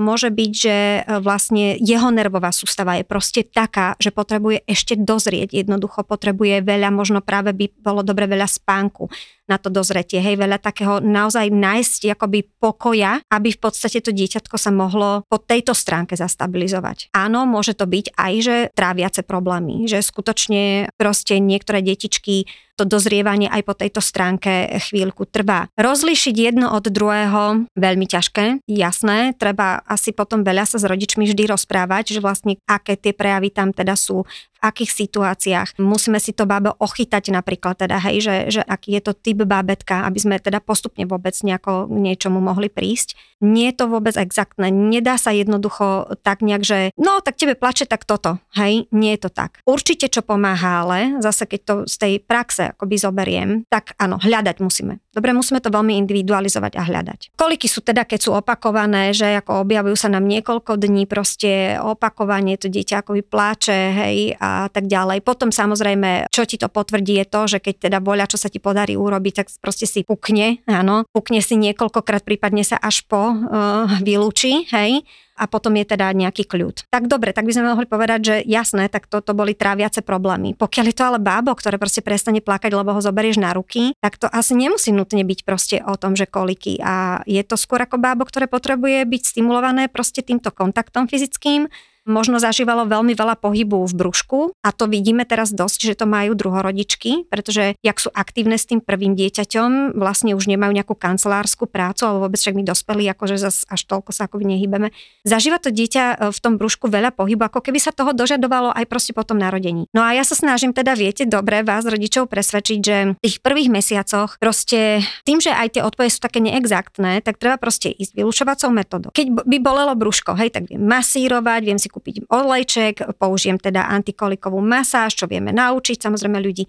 môže 0.00 0.32
byť, 0.32 0.52
že 0.56 0.76
vlastne 1.20 1.76
jeho 1.76 2.08
nervová 2.08 2.50
sústava 2.50 2.96
je 2.96 3.04
proste 3.04 3.44
taká, 3.44 3.94
že 4.00 4.10
potrebuje 4.10 4.64
ešte 4.64 4.96
dozrieť. 4.96 5.52
Jednoducho 5.52 6.02
potrebuje 6.08 6.64
veľa, 6.64 6.88
možno 6.88 7.20
práve 7.20 7.52
by 7.52 7.68
bolo 7.84 8.00
dobre 8.00 8.24
veľa 8.24 8.48
spánku 8.48 9.12
na 9.50 9.58
to 9.58 9.66
dozretie, 9.66 10.22
hej, 10.22 10.38
veľa 10.38 10.62
takého 10.62 11.02
naozaj 11.02 11.50
nájsť 11.50 12.14
akoby 12.14 12.46
pokoja, 12.62 13.18
aby 13.26 13.50
v 13.50 13.58
podstate 13.58 13.98
to 13.98 14.14
dieťatko 14.14 14.54
sa 14.54 14.70
mohlo 14.70 15.26
po 15.26 15.42
tejto 15.42 15.74
stránke 15.74 16.14
zastabilizovať. 16.14 17.10
Áno, 17.10 17.42
môže 17.50 17.74
to 17.74 17.90
byť 17.90 18.14
aj, 18.14 18.32
že 18.38 18.56
tráviace 18.78 19.26
problémy, 19.26 19.90
že 19.90 19.98
skutočne 19.98 20.94
proste 20.94 21.42
niektoré 21.42 21.82
detičky 21.82 22.46
to 22.80 22.88
dozrievanie 22.88 23.44
aj 23.52 23.60
po 23.68 23.76
tejto 23.76 24.00
stránke 24.00 24.80
chvíľku 24.88 25.28
trvá. 25.28 25.68
Rozlíšiť 25.76 26.32
jedno 26.32 26.72
od 26.72 26.88
druhého 26.88 27.68
veľmi 27.76 28.06
ťažké, 28.08 28.64
jasné, 28.64 29.36
treba 29.36 29.84
asi 29.84 30.16
potom 30.16 30.40
veľa 30.40 30.64
sa 30.64 30.80
s 30.80 30.88
rodičmi 30.88 31.28
vždy 31.28 31.52
rozprávať, 31.52 32.16
že 32.16 32.24
vlastne 32.24 32.56
aké 32.64 32.96
tie 32.96 33.12
prejavy 33.12 33.52
tam 33.52 33.76
teda 33.76 33.92
sú, 34.00 34.24
akých 34.60 34.92
situáciách. 34.92 35.80
Musíme 35.80 36.20
si 36.20 36.36
to 36.36 36.44
bábo 36.44 36.76
ochytať 36.76 37.32
napríklad 37.32 37.80
teda, 37.80 37.96
hej, 38.04 38.20
že, 38.20 38.36
že 38.60 38.62
aký 38.62 38.94
je 38.96 39.02
to 39.02 39.12
typ 39.16 39.42
bábetka, 39.42 40.04
aby 40.04 40.18
sme 40.20 40.36
teda 40.36 40.60
postupne 40.60 41.08
vôbec 41.08 41.32
nejako 41.40 41.88
k 41.88 41.96
niečomu 41.96 42.38
mohli 42.38 42.68
prísť. 42.68 43.16
Nie 43.40 43.72
je 43.72 43.80
to 43.80 43.86
vôbec 43.88 44.20
exaktné, 44.20 44.68
nedá 44.68 45.16
sa 45.16 45.32
jednoducho 45.32 46.12
tak 46.20 46.44
nejak, 46.44 46.60
že 46.60 46.78
no 47.00 47.24
tak 47.24 47.40
tebe 47.40 47.56
plače, 47.56 47.88
tak 47.88 48.04
toto, 48.04 48.36
hej, 48.52 48.84
nie 48.92 49.16
je 49.16 49.24
to 49.24 49.30
tak. 49.32 49.64
Určite 49.64 50.12
čo 50.12 50.20
pomáha, 50.20 50.84
ale 50.84 51.16
zase 51.24 51.48
keď 51.48 51.60
to 51.64 51.74
z 51.88 51.96
tej 51.96 52.14
praxe 52.20 52.76
akoby 52.76 53.00
zoberiem, 53.00 53.50
tak 53.72 53.96
áno, 53.96 54.20
hľadať 54.20 54.60
musíme. 54.60 55.00
Dobre, 55.10 55.32
musíme 55.32 55.64
to 55.64 55.72
veľmi 55.72 55.96
individualizovať 56.04 56.76
a 56.76 56.82
hľadať. 56.84 57.20
Koliky 57.34 57.66
sú 57.66 57.80
teda, 57.80 58.04
keď 58.04 58.20
sú 58.28 58.30
opakované, 58.36 59.16
že 59.16 59.40
ako 59.40 59.64
objavujú 59.64 59.96
sa 59.96 60.12
nám 60.12 60.28
niekoľko 60.28 60.76
dní, 60.76 61.08
proste 61.08 61.80
opakovanie, 61.80 62.60
to 62.60 62.68
dieťa 62.68 63.02
akoby 63.02 63.24
pláče, 63.24 63.78
hej, 63.96 64.36
a 64.36 64.49
tak 64.72 64.90
ďalej. 64.90 65.22
Potom 65.22 65.54
samozrejme, 65.54 66.32
čo 66.32 66.42
ti 66.48 66.58
to 66.58 66.66
potvrdí 66.66 67.22
je 67.22 67.26
to, 67.26 67.40
že 67.46 67.58
keď 67.62 67.74
teda 67.90 67.98
voľa, 68.02 68.26
čo 68.26 68.38
sa 68.40 68.50
ti 68.50 68.58
podarí 68.58 68.98
urobiť, 68.98 69.34
tak 69.44 69.46
proste 69.62 69.86
si 69.86 70.02
pukne, 70.02 70.64
áno, 70.66 71.06
pukne 71.14 71.38
si 71.44 71.54
niekoľkokrát, 71.60 72.26
prípadne 72.26 72.66
sa 72.66 72.76
až 72.76 73.06
po 73.06 73.32
uh, 73.32 73.86
vylúči, 74.02 74.68
hej, 74.72 75.06
a 75.40 75.48
potom 75.48 75.72
je 75.80 75.88
teda 75.88 76.12
nejaký 76.12 76.44
kľud. 76.44 76.84
Tak 76.92 77.08
dobre, 77.08 77.32
tak 77.32 77.48
by 77.48 77.56
sme 77.56 77.72
mohli 77.72 77.88
povedať, 77.88 78.20
že 78.20 78.36
jasné, 78.44 78.92
tak 78.92 79.08
toto 79.08 79.32
boli 79.32 79.56
tráviace 79.56 80.04
problémy. 80.04 80.52
Pokiaľ 80.52 80.84
je 80.92 80.96
to 81.00 81.08
ale 81.08 81.16
bábo, 81.16 81.56
ktoré 81.56 81.80
proste 81.80 82.04
prestane 82.04 82.44
plakať, 82.44 82.76
lebo 82.76 82.92
ho 82.92 83.00
zoberieš 83.00 83.40
na 83.40 83.56
ruky, 83.56 83.96
tak 84.04 84.20
to 84.20 84.28
asi 84.28 84.52
nemusí 84.52 84.92
nutne 84.92 85.24
byť 85.24 85.40
proste 85.48 85.76
o 85.80 85.96
tom, 85.96 86.12
že 86.12 86.28
koliky. 86.28 86.76
A 86.84 87.24
je 87.24 87.40
to 87.40 87.56
skôr 87.56 87.80
ako 87.80 87.96
bábo, 87.96 88.28
ktoré 88.28 88.44
potrebuje 88.52 89.08
byť 89.08 89.22
stimulované 89.24 89.88
proste 89.88 90.20
týmto 90.20 90.52
kontaktom 90.52 91.08
fyzickým, 91.08 91.72
možno 92.10 92.42
zažívalo 92.42 92.90
veľmi 92.90 93.14
veľa 93.14 93.38
pohybu 93.38 93.86
v 93.86 93.94
brúšku 93.94 94.38
a 94.60 94.74
to 94.74 94.90
vidíme 94.90 95.22
teraz 95.22 95.54
dosť, 95.54 95.94
že 95.94 95.94
to 95.94 96.06
majú 96.10 96.34
druhorodičky, 96.34 97.30
pretože 97.30 97.78
jak 97.80 97.96
sú 98.02 98.10
aktívne 98.10 98.58
s 98.58 98.66
tým 98.66 98.82
prvým 98.82 99.14
dieťaťom, 99.14 99.94
vlastne 99.94 100.34
už 100.34 100.50
nemajú 100.50 100.74
nejakú 100.74 100.98
kancelárskú 100.98 101.70
prácu, 101.70 102.10
alebo 102.10 102.26
vôbec 102.26 102.42
však 102.42 102.58
my 102.58 102.64
dospelí, 102.66 103.04
akože 103.14 103.36
zas 103.38 103.62
až 103.70 103.86
toľko 103.86 104.10
sa 104.10 104.26
akoby 104.26 104.56
nehybeme. 104.56 104.90
Zažíva 105.22 105.62
to 105.62 105.70
dieťa 105.70 106.04
e, 106.04 106.14
v 106.34 106.38
tom 106.42 106.58
brúšku 106.58 106.90
veľa 106.90 107.14
pohybu, 107.14 107.46
ako 107.46 107.60
keby 107.62 107.78
sa 107.78 107.94
toho 107.94 108.10
dožadovalo 108.16 108.72
aj 108.74 108.88
proste 108.88 109.12
po 109.14 109.22
tom 109.22 109.38
narodení. 109.38 109.86
No 109.94 110.02
a 110.02 110.16
ja 110.16 110.26
sa 110.26 110.34
snažím 110.34 110.74
teda, 110.74 110.96
viete, 110.96 111.28
dobre 111.28 111.62
vás 111.62 111.86
rodičov 111.86 112.26
presvedčiť, 112.26 112.78
že 112.80 112.96
v 113.14 113.22
tých 113.22 113.38
prvých 113.44 113.70
mesiacoch 113.70 114.40
proste 114.40 115.04
tým, 115.28 115.38
že 115.38 115.52
aj 115.52 115.78
tie 115.78 115.82
odpovede 115.84 116.16
sú 116.16 116.20
také 116.24 116.40
neexaktné, 116.40 117.20
tak 117.20 117.36
treba 117.36 117.60
proste 117.60 117.92
ísť 117.92 118.16
vylúčovacou 118.16 118.72
metodou. 118.72 119.10
Keď 119.12 119.44
by 119.44 119.56
bolelo 119.60 119.92
brúško, 119.92 120.32
hej, 120.40 120.50
tak 120.50 120.72
viem 120.72 120.80
masírovať, 120.80 121.60
viem 121.62 121.78
si 121.78 121.92
kúpiť 121.92 121.99
olejček, 122.28 123.16
použijem 123.20 123.60
teda 123.60 123.86
antikolikovú 123.88 124.58
masáž, 124.58 125.14
čo 125.14 125.28
vieme 125.28 125.52
naučiť 125.52 126.00
samozrejme 126.00 126.38
ľudí. 126.40 126.64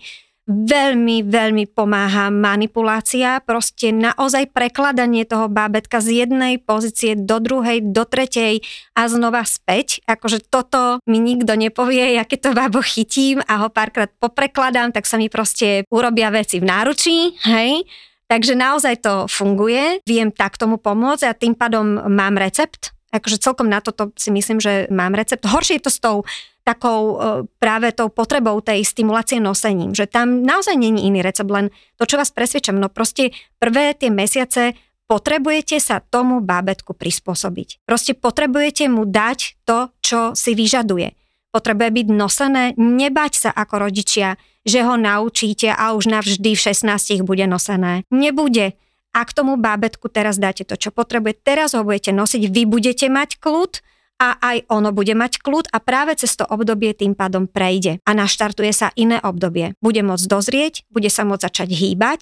Veľmi, 0.51 1.21
veľmi 1.21 1.69
pomáha 1.69 2.33
manipulácia, 2.33 3.39
proste 3.45 3.93
naozaj 3.93 4.49
prekladanie 4.49 5.23
toho 5.23 5.45
bábetka 5.45 6.01
z 6.01 6.25
jednej 6.25 6.57
pozície 6.57 7.13
do 7.13 7.37
druhej, 7.37 7.85
do 7.85 8.03
tretej 8.09 8.65
a 8.97 9.05
znova 9.05 9.45
späť. 9.45 10.01
Akože 10.09 10.41
toto 10.49 10.97
mi 11.05 11.21
nikto 11.21 11.53
nepovie, 11.53 12.17
ja 12.17 12.25
keď 12.25 12.39
to 12.41 12.51
bábo 12.57 12.81
chytím 12.81 13.39
a 13.45 13.63
ho 13.63 13.69
párkrát 13.69 14.09
poprekladám, 14.17 14.89
tak 14.91 15.05
sa 15.05 15.21
mi 15.21 15.29
proste 15.29 15.85
urobia 15.93 16.33
veci 16.33 16.57
v 16.57 16.67
náručí, 16.67 17.37
hej, 17.45 17.85
Takže 18.31 18.55
naozaj 18.55 19.03
to 19.03 19.27
funguje, 19.27 19.99
viem 20.07 20.31
tak 20.31 20.55
tomu 20.55 20.79
pomôcť 20.79 21.27
a 21.27 21.35
tým 21.35 21.51
pádom 21.51 21.99
mám 22.07 22.39
recept, 22.39 22.95
Akože 23.11 23.43
celkom 23.43 23.67
na 23.67 23.83
toto 23.83 24.15
si 24.15 24.31
myslím, 24.31 24.63
že 24.63 24.87
mám 24.87 25.11
recept. 25.11 25.43
Horšie 25.43 25.79
je 25.79 25.83
to 25.83 25.91
s 25.91 25.99
tou 25.99 26.23
takou 26.63 26.99
e, 27.01 27.15
práve 27.57 27.91
tou 27.91 28.07
potrebou 28.07 28.61
tej 28.61 28.85
stimulácie 28.85 29.41
nosením, 29.41 29.97
že 29.97 30.05
tam 30.05 30.45
naozaj 30.45 30.77
není 30.77 31.09
iný 31.09 31.25
recept, 31.25 31.49
len 31.49 31.73
to, 31.97 32.05
čo 32.05 32.21
vás 32.21 32.29
presvedčam, 32.29 32.77
no 32.77 32.87
proste 32.87 33.33
prvé 33.57 33.97
tie 33.97 34.13
mesiace 34.13 34.77
potrebujete 35.09 35.81
sa 35.81 35.99
tomu 35.99 36.39
bábetku 36.39 36.95
prispôsobiť. 36.95 37.83
Proste 37.83 38.15
potrebujete 38.15 38.87
mu 38.87 39.03
dať 39.03 39.59
to, 39.67 39.91
čo 39.99 40.19
si 40.37 40.55
vyžaduje. 40.55 41.17
Potrebuje 41.51 41.89
byť 41.91 42.07
nosené, 42.15 42.63
nebať 42.79 43.33
sa 43.35 43.49
ako 43.51 43.91
rodičia, 43.91 44.39
že 44.63 44.85
ho 44.85 44.95
naučíte 44.95 45.67
a 45.73 45.91
už 45.97 46.07
navždy 46.07 46.55
v 46.55 46.61
16 46.63 47.27
bude 47.27 47.43
nosené. 47.43 48.07
Nebude 48.13 48.79
ak 49.11 49.35
tomu 49.35 49.59
bábetku 49.59 50.07
teraz 50.07 50.39
dáte 50.39 50.63
to, 50.63 50.79
čo 50.79 50.89
potrebuje, 50.91 51.35
teraz 51.43 51.75
ho 51.75 51.83
budete 51.83 52.15
nosiť, 52.15 52.47
vy 52.47 52.63
budete 52.67 53.07
mať 53.11 53.39
kľud 53.43 53.83
a 54.21 54.37
aj 54.37 54.57
ono 54.69 54.93
bude 54.93 55.17
mať 55.17 55.41
kľud 55.41 55.73
a 55.73 55.77
práve 55.81 56.13
cez 56.13 56.31
to 56.37 56.45
obdobie 56.45 56.93
tým 56.93 57.17
pádom 57.17 57.49
prejde 57.49 57.97
a 58.05 58.11
naštartuje 58.13 58.69
sa 58.69 58.93
iné 58.93 59.17
obdobie. 59.17 59.73
Bude 59.81 60.05
môcť 60.05 60.25
dozrieť, 60.29 60.73
bude 60.93 61.09
sa 61.09 61.25
môcť 61.25 61.43
začať 61.49 61.69
hýbať 61.73 62.21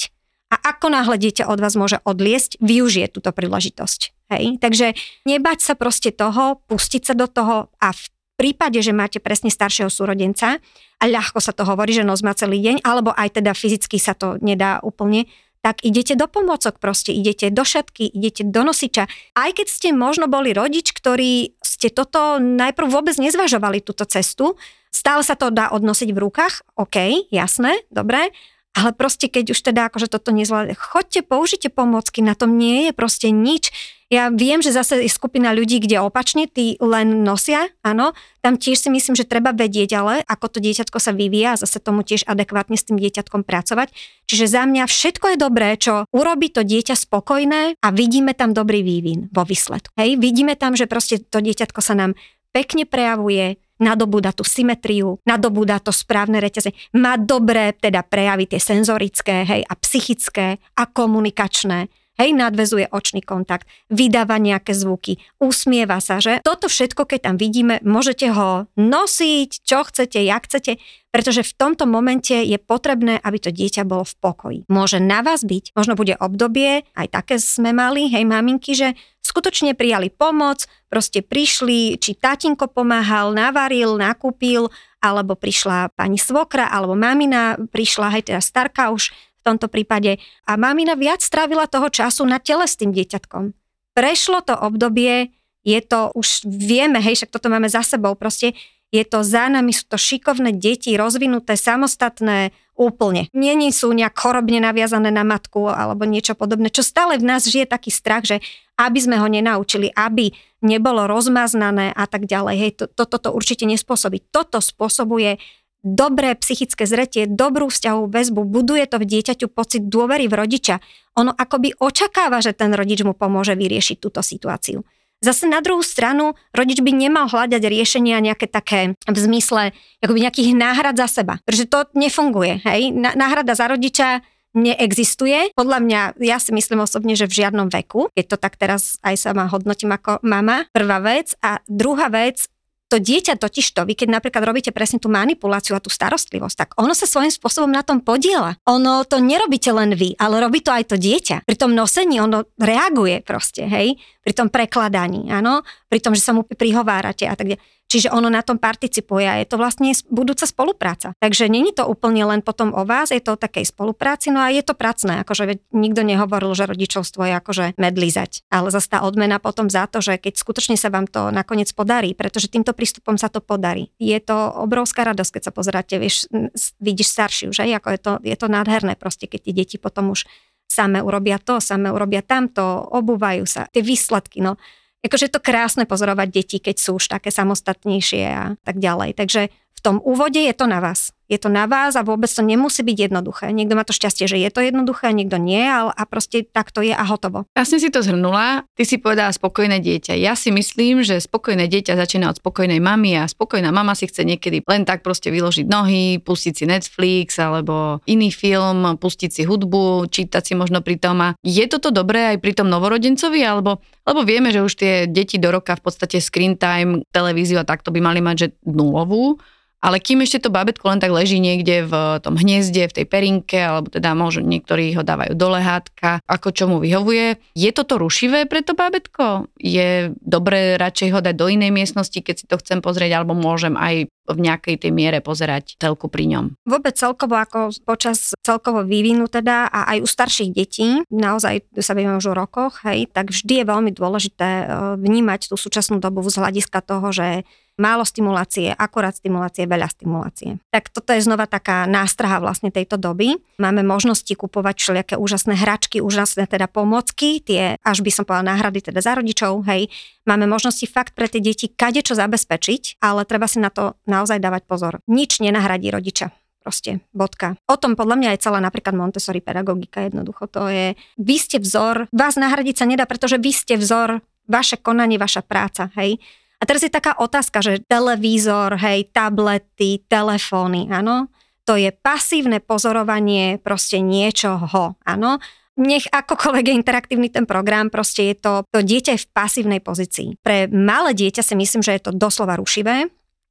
a 0.49 0.55
ako 0.57 0.89
náhle 0.89 1.19
dieťa 1.19 1.45
od 1.45 1.59
vás 1.61 1.77
môže 1.77 2.01
odliesť, 2.01 2.57
využije 2.63 3.11
túto 3.13 3.29
príležitosť. 3.29 3.99
Hej? 4.33 4.57
Takže 4.57 4.97
nebať 5.29 5.59
sa 5.61 5.73
proste 5.77 6.09
toho, 6.09 6.63
pustiť 6.65 7.11
sa 7.11 7.13
do 7.13 7.29
toho 7.29 7.69
a 7.77 7.93
v 7.93 8.03
prípade, 8.39 8.79
že 8.79 8.95
máte 8.95 9.19
presne 9.19 9.51
staršieho 9.51 9.91
súrodenca 9.91 10.63
a 10.97 11.03
ľahko 11.03 11.43
sa 11.43 11.51
to 11.51 11.67
hovorí, 11.67 11.91
že 11.91 12.07
nos 12.07 12.23
má 12.23 12.31
celý 12.31 12.63
deň, 12.63 12.87
alebo 12.87 13.11
aj 13.11 13.43
teda 13.43 13.51
fyzicky 13.51 13.99
sa 13.99 14.15
to 14.15 14.39
nedá 14.39 14.79
úplne, 14.79 15.27
tak 15.59 15.83
idete 15.83 16.15
do 16.15 16.25
pomocok 16.31 16.79
proste, 16.79 17.11
idete 17.11 17.51
do 17.51 17.67
šatky, 17.67 18.07
idete 18.07 18.47
do 18.47 18.63
nosiča. 18.63 19.11
Aj 19.35 19.49
keď 19.51 19.67
ste 19.67 19.89
možno 19.91 20.31
boli 20.31 20.55
rodič, 20.55 20.95
ktorý 20.95 21.55
ste 21.59 21.91
toto 21.91 22.39
najprv 22.39 22.87
vôbec 22.87 23.15
nezvažovali 23.19 23.83
túto 23.83 24.07
cestu, 24.07 24.55
stále 24.89 25.21
sa 25.21 25.35
to 25.35 25.51
dá 25.51 25.69
odnosiť 25.75 26.09
v 26.15 26.21
rukách, 26.23 26.63
OK, 26.79 27.27
jasné, 27.29 27.83
dobre, 27.91 28.31
ale 28.71 28.95
proste 28.95 29.27
keď 29.27 29.51
už 29.51 29.59
teda 29.59 29.91
akože 29.91 30.07
toto 30.07 30.31
nezvládne, 30.31 30.77
chodte, 30.77 31.19
použite 31.25 31.67
pomocky, 31.67 32.23
na 32.23 32.37
tom 32.37 32.55
nie 32.55 32.89
je 32.89 32.91
proste 32.95 33.27
nič. 33.33 33.73
Ja 34.09 34.33
viem, 34.33 34.57
že 34.57 34.73
zase 34.73 35.05
je 35.05 35.09
skupina 35.09 35.53
ľudí, 35.53 35.77
kde 35.77 36.01
opačne, 36.01 36.49
tí 36.49 36.81
len 36.81 37.21
nosia, 37.21 37.69
áno, 37.85 38.17
tam 38.41 38.57
tiež 38.57 38.81
si 38.81 38.89
myslím, 38.89 39.13
že 39.13 39.29
treba 39.29 39.53
vedieť 39.53 40.01
ale, 40.01 40.25
ako 40.25 40.57
to 40.57 40.59
dieťatko 40.65 40.97
sa 40.97 41.13
vyvíja 41.13 41.53
a 41.53 41.61
zase 41.61 41.77
tomu 41.77 42.01
tiež 42.01 42.25
adekvátne 42.25 42.73
s 42.73 42.89
tým 42.89 42.97
dieťatkom 42.97 43.45
pracovať. 43.45 43.93
Čiže 44.25 44.49
za 44.49 44.65
mňa 44.65 44.89
všetko 44.89 45.25
je 45.29 45.37
dobré, 45.37 45.77
čo 45.77 46.09
urobí 46.09 46.49
to 46.49 46.65
dieťa 46.65 46.97
spokojné 46.97 47.77
a 47.77 47.87
vidíme 47.93 48.33
tam 48.33 48.57
dobrý 48.57 48.81
vývin 48.81 49.29
vo 49.29 49.45
výsledku. 49.45 49.93
Hej, 49.93 50.17
vidíme 50.17 50.57
tam, 50.57 50.73
že 50.73 50.89
proste 50.89 51.21
to 51.21 51.37
dieťatko 51.37 51.77
sa 51.77 51.93
nám 51.93 52.17
pekne 52.49 52.89
prejavuje, 52.89 53.61
nadobúda 53.77 54.33
tú 54.33 54.41
symetriu, 54.41 55.21
nadobúda 55.21 55.77
to 55.79 55.93
správne 55.93 56.41
reťaze, 56.41 56.73
má 56.97 57.13
dobré 57.15 57.77
teda 57.77 58.01
prejavy 58.01 58.49
tie 58.49 58.57
senzorické, 58.57 59.45
hej, 59.45 59.61
a 59.69 59.73
psychické 59.77 60.57
a 60.73 60.83
komunikačné 60.89 61.93
hej, 62.19 62.35
nadvezuje 62.35 62.91
očný 62.91 63.23
kontakt, 63.23 63.65
vydáva 63.87 64.35
nejaké 64.37 64.75
zvuky, 64.75 65.23
usmieva 65.39 66.03
sa, 66.03 66.19
že 66.19 66.43
toto 66.43 66.67
všetko, 66.67 67.07
keď 67.07 67.19
tam 67.31 67.35
vidíme, 67.39 67.79
môžete 67.81 68.29
ho 68.35 68.67
nosiť, 68.75 69.63
čo 69.63 69.87
chcete, 69.87 70.19
jak 70.19 70.43
chcete, 70.45 70.77
pretože 71.09 71.41
v 71.41 71.55
tomto 71.57 71.89
momente 71.89 72.35
je 72.35 72.59
potrebné, 72.61 73.17
aby 73.17 73.37
to 73.41 73.49
dieťa 73.49 73.87
bolo 73.87 74.05
v 74.05 74.15
pokoji. 74.21 74.59
Môže 74.69 75.01
na 75.01 75.25
vás 75.25 75.41
byť, 75.41 75.73
možno 75.73 75.97
bude 75.97 76.13
obdobie, 76.19 76.85
aj 76.93 77.07
také 77.09 77.41
sme 77.41 77.73
mali, 77.73 78.11
hej, 78.11 78.27
maminky, 78.29 78.77
že 78.77 78.93
skutočne 79.25 79.73
prijali 79.73 80.13
pomoc, 80.13 80.69
proste 80.89 81.25
prišli, 81.25 81.97
či 81.97 82.13
tátinko 82.13 82.69
pomáhal, 82.69 83.33
navaril, 83.33 83.97
nakúpil, 83.97 84.69
alebo 84.99 85.33
prišla 85.33 85.95
pani 85.95 86.19
svokra, 86.19 86.67
alebo 86.67 86.93
mamina 86.93 87.55
prišla, 87.57 88.13
hej, 88.13 88.29
teda 88.29 88.41
starka 88.43 88.91
už 88.91 89.09
tomto 89.49 89.67
prípade. 89.67 90.21
A 90.45 90.53
mamina 90.53 90.93
viac 90.93 91.25
strávila 91.25 91.65
toho 91.65 91.89
času 91.89 92.29
na 92.29 92.37
tele 92.37 92.69
s 92.69 92.77
tým 92.77 92.93
dieťatkom. 92.93 93.57
Prešlo 93.97 94.45
to 94.45 94.53
obdobie, 94.53 95.33
je 95.65 95.79
to, 95.81 96.13
už 96.13 96.45
vieme, 96.45 97.01
hej, 97.01 97.19
však 97.19 97.33
toto 97.33 97.49
máme 97.49 97.67
za 97.67 97.81
sebou, 97.81 98.13
proste 98.13 98.53
je 98.89 99.03
to 99.05 99.21
za 99.21 99.49
nami, 99.49 99.69
sú 99.69 99.85
to 99.85 99.97
šikovné 99.97 100.55
deti, 100.55 100.97
rozvinuté, 100.97 101.53
samostatné, 101.53 102.53
úplne. 102.79 103.27
Není 103.35 103.75
sú 103.75 103.91
nejak 103.91 104.15
chorobne 104.15 104.63
naviazané 104.63 105.11
na 105.11 105.27
matku 105.27 105.67
alebo 105.67 106.07
niečo 106.07 106.31
podobné, 106.31 106.71
čo 106.71 106.79
stále 106.79 107.19
v 107.19 107.27
nás 107.27 107.43
žije 107.43 107.67
taký 107.67 107.91
strach, 107.91 108.23
že 108.23 108.39
aby 108.79 108.99
sme 109.03 109.19
ho 109.19 109.27
nenaučili, 109.27 109.91
aby 109.91 110.31
nebolo 110.63 111.03
rozmaznané 111.03 111.91
a 111.91 112.07
tak 112.07 112.23
ďalej. 112.23 112.55
Hej, 112.55 112.71
to, 112.79 112.85
toto 112.87 113.19
to 113.19 113.29
určite 113.35 113.67
nespôsobí. 113.67 114.23
Toto 114.31 114.63
spôsobuje 114.63 115.43
dobré 115.83 116.35
psychické 116.35 116.83
zretie, 116.83 117.27
dobrú 117.27 117.71
vzťahovú 117.71 118.11
väzbu, 118.11 118.41
buduje 118.43 118.83
to 118.87 118.99
v 118.99 119.05
dieťaťu 119.07 119.47
pocit 119.51 119.87
dôvery 119.87 120.27
v 120.27 120.35
rodiča. 120.35 120.83
Ono 121.15 121.31
akoby 121.31 121.79
očakáva, 121.79 122.43
že 122.43 122.55
ten 122.55 122.71
rodič 122.75 123.03
mu 123.03 123.15
pomôže 123.15 123.55
vyriešiť 123.55 123.97
túto 123.99 124.19
situáciu. 124.19 124.83
Zase 125.19 125.51
na 125.51 125.59
druhú 125.59 125.83
stranu, 125.83 126.39
rodič 126.55 126.79
by 126.79 126.95
nemal 126.95 127.27
hľadať 127.27 127.59
riešenia 127.59 128.23
nejaké 128.23 128.47
také 128.47 128.95
v 129.03 129.17
zmysle 129.19 129.75
akoby 129.99 130.19
nejakých 130.23 130.55
náhrad 130.55 130.95
za 130.95 131.11
seba, 131.11 131.43
pretože 131.43 131.67
to 131.67 131.83
nefunguje. 131.91 132.63
Hej? 132.63 132.95
Náhrada 132.95 133.51
za 133.51 133.67
rodiča 133.67 134.23
neexistuje. 134.55 135.51
Podľa 135.59 135.79
mňa, 135.83 136.01
ja 136.23 136.39
si 136.39 136.55
myslím 136.55 136.87
osobne, 136.87 137.19
že 137.19 137.27
v 137.27 137.43
žiadnom 137.43 137.67
veku, 137.67 138.07
keď 138.15 138.25
to 138.31 138.37
tak 138.39 138.55
teraz 138.55 138.95
aj 139.03 139.19
sama 139.19 139.45
hodnotím 139.51 139.91
ako 139.91 140.23
mama, 140.23 140.65
prvá 140.71 141.03
vec. 141.03 141.35
A 141.43 141.59
druhá 141.67 142.07
vec, 142.07 142.47
to 142.89 142.97
dieťa 142.97 143.37
totiž 143.37 143.77
to, 143.77 143.85
vy 143.85 143.93
keď 143.93 144.17
napríklad 144.17 144.41
robíte 144.41 144.73
presne 144.73 144.97
tú 144.97 145.13
manipuláciu 145.13 145.77
a 145.77 145.83
tú 145.83 145.93
starostlivosť, 145.93 146.55
tak 146.57 146.69
ono 146.81 146.97
sa 146.97 147.05
svojím 147.05 147.29
spôsobom 147.29 147.69
na 147.69 147.85
tom 147.85 148.01
podiela. 148.01 148.57
Ono 148.65 149.05
to 149.05 149.21
nerobíte 149.21 149.69
len 149.69 149.93
vy, 149.93 150.17
ale 150.17 150.41
robí 150.41 150.65
to 150.65 150.73
aj 150.73 150.89
to 150.89 150.95
dieťa. 150.97 151.45
Pri 151.45 151.55
tom 151.55 151.77
nosení 151.77 152.17
ono 152.17 152.49
reaguje 152.57 153.21
proste, 153.21 153.69
hej, 153.69 153.93
pri 154.25 154.33
tom 154.33 154.49
prekladaní, 154.49 155.29
áno, 155.29 155.61
pri 155.85 156.01
tom, 156.01 156.17
že 156.17 156.25
sa 156.25 156.33
mu 156.33 156.41
prihovárate 156.43 157.29
a 157.29 157.37
tak 157.37 157.53
ďalej. 157.53 157.61
Čiže 157.89 158.13
ono 158.13 158.29
na 158.29 158.45
tom 158.45 158.61
participuje 158.61 159.25
a 159.25 159.41
je 159.41 159.49
to 159.49 159.57
vlastne 159.57 159.89
budúca 160.13 160.45
spolupráca. 160.45 161.17
Takže 161.17 161.49
není 161.49 161.73
to 161.73 161.89
úplne 161.89 162.21
len 162.21 162.45
potom 162.45 162.69
o 162.69 162.85
vás, 162.85 163.09
je 163.09 163.17
to 163.17 163.33
o 163.33 163.41
takej 163.41 163.65
spolupráci, 163.65 164.29
no 164.29 164.45
a 164.45 164.53
je 164.53 164.61
to 164.61 164.77
pracné, 164.77 165.25
akože 165.25 165.73
nikto 165.73 166.05
nehovoril, 166.05 166.53
že 166.53 166.69
rodičovstvo 166.69 167.25
je 167.25 167.33
akože 167.41 167.65
medlizať. 167.81 168.45
Ale 168.53 168.69
zase 168.69 168.93
tá 168.93 169.01
odmena 169.01 169.41
potom 169.41 169.73
za 169.73 169.89
to, 169.89 170.05
že 170.05 170.21
keď 170.21 170.37
skutočne 170.37 170.77
sa 170.77 170.93
vám 170.93 171.09
to 171.09 171.33
nakoniec 171.33 171.73
podarí, 171.73 172.13
pretože 172.13 172.45
týmto 172.45 172.77
prístupom 172.77 173.17
sa 173.17 173.25
to 173.25 173.41
podarí. 173.41 173.89
Je 173.97 174.21
to 174.21 174.37
obrovská 174.37 175.09
radosť, 175.09 175.41
keď 175.41 175.43
sa 175.49 175.51
pozeráte, 175.51 175.97
vieš, 175.97 176.29
vidíš 176.77 177.09
staršiu, 177.09 177.49
že? 177.49 177.65
Ako 177.73 177.89
je 177.89 177.99
to, 178.01 178.11
je 178.21 178.37
to 178.37 178.45
nádherné 178.45 178.93
proste, 179.01 179.25
keď 179.25 179.49
tie 179.49 179.53
deti 179.65 179.77
potom 179.81 180.13
už 180.13 180.29
same 180.69 181.01
urobia 181.01 181.41
to, 181.41 181.57
same 181.57 181.89
urobia 181.89 182.21
tamto, 182.21 182.61
obúvajú 182.93 183.49
sa, 183.49 183.65
tie 183.73 183.81
výsledky, 183.81 184.45
no 184.45 184.61
akože 185.05 185.27
je 185.29 185.33
to 185.33 185.43
krásne 185.43 185.83
pozorovať 185.87 186.27
deti, 186.31 186.57
keď 186.59 186.75
sú 186.79 186.99
už 186.99 187.07
také 187.07 187.31
samostatnejšie 187.31 188.23
a 188.27 188.45
tak 188.63 188.79
ďalej. 188.81 189.15
Takže 189.15 189.41
v 189.51 189.79
tom 189.79 190.03
úvode 190.03 190.39
je 190.39 190.51
to 190.51 190.67
na 190.67 190.83
vás 190.83 191.15
je 191.29 191.37
to 191.37 191.47
na 191.47 191.69
vás 191.69 191.93
a 191.93 192.01
vôbec 192.01 192.27
to 192.27 192.41
nemusí 192.41 192.81
byť 192.81 192.97
jednoduché. 193.07 193.53
Niekto 193.53 193.77
má 193.77 193.85
to 193.85 193.93
šťastie, 193.93 194.25
že 194.25 194.41
je 194.41 194.49
to 194.49 194.65
jednoduché, 194.65 195.13
niekto 195.13 195.37
nie, 195.37 195.61
ale 195.61 195.93
a 195.93 196.03
proste 196.09 196.41
tak 196.43 196.73
to 196.73 196.81
je 196.81 196.91
a 196.91 197.05
hotovo. 197.05 197.45
Jasne 197.53 197.77
si 197.77 197.93
to 197.93 198.01
zhrnula, 198.01 198.65
ty 198.73 198.83
si 198.83 198.97
povedala 198.97 199.29
spokojné 199.29 199.77
dieťa. 199.77 200.17
Ja 200.17 200.33
si 200.33 200.49
myslím, 200.49 201.05
že 201.05 201.21
spokojné 201.21 201.69
dieťa 201.69 201.93
začína 201.93 202.33
od 202.33 202.41
spokojnej 202.41 202.81
mamy 202.81 203.21
a 203.21 203.29
spokojná 203.29 203.69
mama 203.69 203.93
si 203.93 204.09
chce 204.09 204.25
niekedy 204.25 204.65
len 204.65 204.83
tak 204.89 205.05
proste 205.05 205.29
vyložiť 205.29 205.69
nohy, 205.69 206.17
pustiť 206.17 206.53
si 206.57 206.65
Netflix 206.65 207.37
alebo 207.37 208.01
iný 208.09 208.33
film, 208.33 208.97
pustiť 208.97 209.29
si 209.29 209.43
hudbu, 209.45 210.09
čítať 210.09 210.41
si 210.41 210.53
možno 210.57 210.81
pri 210.81 210.97
tom. 210.97 211.21
A 211.21 211.37
je 211.45 211.63
toto 211.69 211.93
dobré 211.93 212.33
aj 212.33 212.37
pri 212.41 212.57
tom 212.57 212.73
novorodencovi, 212.73 213.45
alebo, 213.45 213.85
alebo 214.01 214.25
vieme, 214.25 214.49
že 214.49 214.65
už 214.65 214.73
tie 214.73 214.93
deti 215.05 215.37
do 215.37 215.53
roka 215.53 215.77
v 215.77 215.85
podstate 215.85 216.17
screen 216.17 216.57
time, 216.57 217.05
televíziu 217.13 217.61
a 217.61 217.67
takto 217.67 217.93
by 217.93 218.01
mali 218.01 218.19
mať 218.25 218.35
že 218.39 218.47
nulovú 218.65 219.37
ale 219.79 220.03
kým 220.03 220.23
ešte 220.23 220.47
to 220.47 220.49
babetko 220.51 220.91
len 220.91 220.99
tak 220.99 221.15
leží 221.15 221.39
niekde 221.39 221.87
v 221.87 221.93
tom 222.19 222.35
hniezde, 222.35 222.91
v 222.91 222.95
tej 223.01 223.05
perinke, 223.07 223.59
alebo 223.59 223.87
teda 223.87 224.11
možno 224.11 224.43
niektorí 224.43 224.91
ho 224.95 225.03
dávajú 225.03 225.33
do 225.39 225.47
lehátka, 225.55 226.19
ako 226.27 226.47
čo 226.51 226.67
mu 226.67 226.77
vyhovuje, 226.83 227.39
je 227.55 227.69
toto 227.71 227.95
rušivé 227.95 228.43
pre 228.43 228.59
to 228.59 228.75
babetko? 228.75 229.47
Je 229.55 230.11
dobré 230.19 230.75
radšej 230.75 231.09
ho 231.15 231.19
dať 231.23 231.35
do 231.35 231.47
inej 231.47 231.71
miestnosti, 231.71 232.19
keď 232.19 232.35
si 232.35 232.45
to 232.45 232.59
chcem 232.59 232.83
pozrieť, 232.83 233.23
alebo 233.23 233.31
môžem 233.31 233.79
aj 233.79 234.11
v 234.29 234.39
nejakej 234.45 234.75
tej 234.85 234.91
miere 234.93 235.19
pozerať 235.19 235.75
telku 235.81 236.07
pri 236.07 236.29
ňom? 236.29 236.45
Vôbec 236.63 236.93
celkovo 236.95 237.35
ako 237.35 237.73
počas 237.83 238.37
celkovo 238.45 238.85
vývinu 238.85 239.25
teda 239.25 239.69
a 239.69 239.89
aj 239.95 240.05
u 240.05 240.07
starších 240.07 240.51
detí, 240.53 241.01
naozaj 241.09 241.65
sa 241.81 241.97
vieme 241.97 242.17
už 242.17 242.31
o 242.31 242.37
rokoch, 242.37 242.85
hej, 242.85 243.09
tak 243.09 243.33
vždy 243.33 243.61
je 243.61 243.65
veľmi 243.65 243.91
dôležité 243.93 244.49
e, 244.49 244.65
vnímať 245.01 245.49
tú 245.49 245.55
súčasnú 245.57 245.97
dobu 245.97 246.21
z 246.29 246.37
hľadiska 246.37 246.79
toho, 246.85 247.09
že 247.09 247.43
málo 247.79 248.03
stimulácie, 248.03 248.75
akorát 248.75 249.15
stimulácie, 249.15 249.63
veľa 249.63 249.87
stimulácie. 249.87 250.59
Tak 250.67 250.91
toto 250.91 251.15
je 251.15 251.23
znova 251.23 251.47
taká 251.47 251.87
nástraha 251.87 252.43
vlastne 252.43 252.69
tejto 252.69 252.99
doby. 252.99 253.39
Máme 253.55 253.87
možnosti 253.87 254.29
kupovať 254.35 254.75
všelijaké 254.75 255.15
úžasné 255.15 255.55
hračky, 255.55 256.03
úžasné 256.03 256.45
teda 256.51 256.67
pomocky, 256.67 257.39
tie 257.39 257.79
až 257.79 258.03
by 258.03 258.11
som 258.11 258.27
povedala 258.27 258.51
náhrady 258.53 258.91
teda 258.91 258.99
za 258.99 259.15
rodičov, 259.15 259.63
hej. 259.71 259.87
Máme 260.27 260.45
možnosti 260.45 260.83
fakt 260.85 261.15
pre 261.15 261.31
tie 261.31 261.41
deti 261.41 261.71
kade 261.71 262.03
čo 262.03 262.13
zabezpečiť, 262.13 262.99
ale 263.01 263.23
treba 263.23 263.47
si 263.47 263.63
na 263.63 263.71
to 263.71 263.95
naozaj 264.19 264.43
dávať 264.43 264.67
pozor. 264.67 264.99
Nič 265.07 265.39
nenahradí 265.39 265.87
rodiča 265.87 266.35
proste, 266.59 266.99
bodka. 267.15 267.55
O 267.65 267.79
tom 267.79 267.95
podľa 267.95 268.15
mňa 268.19 268.29
je 268.35 268.43
celá 268.45 268.59
napríklad 268.59 268.93
Montessori 268.93 269.39
pedagogika 269.41 270.05
jednoducho. 270.05 270.45
To 270.53 270.67
je, 270.67 270.93
vy 271.17 271.35
ste 271.39 271.57
vzor, 271.57 272.11
vás 272.11 272.35
nahradiť 272.35 272.83
sa 272.83 272.85
nedá, 272.85 273.07
pretože 273.07 273.39
vy 273.39 273.49
ste 273.49 273.79
vzor, 273.79 274.21
vaše 274.45 274.77
konanie, 274.77 275.17
vaša 275.17 275.41
práca, 275.41 275.89
hej. 275.97 276.19
A 276.59 276.67
teraz 276.67 276.83
je 276.83 276.91
taká 276.91 277.15
otázka, 277.15 277.63
že 277.63 277.81
televízor, 277.87 278.75
hej, 278.75 279.07
tablety, 279.09 280.03
telefóny, 280.05 280.91
áno, 280.91 281.31
to 281.63 281.79
je 281.79 281.89
pasívne 281.89 282.59
pozorovanie 282.59 283.61
proste 283.61 284.03
niečoho, 284.03 284.99
áno. 285.05 285.41
Nech 285.79 286.11
akokoľvek 286.11 286.65
je 286.69 286.75
interaktívny 286.75 287.31
ten 287.31 287.47
program, 287.47 287.87
proste 287.87 288.29
je 288.29 288.35
to, 288.35 288.53
to 288.67 288.83
dieťa 288.83 289.15
je 289.15 289.23
v 289.23 289.31
pasívnej 289.31 289.79
pozícii. 289.79 290.35
Pre 290.43 290.67
malé 290.67 291.15
dieťa 291.15 291.39
si 291.39 291.55
myslím, 291.55 291.79
že 291.79 291.95
je 291.95 292.03
to 292.03 292.11
doslova 292.11 292.59
rušivé, 292.59 293.07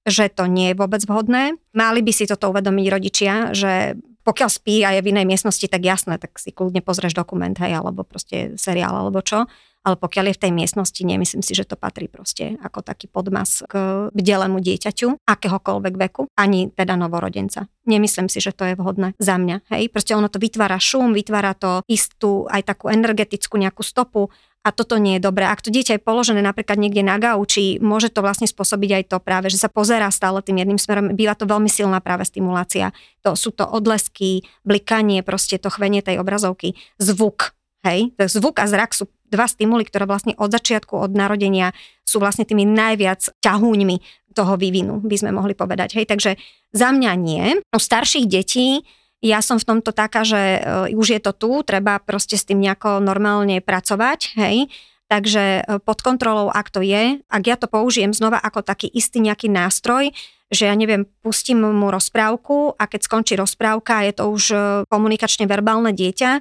že 0.08 0.32
to 0.32 0.48
nie 0.48 0.72
je 0.72 0.78
vôbec 0.78 1.00
vhodné. 1.04 1.56
Mali 1.72 2.00
by 2.02 2.12
si 2.12 2.24
toto 2.28 2.50
uvedomiť 2.50 2.86
rodičia, 2.88 3.34
že 3.52 3.96
pokiaľ 4.24 4.50
spí 4.52 4.84
a 4.84 4.92
je 4.92 5.00
v 5.00 5.10
inej 5.16 5.24
miestnosti, 5.24 5.64
tak 5.64 5.80
jasné, 5.80 6.20
tak 6.20 6.36
si 6.36 6.52
kľudne 6.52 6.84
pozrieš 6.84 7.16
dokument, 7.16 7.56
hej, 7.56 7.80
alebo 7.80 8.04
proste 8.04 8.60
seriál, 8.60 8.92
alebo 8.92 9.24
čo 9.24 9.48
ale 9.88 9.96
pokiaľ 9.96 10.28
je 10.28 10.36
v 10.36 10.42
tej 10.44 10.52
miestnosti, 10.52 11.00
nemyslím 11.00 11.40
si, 11.40 11.56
že 11.56 11.64
to 11.64 11.80
patrí 11.80 12.12
proste 12.12 12.60
ako 12.60 12.84
taký 12.84 13.08
podmas 13.08 13.64
k 13.64 13.72
bdelému 14.12 14.60
dieťaťu, 14.60 15.24
akéhokoľvek 15.24 15.94
veku, 15.96 16.28
ani 16.36 16.68
teda 16.68 17.00
novorodenca. 17.00 17.64
Nemyslím 17.88 18.28
si, 18.28 18.44
že 18.44 18.52
to 18.52 18.68
je 18.68 18.76
vhodné 18.76 19.16
za 19.16 19.40
mňa. 19.40 19.64
Hej? 19.72 19.88
Proste 19.88 20.12
ono 20.12 20.28
to 20.28 20.36
vytvára 20.36 20.76
šum, 20.76 21.16
vytvára 21.16 21.56
to 21.56 21.80
istú 21.88 22.44
aj 22.52 22.68
takú 22.68 22.92
energetickú 22.92 23.56
nejakú 23.56 23.80
stopu 23.80 24.28
a 24.60 24.74
toto 24.74 25.00
nie 25.00 25.16
je 25.16 25.24
dobré. 25.24 25.48
Ak 25.48 25.64
to 25.64 25.72
dieťa 25.72 25.96
je 25.96 26.04
položené 26.04 26.44
napríklad 26.44 26.76
niekde 26.76 27.00
na 27.00 27.16
gauči, 27.16 27.80
môže 27.80 28.12
to 28.12 28.20
vlastne 28.20 28.44
spôsobiť 28.44 28.90
aj 29.00 29.04
to 29.08 29.16
práve, 29.22 29.48
že 29.48 29.56
sa 29.56 29.72
pozerá 29.72 30.12
stále 30.12 30.44
tým 30.44 30.60
jedným 30.60 30.76
smerom. 30.76 31.16
Býva 31.16 31.32
to 31.32 31.48
veľmi 31.48 31.72
silná 31.72 32.04
práve 32.04 32.28
stimulácia. 32.28 32.92
To 33.24 33.32
sú 33.32 33.54
to 33.56 33.64
odlesky, 33.64 34.44
blikanie, 34.68 35.24
proste 35.24 35.56
to 35.56 35.72
chvenie 35.72 36.04
tej 36.04 36.20
obrazovky, 36.20 36.76
zvuk. 37.00 37.56
Hej, 37.86 38.12
zvuk 38.18 38.58
a 38.58 38.66
zrak 38.66 38.90
sú 38.90 39.06
dva 39.28 39.46
stimuly, 39.46 39.84
ktoré 39.84 40.08
vlastne 40.08 40.34
od 40.36 40.50
začiatku, 40.50 40.96
od 40.96 41.12
narodenia 41.12 41.76
sú 42.04 42.18
vlastne 42.20 42.48
tými 42.48 42.64
najviac 42.64 43.28
ťahúňmi 43.44 43.96
toho 44.32 44.54
vývinu, 44.56 45.02
by 45.04 45.16
sme 45.18 45.30
mohli 45.34 45.52
povedať. 45.52 45.98
Hej, 46.00 46.06
takže 46.08 46.30
za 46.72 46.88
mňa 46.94 47.12
nie. 47.18 47.44
U 47.72 47.78
starších 47.80 48.28
detí 48.28 48.86
ja 49.18 49.42
som 49.42 49.58
v 49.58 49.66
tomto 49.66 49.90
taká, 49.90 50.22
že 50.22 50.38
e, 50.38 50.60
už 50.94 51.18
je 51.18 51.20
to 51.22 51.34
tu, 51.34 51.50
treba 51.66 51.98
proste 51.98 52.38
s 52.38 52.46
tým 52.46 52.62
nejako 52.62 53.02
normálne 53.02 53.58
pracovať, 53.58 54.38
hej. 54.38 54.70
Takže 55.10 55.42
e, 55.42 55.62
pod 55.82 55.98
kontrolou, 56.06 56.54
ak 56.54 56.70
to 56.70 56.86
je, 56.86 57.18
ak 57.26 57.42
ja 57.42 57.58
to 57.58 57.66
použijem 57.66 58.14
znova 58.14 58.38
ako 58.38 58.62
taký 58.62 58.86
istý 58.86 59.18
nejaký 59.18 59.50
nástroj, 59.50 60.14
že 60.48 60.70
ja 60.70 60.74
neviem, 60.78 61.04
pustím 61.20 61.66
mu 61.66 61.90
rozprávku 61.90 62.78
a 62.78 62.86
keď 62.86 63.00
skončí 63.04 63.34
rozprávka 63.34 64.06
je 64.06 64.12
to 64.14 64.24
už 64.30 64.44
e, 64.54 64.56
komunikačne 64.86 65.50
verbálne 65.50 65.90
dieťa, 65.90 66.38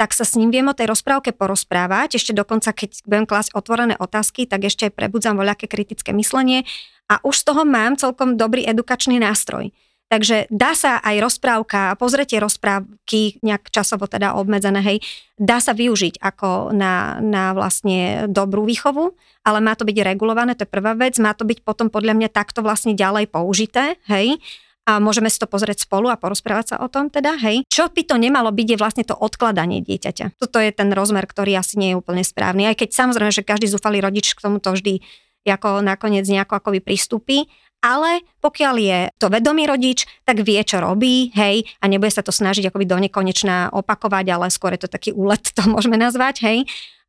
tak 0.00 0.16
sa 0.16 0.24
s 0.24 0.32
ním 0.40 0.48
viem 0.48 0.64
o 0.64 0.72
tej 0.72 0.88
rozprávke 0.88 1.36
porozprávať. 1.36 2.16
Ešte 2.16 2.32
dokonca, 2.32 2.72
keď 2.72 3.04
budem 3.04 3.28
klásť 3.28 3.52
otvorené 3.52 4.00
otázky, 4.00 4.48
tak 4.48 4.64
ešte 4.64 4.88
prebudzam 4.88 5.36
voľaké 5.36 5.68
kritické 5.68 6.16
myslenie 6.16 6.64
a 7.12 7.20
už 7.20 7.44
z 7.44 7.52
toho 7.52 7.68
mám 7.68 8.00
celkom 8.00 8.40
dobrý 8.40 8.64
edukačný 8.64 9.20
nástroj. 9.20 9.76
Takže 10.10 10.50
dá 10.50 10.74
sa 10.74 10.98
aj 11.04 11.22
rozprávka, 11.22 11.94
pozretie 11.94 12.42
rozprávky, 12.42 13.38
nejak 13.46 13.70
časovo 13.70 14.10
teda 14.10 14.34
obmedzené, 14.34 14.82
hej, 14.82 14.98
dá 15.38 15.62
sa 15.62 15.70
využiť 15.70 16.18
ako 16.18 16.74
na, 16.74 17.22
na 17.22 17.54
vlastne 17.54 18.26
dobrú 18.26 18.66
výchovu, 18.66 19.14
ale 19.46 19.62
má 19.62 19.78
to 19.78 19.86
byť 19.86 20.02
regulované, 20.02 20.58
to 20.58 20.66
je 20.66 20.74
prvá 20.74 20.98
vec, 20.98 21.14
má 21.22 21.30
to 21.30 21.46
byť 21.46 21.62
potom 21.62 21.94
podľa 21.94 22.18
mňa 22.18 22.28
takto 22.34 22.58
vlastne 22.58 22.98
ďalej 22.98 23.30
použité, 23.30 24.02
hej, 24.10 24.42
a 24.88 24.98
môžeme 24.98 25.28
si 25.28 25.38
to 25.38 25.46
pozrieť 25.46 25.84
spolu 25.84 26.08
a 26.08 26.18
porozprávať 26.18 26.74
sa 26.74 26.76
o 26.80 26.88
tom 26.88 27.12
teda, 27.12 27.36
hej. 27.42 27.62
Čo 27.68 27.92
by 27.92 28.02
to 28.06 28.16
nemalo 28.16 28.48
byť, 28.50 28.66
je 28.74 28.80
vlastne 28.80 29.04
to 29.04 29.14
odkladanie 29.14 29.84
dieťaťa. 29.84 30.40
Toto 30.40 30.58
je 30.58 30.70
ten 30.72 30.90
rozmer, 30.90 31.28
ktorý 31.28 31.54
asi 31.58 31.76
nie 31.76 31.94
je 31.94 32.00
úplne 32.00 32.24
správny. 32.24 32.66
Aj 32.66 32.76
keď 32.76 32.96
samozrejme, 32.96 33.30
že 33.30 33.46
každý 33.46 33.68
zúfalý 33.68 34.00
rodič 34.00 34.32
k 34.32 34.42
tomuto 34.42 34.72
vždy 34.72 35.04
ako 35.48 35.80
nakoniec 35.80 36.28
nejako 36.28 36.60
akoby 36.60 36.84
pristúpi, 36.84 37.48
ale 37.80 38.20
pokiaľ 38.44 38.74
je 38.76 38.98
to 39.16 39.32
vedomý 39.32 39.64
rodič, 39.64 40.04
tak 40.28 40.44
vie, 40.44 40.60
čo 40.60 40.84
robí, 40.84 41.32
hej, 41.32 41.64
a 41.80 41.88
nebude 41.88 42.12
sa 42.12 42.20
to 42.20 42.28
snažiť 42.28 42.68
akoby 42.68 42.84
do 42.84 43.00
nekonečná 43.00 43.72
opakovať, 43.72 44.26
ale 44.36 44.46
skôr 44.52 44.76
je 44.76 44.84
to 44.84 44.92
taký 44.92 45.16
úlet, 45.16 45.40
to 45.56 45.64
môžeme 45.64 45.96
nazvať, 45.96 46.44
hej. 46.44 46.58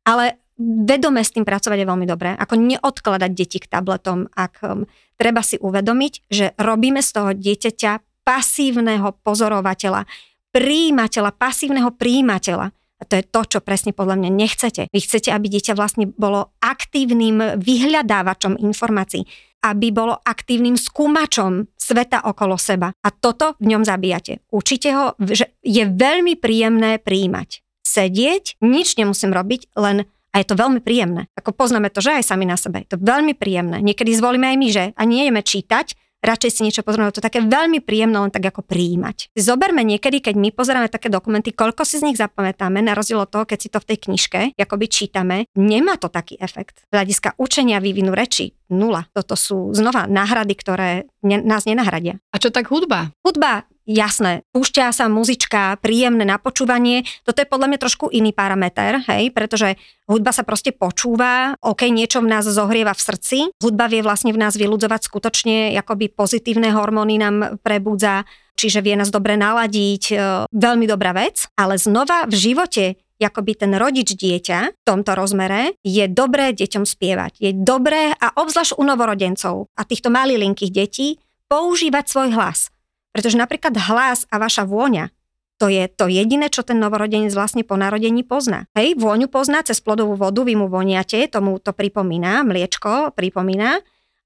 Ale 0.02 0.41
vedome 0.86 1.22
s 1.22 1.34
tým 1.34 1.42
pracovať 1.42 1.82
je 1.82 1.90
veľmi 1.90 2.06
dobré. 2.06 2.34
Ako 2.34 2.54
neodkladať 2.58 3.30
deti 3.34 3.58
k 3.58 3.70
tabletom, 3.70 4.30
ak 4.32 4.54
um, 4.62 4.86
treba 5.18 5.42
si 5.42 5.58
uvedomiť, 5.58 6.12
že 6.30 6.54
robíme 6.58 7.02
z 7.02 7.10
toho 7.10 7.30
dieťaťa 7.34 8.22
pasívneho 8.22 9.18
pozorovateľa, 9.26 10.06
príjimateľa, 10.54 11.30
pasívneho 11.34 11.90
príjimateľa. 11.94 12.70
A 12.72 13.02
to 13.02 13.18
je 13.18 13.26
to, 13.26 13.40
čo 13.42 13.58
presne 13.58 13.90
podľa 13.90 14.14
mňa 14.22 14.30
nechcete. 14.30 14.82
Vy 14.94 15.00
chcete, 15.02 15.34
aby 15.34 15.50
dieťa 15.50 15.74
vlastne 15.74 16.06
bolo 16.06 16.54
aktívnym 16.62 17.58
vyhľadávačom 17.58 18.62
informácií 18.62 19.26
aby 19.62 19.94
bolo 19.94 20.18
aktívnym 20.18 20.74
skúmačom 20.74 21.70
sveta 21.78 22.26
okolo 22.26 22.58
seba. 22.58 22.90
A 22.90 23.08
toto 23.14 23.54
v 23.62 23.70
ňom 23.70 23.86
zabíjate. 23.86 24.42
Učite 24.50 24.90
ho, 24.90 25.14
že 25.22 25.54
je 25.62 25.86
veľmi 25.86 26.34
príjemné 26.34 26.98
príjmať. 26.98 27.62
Sedieť, 27.86 28.58
nič 28.58 28.98
nemusím 28.98 29.30
robiť, 29.30 29.70
len 29.78 30.10
a 30.32 30.40
je 30.40 30.46
to 30.48 30.56
veľmi 30.56 30.80
príjemné. 30.80 31.28
Ako 31.36 31.52
poznáme 31.52 31.92
to, 31.92 32.00
že 32.00 32.18
aj 32.18 32.32
sami 32.32 32.48
na 32.48 32.56
sebe. 32.56 32.82
Je 32.88 32.96
to 32.96 32.98
veľmi 32.98 33.36
príjemné. 33.36 33.84
Niekedy 33.84 34.16
zvolíme 34.16 34.48
aj 34.48 34.56
my, 34.56 34.68
že 34.72 34.84
a 34.96 35.02
nie 35.04 35.28
ideme 35.28 35.44
čítať, 35.44 35.92
radšej 36.22 36.50
si 36.54 36.60
niečo 36.64 36.86
pozrieme, 36.86 37.10
to 37.10 37.20
také 37.20 37.42
veľmi 37.42 37.82
príjemné 37.82 38.14
len 38.14 38.30
tak 38.30 38.46
ako 38.46 38.62
prijímať. 38.62 39.34
Zoberme 39.34 39.82
niekedy, 39.82 40.22
keď 40.22 40.38
my 40.38 40.48
pozeráme 40.54 40.88
také 40.88 41.10
dokumenty, 41.10 41.50
koľko 41.50 41.82
si 41.82 41.98
z 41.98 42.06
nich 42.06 42.16
zapamätáme, 42.16 42.78
na 42.80 42.94
rozdiel 42.94 43.26
od 43.26 43.28
toho, 43.28 43.44
keď 43.44 43.58
si 43.58 43.68
to 43.68 43.82
v 43.82 43.88
tej 43.92 43.98
knižke 44.08 44.40
akoby 44.62 44.86
čítame, 44.86 45.50
nemá 45.58 45.98
to 45.98 46.06
taký 46.06 46.38
efekt. 46.38 46.86
Z 46.86 46.94
hľadiska 46.94 47.34
učenia 47.34 47.82
vývinu 47.82 48.14
reči 48.14 48.54
nula. 48.70 49.10
Toto 49.10 49.34
sú 49.34 49.74
znova 49.74 50.06
náhrady, 50.06 50.54
ktoré 50.54 51.10
ne, 51.26 51.42
nás 51.42 51.66
nenahradia. 51.66 52.22
A 52.30 52.38
čo 52.38 52.54
tak 52.54 52.70
hudba? 52.70 53.10
Hudba 53.26 53.66
jasné, 53.86 54.46
púšťa 54.54 54.94
sa 54.94 55.06
muzička, 55.10 55.78
príjemné 55.82 56.22
na 56.22 56.38
počúvanie, 56.38 57.04
toto 57.26 57.42
je 57.42 57.48
podľa 57.50 57.68
mňa 57.72 57.78
trošku 57.82 58.10
iný 58.14 58.30
parameter, 58.30 59.02
hej, 59.10 59.34
pretože 59.34 59.78
hudba 60.06 60.30
sa 60.30 60.46
proste 60.46 60.70
počúva, 60.70 61.58
ok, 61.58 61.90
niečo 61.90 62.22
v 62.22 62.30
nás 62.30 62.46
zohrieva 62.46 62.94
v 62.94 63.04
srdci, 63.04 63.38
hudba 63.58 63.90
vie 63.90 64.04
vlastne 64.04 64.30
v 64.30 64.40
nás 64.42 64.54
vyludzovať 64.54 65.00
skutočne, 65.06 65.74
akoby 65.78 66.12
pozitívne 66.12 66.70
hormóny 66.70 67.18
nám 67.18 67.60
prebudza, 67.60 68.22
čiže 68.54 68.84
vie 68.84 68.94
nás 68.94 69.10
dobre 69.10 69.34
naladiť, 69.34 70.04
e, 70.12 70.16
veľmi 70.50 70.86
dobrá 70.86 71.10
vec, 71.16 71.50
ale 71.58 71.80
znova 71.80 72.28
v 72.30 72.34
živote 72.38 72.84
akoby 73.22 73.54
ten 73.54 73.72
rodič 73.78 74.18
dieťa 74.18 74.58
v 74.74 74.82
tomto 74.82 75.14
rozmere, 75.14 75.78
je 75.86 76.04
dobré 76.10 76.50
deťom 76.50 76.82
spievať. 76.82 77.38
Je 77.38 77.54
dobré 77.54 78.12
a 78.18 78.34
obzvlášť 78.34 78.76
u 78.76 78.82
novorodencov 78.82 79.70
a 79.78 79.82
týchto 79.86 80.10
malilinkých 80.10 80.74
detí 80.74 81.22
používať 81.46 82.04
svoj 82.10 82.28
hlas. 82.34 82.72
Pretože 83.12 83.36
napríklad 83.36 83.76
hlas 83.76 84.24
a 84.32 84.40
vaša 84.40 84.64
vôňa, 84.64 85.12
to 85.60 85.70
je 85.70 85.86
to 85.86 86.10
jediné, 86.10 86.50
čo 86.50 86.66
ten 86.66 86.82
novorodenec 86.82 87.30
vlastne 87.30 87.62
po 87.62 87.78
narodení 87.78 88.26
pozná. 88.26 88.66
Hej, 88.74 88.98
vôňu 88.98 89.30
pozná 89.30 89.62
cez 89.62 89.78
plodovú 89.78 90.18
vodu, 90.18 90.42
vy 90.42 90.58
mu 90.58 90.66
voniate, 90.66 91.30
tomu 91.30 91.60
to 91.62 91.70
pripomína, 91.70 92.42
mliečko 92.42 93.14
pripomína 93.14 93.78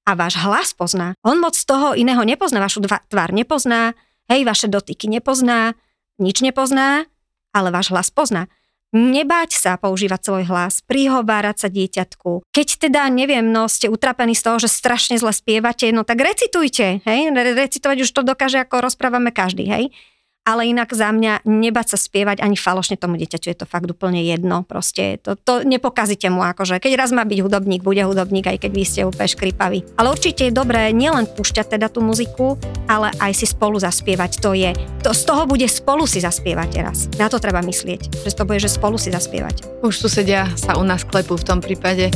a 0.06 0.10
váš 0.16 0.40
hlas 0.40 0.72
pozná. 0.72 1.12
On 1.20 1.36
moc 1.36 1.52
toho 1.52 1.92
iného 1.92 2.22
nepozná, 2.24 2.62
vašu 2.62 2.80
tvár 2.86 3.30
nepozná, 3.36 3.92
hej, 4.32 4.48
vaše 4.48 4.70
dotyky 4.70 5.12
nepozná, 5.12 5.76
nič 6.16 6.40
nepozná, 6.40 7.04
ale 7.52 7.68
váš 7.68 7.92
hlas 7.92 8.08
pozná 8.08 8.48
nebáť 8.94 9.50
sa 9.56 9.72
používať 9.80 10.20
svoj 10.22 10.44
hlas, 10.46 10.84
prihovárať 10.86 11.56
sa 11.66 11.68
dieťatku. 11.72 12.46
Keď 12.52 12.68
teda, 12.86 13.08
neviem, 13.10 13.50
no 13.50 13.66
ste 13.66 13.90
utrapení 13.90 14.36
z 14.36 14.44
toho, 14.46 14.56
že 14.62 14.70
strašne 14.70 15.18
zle 15.18 15.34
spievate, 15.34 15.90
no 15.90 16.06
tak 16.06 16.22
recitujte, 16.22 17.02
hej, 17.02 17.20
recitovať 17.34 18.06
už 18.06 18.10
to 18.10 18.22
dokáže, 18.22 18.62
ako 18.62 18.86
rozprávame 18.86 19.34
každý, 19.34 19.66
hej 19.66 19.84
ale 20.46 20.70
inak 20.70 20.94
za 20.94 21.10
mňa 21.10 21.42
nebať 21.42 21.86
sa 21.92 21.98
spievať 21.98 22.38
ani 22.38 22.54
falošne 22.54 22.94
tomu 22.94 23.18
dieťaťu, 23.18 23.50
je 23.50 23.58
to 23.58 23.66
fakt 23.66 23.90
úplne 23.90 24.22
jedno, 24.22 24.62
proste 24.62 25.18
to, 25.18 25.34
to 25.34 25.66
nepokazíte 25.66 26.30
mu, 26.30 26.46
akože 26.46 26.78
keď 26.78 26.92
raz 26.94 27.10
má 27.10 27.26
byť 27.26 27.38
hudobník, 27.42 27.82
bude 27.82 28.06
hudobník, 28.06 28.46
aj 28.46 28.62
keď 28.62 28.70
vy 28.70 28.84
ste 28.86 29.00
úplne 29.02 29.26
škripaví. 29.26 29.78
Ale 29.98 30.14
určite 30.14 30.46
je 30.46 30.54
dobré 30.54 30.94
nielen 30.94 31.26
púšťať 31.26 31.74
teda 31.74 31.90
tú 31.90 31.98
muziku, 31.98 32.54
ale 32.86 33.10
aj 33.18 33.34
si 33.34 33.50
spolu 33.50 33.82
zaspievať, 33.82 34.38
to 34.38 34.54
je, 34.54 34.70
to 35.02 35.10
z 35.10 35.22
toho 35.26 35.50
bude 35.50 35.66
spolu 35.66 36.06
si 36.06 36.22
zaspievať 36.22 36.68
teraz. 36.70 37.10
Na 37.18 37.26
to 37.26 37.42
treba 37.42 37.58
myslieť, 37.66 38.22
že 38.22 38.30
to 38.30 38.46
bude, 38.46 38.62
že 38.62 38.70
spolu 38.70 38.94
si 38.94 39.10
zaspievať. 39.10 39.82
Už 39.82 39.98
tu 39.98 40.06
sedia 40.06 40.46
sa 40.54 40.78
u 40.78 40.86
nás 40.86 41.02
klepú 41.02 41.34
v 41.34 41.44
tom 41.44 41.58
prípade. 41.58 42.14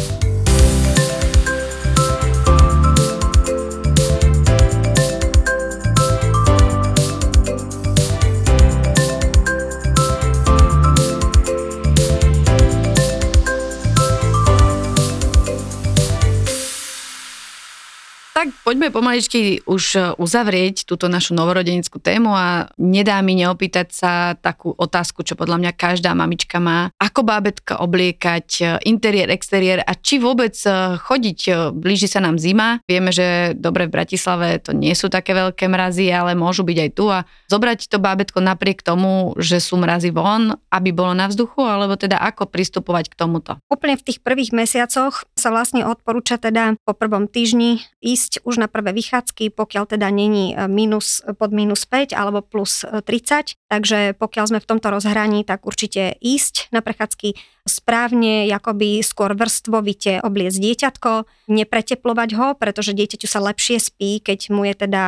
Poďme 18.71 18.95
pomaličky 18.95 19.67
už 19.67 19.83
e, 19.99 20.01
uzavrieť 20.15 20.87
túto 20.87 21.11
našu 21.11 21.35
novorodenickú 21.35 21.99
tému 21.99 22.31
a 22.31 22.71
nedá 22.79 23.19
mi 23.19 23.35
neopýtať 23.35 23.89
sa 23.91 24.39
takú 24.39 24.71
otázku, 24.79 25.27
čo 25.27 25.35
podľa 25.35 25.59
mňa 25.59 25.73
každá 25.75 26.15
mamička 26.15 26.63
má. 26.63 26.95
Ako 27.03 27.27
bábetka 27.27 27.83
obliekať, 27.83 28.47
e, 28.63 28.65
interiér, 28.87 29.35
exteriér 29.35 29.83
a 29.83 29.99
či 29.99 30.23
vôbec 30.23 30.55
e, 30.63 31.03
chodiť, 31.03 31.75
blíži 31.75 32.07
sa 32.07 32.23
nám 32.23 32.39
zima. 32.39 32.79
Vieme, 32.87 33.11
že 33.11 33.59
dobre 33.59 33.91
v 33.91 33.99
Bratislave 33.99 34.63
to 34.63 34.71
nie 34.71 34.95
sú 34.95 35.11
také 35.11 35.35
veľké 35.35 35.67
mrazy, 35.67 36.07
ale 36.07 36.39
môžu 36.39 36.63
byť 36.63 36.79
aj 36.79 36.91
tu 36.95 37.11
a 37.11 37.27
zobrať 37.51 37.91
to 37.91 37.99
bábetko 37.99 38.39
napriek 38.39 38.87
tomu, 38.87 39.35
že 39.35 39.59
sú 39.59 39.83
mrazy 39.83 40.15
von, 40.15 40.55
aby 40.71 40.95
bolo 40.95 41.11
na 41.19 41.27
vzduchu, 41.27 41.59
alebo 41.67 41.99
teda 41.99 42.23
ako 42.23 42.47
pristupovať 42.47 43.11
k 43.11 43.19
tomuto. 43.19 43.59
Úplne 43.67 43.99
v 43.99 44.07
tých 44.07 44.23
prvých 44.23 44.55
mesiacoch 44.55 45.27
sa 45.35 45.51
vlastne 45.51 45.83
odporúča 45.83 46.39
teda 46.39 46.79
po 46.87 46.95
prvom 46.95 47.27
týždni 47.27 47.83
ísť 47.99 48.21
ísť 48.21 48.45
na 48.61 48.69
prvé 48.69 48.93
vychádzky, 48.93 49.57
pokiaľ 49.57 49.97
teda 49.97 50.13
není 50.13 50.53
e, 50.53 50.69
minus, 50.69 51.25
pod 51.41 51.51
minus 51.57 51.89
5 51.89 52.13
alebo 52.13 52.45
plus 52.45 52.85
30. 52.85 53.01
E, 53.01 53.61
Takže 53.71 54.19
pokiaľ 54.19 54.45
sme 54.51 54.61
v 54.61 54.69
tomto 54.69 54.93
rozhraní, 54.93 55.47
tak 55.47 55.65
určite 55.65 56.19
ísť 56.21 56.69
na 56.75 56.85
prechádzky 56.85 57.39
správne, 57.65 58.51
akoby 58.51 59.01
skôr 59.01 59.33
vrstvovite 59.33 60.21
obliecť 60.21 60.59
dieťatko, 60.59 61.13
nepreteplovať 61.49 62.31
ho, 62.35 62.47
pretože 62.59 62.93
dieťaťu 62.93 63.31
sa 63.31 63.41
lepšie 63.41 63.79
spí, 63.79 64.19
keď 64.21 64.51
mu 64.51 64.67
je 64.67 64.75
teda 64.75 65.03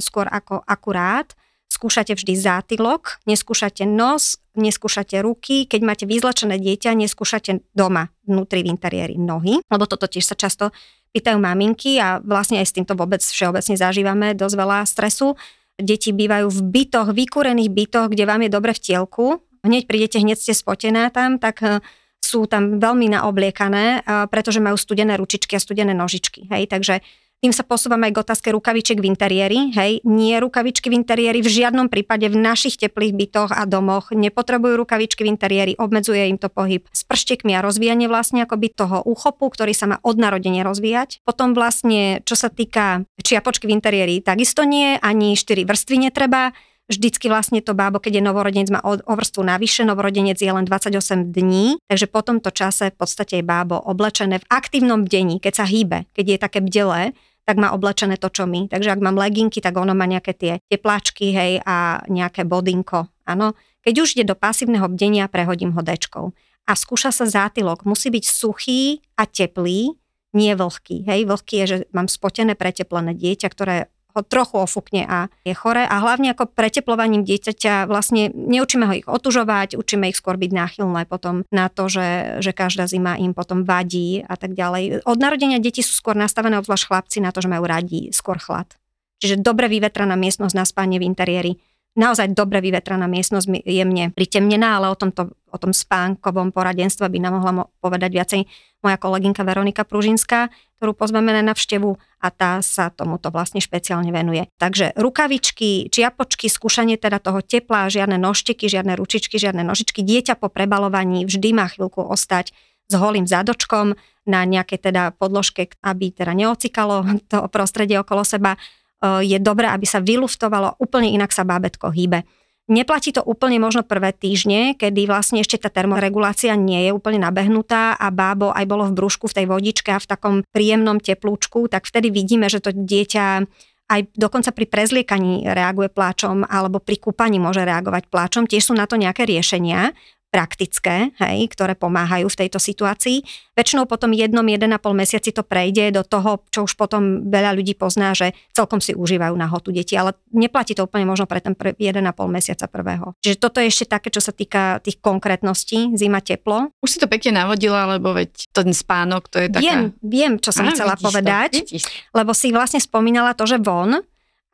skôr 0.00 0.26
ako 0.26 0.64
akurát 0.64 1.36
skúšate 1.66 2.14
vždy 2.14 2.34
zátylok, 2.38 3.20
neskúšate 3.26 3.84
nos, 3.84 4.38
neskúšate 4.56 5.20
ruky, 5.20 5.68
keď 5.68 5.80
máte 5.82 6.04
vyzlačené 6.08 6.56
dieťa, 6.56 6.96
neskúšate 6.96 7.60
doma, 7.76 8.08
vnútri 8.24 8.64
v 8.64 8.72
interiéri 8.72 9.20
nohy, 9.20 9.60
lebo 9.66 9.84
toto 9.84 10.08
tiež 10.08 10.24
sa 10.24 10.38
často 10.38 10.72
pýtajú 11.16 11.40
maminky 11.40 11.96
a 11.96 12.20
vlastne 12.20 12.60
aj 12.60 12.68
s 12.68 12.76
týmto 12.76 12.92
vôbec 12.92 13.24
všeobecne 13.24 13.72
zažívame 13.80 14.36
dosť 14.36 14.54
veľa 14.60 14.78
stresu. 14.84 15.32
Deti 15.80 16.12
bývajú 16.12 16.52
v 16.52 16.60
bytoch, 16.60 17.16
vykúrených 17.16 17.72
bytoch, 17.72 18.12
kde 18.12 18.24
vám 18.28 18.44
je 18.44 18.50
dobre 18.52 18.76
v 18.76 18.80
tielku, 18.84 19.40
hneď 19.64 19.88
prídete, 19.90 20.22
hneď 20.22 20.38
ste 20.38 20.52
spotená 20.54 21.08
tam, 21.10 21.40
tak 21.40 21.56
eh, 21.64 21.80
sú 22.20 22.44
tam 22.46 22.78
veľmi 22.78 23.10
naobliekané, 23.16 23.84
eh, 24.00 24.28
pretože 24.28 24.60
majú 24.60 24.78
studené 24.78 25.16
ručičky 25.16 25.56
a 25.56 25.60
studené 25.60 25.96
nožičky. 25.96 26.46
Hej? 26.52 26.68
Takže 26.70 27.00
tým 27.46 27.54
sa 27.54 27.62
posúvame 27.62 28.10
aj 28.10 28.18
k 28.18 28.22
otázke 28.26 28.48
rukavičiek 28.50 28.98
v 28.98 29.06
interiéri. 29.06 29.70
Hej, 29.70 30.02
nie 30.02 30.34
rukavičky 30.34 30.90
v 30.90 30.98
interiéri 30.98 31.46
v 31.46 31.62
žiadnom 31.62 31.86
prípade 31.86 32.26
v 32.26 32.34
našich 32.34 32.74
teplých 32.74 33.14
bytoch 33.14 33.54
a 33.54 33.62
domoch 33.70 34.10
nepotrebujú 34.10 34.74
rukavičky 34.82 35.22
v 35.22 35.30
interiéri, 35.30 35.72
obmedzuje 35.78 36.26
im 36.26 36.42
to 36.42 36.50
pohyb 36.50 36.82
s 36.90 37.06
prštekmi 37.06 37.54
a 37.54 37.62
rozvíjanie 37.62 38.10
vlastne 38.10 38.42
akoby 38.42 38.74
toho 38.74 38.98
úchopu, 39.06 39.46
ktorý 39.46 39.70
sa 39.78 39.86
má 39.86 40.02
od 40.02 40.18
narodenia 40.18 40.66
rozvíjať. 40.66 41.22
Potom 41.22 41.54
vlastne, 41.54 42.18
čo 42.26 42.34
sa 42.34 42.50
týka 42.50 43.06
čiapočky 43.22 43.70
v 43.70 43.78
interiéri, 43.78 44.18
takisto 44.26 44.66
nie, 44.66 44.98
ani 44.98 45.38
4 45.38 45.62
vrstvy 45.70 46.10
netreba. 46.10 46.50
Vždycky 46.90 47.30
vlastne 47.30 47.62
to 47.62 47.78
bábo, 47.78 48.02
keď 48.02 48.18
je 48.18 48.26
novorodenec, 48.26 48.74
má 48.74 48.82
o, 48.82 48.98
vrstvu 48.98 49.42
navyše, 49.46 49.86
novorodenec 49.86 50.38
je 50.38 50.50
len 50.50 50.66
28 50.66 51.30
dní, 51.30 51.78
takže 51.86 52.06
po 52.10 52.26
tomto 52.26 52.50
čase 52.50 52.90
v 52.90 52.96
podstate 52.98 53.38
je 53.38 53.44
bábo 53.46 53.78
oblečené 53.78 54.42
v 54.42 54.46
aktívnom 54.50 55.06
bdení, 55.06 55.38
keď 55.38 55.62
sa 55.62 55.66
hýbe, 55.66 56.10
keď 56.10 56.26
je 56.26 56.38
také 56.42 56.58
bdelé, 56.58 57.14
tak 57.46 57.62
má 57.62 57.70
oblečené 57.70 58.18
to, 58.18 58.26
čo 58.26 58.44
my. 58.44 58.66
Takže 58.66 58.90
ak 58.90 59.00
mám 59.00 59.14
leginky, 59.14 59.62
tak 59.62 59.78
ono 59.78 59.94
má 59.94 60.04
nejaké 60.04 60.34
tie 60.34 60.52
tepláčky, 60.66 61.30
hej, 61.30 61.62
a 61.62 62.02
nejaké 62.10 62.42
bodinko, 62.42 63.06
áno. 63.22 63.54
Keď 63.86 63.94
už 64.02 64.08
ide 64.18 64.26
do 64.26 64.34
pasívneho 64.34 64.90
bdenia, 64.90 65.30
prehodím 65.30 65.70
ho 65.78 65.80
dečkou. 65.80 66.34
A 66.66 66.74
skúša 66.74 67.14
sa 67.14 67.30
zátylok. 67.30 67.86
Musí 67.86 68.10
byť 68.10 68.24
suchý 68.26 68.98
a 69.14 69.30
teplý, 69.30 69.94
nie 70.34 70.52
vlhký. 70.58 71.06
Hej, 71.06 71.30
vlhký 71.30 71.54
je, 71.62 71.66
že 71.66 71.76
mám 71.94 72.10
spotené, 72.10 72.58
preteplené 72.58 73.14
dieťa, 73.14 73.46
ktoré 73.46 73.76
ho 74.16 74.24
trochu 74.24 74.56
ofukne 74.56 75.04
a 75.04 75.28
je 75.44 75.52
chore 75.52 75.84
a 75.84 75.96
hlavne 76.00 76.32
ako 76.32 76.48
preteplovaním 76.48 77.22
dieťaťa 77.22 77.84
vlastne 77.84 78.32
neučíme 78.32 78.88
ho 78.88 78.94
ich 78.96 79.06
otužovať, 79.06 79.76
učíme 79.76 80.08
ich 80.08 80.16
skôr 80.16 80.40
byť 80.40 80.50
náchylné 80.56 81.04
potom 81.04 81.44
na 81.52 81.68
to, 81.68 81.92
že, 81.92 82.40
že 82.40 82.56
každá 82.56 82.88
zima 82.88 83.20
im 83.20 83.36
potom 83.36 83.68
vadí 83.68 84.24
a 84.24 84.40
tak 84.40 84.56
ďalej. 84.56 85.04
Od 85.04 85.18
narodenia 85.20 85.60
deti 85.60 85.84
sú 85.84 85.92
skôr 85.92 86.16
nastavené, 86.16 86.56
obzvlášť 86.56 86.88
chlapci, 86.88 87.18
na 87.20 87.30
to, 87.30 87.44
že 87.44 87.52
majú 87.52 87.68
radi 87.68 88.08
skôr 88.16 88.40
chlad. 88.40 88.72
Čiže 89.20 89.40
dobre 89.40 89.68
vyvetraná 89.68 90.16
miestnosť 90.16 90.54
na 90.56 90.64
spanie 90.64 91.00
v 91.00 91.08
interiéri 91.08 91.52
naozaj 91.96 92.36
dobre 92.36 92.60
vyvetraná 92.60 93.08
miestnosť 93.08 93.64
je 93.64 93.84
mne 93.88 94.12
pritemnená, 94.12 94.78
ale 94.78 94.92
o, 94.92 94.96
tomto, 94.96 95.32
o 95.32 95.56
tom 95.58 95.72
spánkovom 95.72 96.52
poradenstve 96.52 97.08
by 97.08 97.18
nám 97.18 97.40
mohla 97.40 97.52
povedať 97.80 98.10
viacej 98.12 98.40
moja 98.84 98.96
kolegynka 99.00 99.42
Veronika 99.42 99.82
Pružinská, 99.82 100.52
ktorú 100.78 100.92
pozveme 100.92 101.32
na 101.32 101.42
navštevu 101.42 101.96
a 102.22 102.28
tá 102.28 102.60
sa 102.60 102.92
tomuto 102.92 103.32
vlastne 103.32 103.58
špeciálne 103.58 104.12
venuje. 104.12 104.46
Takže 104.60 104.94
rukavičky, 104.94 105.88
čiapočky, 105.88 106.46
skúšanie 106.52 107.00
teda 107.00 107.18
toho 107.18 107.40
tepla, 107.40 107.88
žiadne 107.88 108.20
nožteky, 108.20 108.68
žiadne 108.68 108.94
ručičky, 108.94 109.40
žiadne 109.40 109.64
nožičky. 109.64 110.04
Dieťa 110.04 110.36
po 110.36 110.52
prebalovaní 110.52 111.24
vždy 111.24 111.48
má 111.56 111.66
chvíľku 111.66 112.04
ostať 112.04 112.52
s 112.86 112.94
holým 112.94 113.26
zádočkom 113.26 113.98
na 114.26 114.40
nejakej 114.44 114.90
teda 114.90 115.02
podložke, 115.16 115.72
aby 115.82 116.12
teda 116.12 116.36
neocikalo 116.36 117.02
to 117.30 117.38
prostredie 117.50 117.98
okolo 117.98 118.22
seba 118.22 118.60
je 119.02 119.38
dobré, 119.38 119.68
aby 119.68 119.84
sa 119.84 120.00
vyluftovalo, 120.00 120.80
úplne 120.80 121.12
inak 121.12 121.30
sa 121.32 121.44
bábetko 121.44 121.92
hýbe. 121.92 122.24
Neplatí 122.66 123.14
to 123.14 123.22
úplne 123.22 123.62
možno 123.62 123.86
prvé 123.86 124.10
týždne, 124.10 124.74
kedy 124.74 125.06
vlastne 125.06 125.38
ešte 125.38 125.54
tá 125.54 125.70
termoregulácia 125.70 126.58
nie 126.58 126.90
je 126.90 126.90
úplne 126.90 127.22
nabehnutá 127.22 127.94
a 127.94 128.10
bábo 128.10 128.50
aj 128.50 128.66
bolo 128.66 128.90
v 128.90 128.96
brúšku 128.98 129.30
v 129.30 129.36
tej 129.38 129.46
vodičke 129.46 129.94
a 129.94 130.02
v 130.02 130.10
takom 130.10 130.34
príjemnom 130.50 130.98
teplúčku, 130.98 131.70
tak 131.70 131.86
vtedy 131.86 132.10
vidíme, 132.10 132.50
že 132.50 132.58
to 132.58 132.74
dieťa 132.74 133.46
aj 133.86 134.00
dokonca 134.18 134.50
pri 134.50 134.66
prezliekaní 134.66 135.46
reaguje 135.46 135.86
pláčom 135.94 136.42
alebo 136.42 136.82
pri 136.82 136.98
kúpaní 136.98 137.38
môže 137.38 137.62
reagovať 137.62 138.10
pláčom. 138.10 138.50
Tiež 138.50 138.66
sú 138.66 138.74
na 138.74 138.90
to 138.90 138.98
nejaké 138.98 139.22
riešenia 139.22 139.94
praktické, 140.30 141.14
hej, 141.16 141.48
ktoré 141.48 141.72
pomáhajú 141.78 142.28
v 142.28 142.38
tejto 142.44 142.60
situácii. 142.60 143.24
Väčšinou 143.56 143.88
potom 143.88 144.12
jednom, 144.12 144.44
jeden 144.44 144.74
a 144.74 144.78
pol 144.78 144.92
mesiaci 144.92 145.32
to 145.32 145.40
prejde 145.40 145.96
do 145.96 146.02
toho, 146.04 146.44
čo 146.52 146.68
už 146.68 146.76
potom 146.76 147.24
veľa 147.30 147.56
ľudí 147.56 147.72
pozná, 147.72 148.12
že 148.12 148.36
celkom 148.52 148.84
si 148.84 148.92
užívajú 148.92 149.32
nahotu 149.32 149.72
deti, 149.72 149.96
ale 149.96 150.12
neplatí 150.34 150.76
to 150.76 150.84
úplne 150.84 151.08
možno 151.08 151.24
pre 151.24 151.40
ten 151.40 151.56
jeden 151.80 152.04
a 152.04 152.12
pol 152.12 152.28
mesiaca 152.28 152.68
prvého. 152.68 153.16
Čiže 153.24 153.36
toto 153.40 153.64
je 153.64 153.70
ešte 153.72 153.86
také, 153.88 154.12
čo 154.12 154.20
sa 154.20 154.34
týka 154.34 154.82
tých 154.84 155.00
konkrétností, 155.00 155.96
zima 155.96 156.20
teplo. 156.20 156.68
Už 156.84 156.96
si 156.96 156.98
to 157.00 157.08
pekne 157.08 157.40
navodila, 157.40 157.96
lebo 157.96 158.12
veď 158.12 158.52
ten 158.52 158.76
spánok, 158.76 159.32
to 159.32 159.40
je 159.40 159.48
taká... 159.48 159.62
Viem, 159.62 159.80
viem, 160.04 160.32
čo 160.36 160.52
som 160.52 160.68
Á, 160.68 160.76
chcela 160.76 161.00
povedať, 161.00 161.64
to, 161.64 161.80
lebo 162.12 162.36
si 162.36 162.52
vlastne 162.52 162.82
spomínala 162.82 163.32
to, 163.32 163.48
že 163.48 163.56
von, 163.56 164.04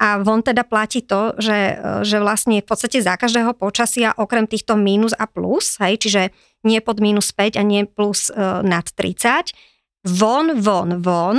a 0.03 0.19
von 0.19 0.43
teda 0.43 0.67
platí 0.67 1.07
to, 1.07 1.39
že, 1.39 1.79
že 2.03 2.19
vlastne 2.19 2.59
v 2.59 2.67
podstate 2.67 2.99
za 2.99 3.15
každého 3.15 3.55
počasia 3.55 4.11
okrem 4.19 4.51
týchto 4.51 4.75
mínus 4.75 5.15
a 5.15 5.31
plus, 5.31 5.79
hej, 5.79 6.03
čiže 6.03 6.35
nie 6.67 6.83
pod 6.83 6.99
mínus 6.99 7.31
5 7.31 7.55
a 7.55 7.63
nie 7.63 7.87
plus 7.87 8.27
uh, 8.35 8.67
nad 8.67 8.83
30, 8.83 9.55
von, 10.03 10.59
von, 10.59 10.99
von, 10.99 11.39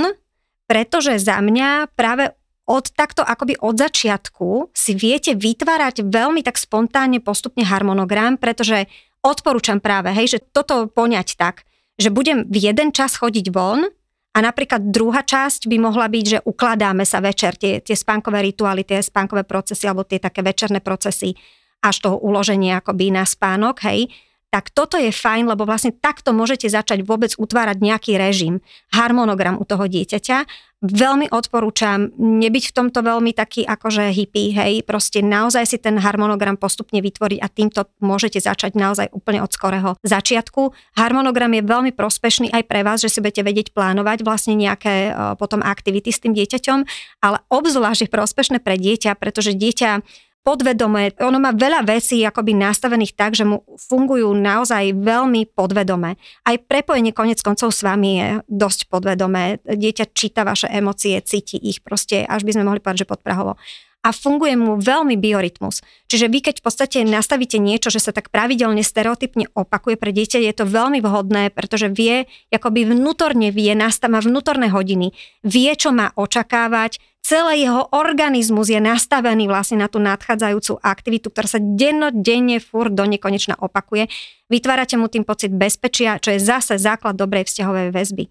pretože 0.64 1.20
za 1.20 1.44
mňa 1.44 1.92
práve 1.92 2.32
od 2.64 2.88
takto 2.96 3.20
akoby 3.20 3.60
od 3.60 3.76
začiatku 3.76 4.72
si 4.72 4.96
viete 4.96 5.36
vytvárať 5.36 6.00
veľmi 6.08 6.40
tak 6.40 6.56
spontánne 6.56 7.20
postupne 7.20 7.68
harmonogram, 7.68 8.40
pretože 8.40 8.88
odporúčam 9.20 9.84
práve, 9.84 10.08
hej, 10.16 10.36
že 10.36 10.38
toto 10.40 10.88
poňať 10.88 11.36
tak, 11.36 11.68
že 12.00 12.08
budem 12.08 12.48
v 12.48 12.72
jeden 12.72 12.96
čas 12.96 13.20
chodiť 13.20 13.52
von, 13.52 13.92
a 14.34 14.38
napríklad 14.42 14.90
druhá 14.90 15.22
časť 15.22 15.70
by 15.70 15.76
mohla 15.78 16.10
byť, 16.10 16.24
že 16.26 16.38
ukladáme 16.42 17.06
sa 17.06 17.22
večer, 17.22 17.54
tie, 17.54 17.78
tie 17.78 17.94
spánkové 17.94 18.42
rituály, 18.42 18.82
tie 18.82 18.98
spánkové 18.98 19.46
procesy 19.46 19.86
alebo 19.86 20.02
tie 20.02 20.18
také 20.18 20.42
večerné 20.42 20.82
procesy 20.82 21.38
až 21.78 22.02
toho 22.02 22.16
uloženia 22.18 22.82
akoby 22.82 23.14
na 23.14 23.22
spánok, 23.22 23.86
hej, 23.86 24.10
tak 24.54 24.70
toto 24.70 24.94
je 24.94 25.10
fajn, 25.10 25.50
lebo 25.50 25.66
vlastne 25.66 25.90
takto 25.90 26.30
môžete 26.30 26.70
začať 26.70 27.02
vôbec 27.02 27.34
utvárať 27.34 27.82
nejaký 27.82 28.14
režim, 28.14 28.62
harmonogram 28.94 29.58
u 29.58 29.66
toho 29.66 29.90
dieťaťa. 29.90 30.46
Veľmi 30.78 31.26
odporúčam 31.34 32.14
nebyť 32.14 32.64
v 32.70 32.74
tomto 32.76 33.02
veľmi 33.02 33.34
taký 33.34 33.66
akože 33.66 34.14
hippie, 34.14 34.54
hej, 34.54 34.86
proste 34.86 35.26
naozaj 35.26 35.64
si 35.66 35.82
ten 35.82 35.98
harmonogram 35.98 36.54
postupne 36.54 37.02
vytvoriť 37.02 37.42
a 37.42 37.50
týmto 37.50 37.90
môžete 37.98 38.38
začať 38.38 38.78
naozaj 38.78 39.10
úplne 39.10 39.42
od 39.42 39.50
skorého 39.50 39.98
začiatku. 40.06 40.70
Harmonogram 40.94 41.50
je 41.50 41.66
veľmi 41.66 41.90
prospešný 41.90 42.54
aj 42.54 42.62
pre 42.70 42.86
vás, 42.86 43.02
že 43.02 43.10
si 43.10 43.18
budete 43.18 43.42
vedieť 43.42 43.74
plánovať 43.74 44.22
vlastne 44.22 44.54
nejaké 44.54 45.16
potom 45.34 45.66
aktivity 45.66 46.14
s 46.14 46.22
tým 46.22 46.30
dieťaťom, 46.30 46.78
ale 47.26 47.42
obzvlášť 47.50 48.06
je 48.06 48.14
prospešné 48.14 48.58
pre 48.62 48.78
dieťa, 48.78 49.18
pretože 49.18 49.56
dieťa 49.56 50.04
podvedomé, 50.44 51.16
ono 51.24 51.40
má 51.40 51.56
veľa 51.56 51.88
vecí 51.88 52.20
akoby 52.20 52.52
nastavených 52.52 53.16
tak, 53.16 53.32
že 53.32 53.48
mu 53.48 53.64
fungujú 53.80 54.28
naozaj 54.36 54.92
veľmi 54.92 55.56
podvedome. 55.56 56.20
Aj 56.44 56.56
prepojenie 56.60 57.16
konec 57.16 57.40
koncov 57.40 57.72
s 57.72 57.80
vami 57.80 58.10
je 58.20 58.28
dosť 58.46 58.92
podvedomé. 58.92 59.64
Dieťa 59.64 60.12
číta 60.12 60.44
vaše 60.44 60.68
emócie, 60.68 61.16
cíti 61.24 61.56
ich 61.56 61.80
proste, 61.80 62.28
až 62.28 62.44
by 62.44 62.60
sme 62.60 62.68
mohli 62.68 62.84
povedať, 62.84 63.08
že 63.08 63.10
podprahovo 63.10 63.56
a 64.04 64.12
funguje 64.12 64.52
mu 64.52 64.76
veľmi 64.76 65.16
biorytmus. 65.16 65.80
Čiže 66.12 66.28
vy 66.28 66.44
keď 66.44 66.60
v 66.60 66.64
podstate 66.68 66.98
nastavíte 67.08 67.56
niečo, 67.56 67.88
že 67.88 68.04
sa 68.04 68.12
tak 68.12 68.28
pravidelne 68.28 68.84
stereotypne 68.84 69.48
opakuje 69.56 69.96
pre 69.96 70.12
dieťa, 70.12 70.44
je 70.44 70.52
to 70.52 70.68
veľmi 70.68 71.00
vhodné, 71.00 71.48
pretože 71.48 71.88
vie, 71.88 72.28
akoby 72.52 72.84
vnútorne 72.84 73.48
vie, 73.48 73.72
má 74.04 74.20
vnútorné 74.20 74.68
hodiny, 74.68 75.16
vie, 75.40 75.72
čo 75.72 75.96
má 75.96 76.12
očakávať, 76.12 77.00
celý 77.24 77.64
jeho 77.64 77.88
organizmus 77.96 78.68
je 78.68 78.76
nastavený 78.76 79.48
vlastne 79.48 79.80
na 79.80 79.88
tú 79.88 79.96
nadchádzajúcu 80.04 80.84
aktivitu, 80.84 81.32
ktorá 81.32 81.48
sa 81.48 81.60
dennodenne 81.64 82.60
fur 82.60 82.92
do 82.92 83.08
nekonečna 83.08 83.56
opakuje. 83.56 84.12
Vytvárate 84.52 85.00
mu 85.00 85.08
tým 85.08 85.24
pocit 85.24 85.48
bezpečia, 85.56 86.20
čo 86.20 86.36
je 86.36 86.44
zase 86.44 86.76
základ 86.76 87.16
dobrej 87.16 87.48
vzťahovej 87.48 87.96
väzby. 87.96 88.24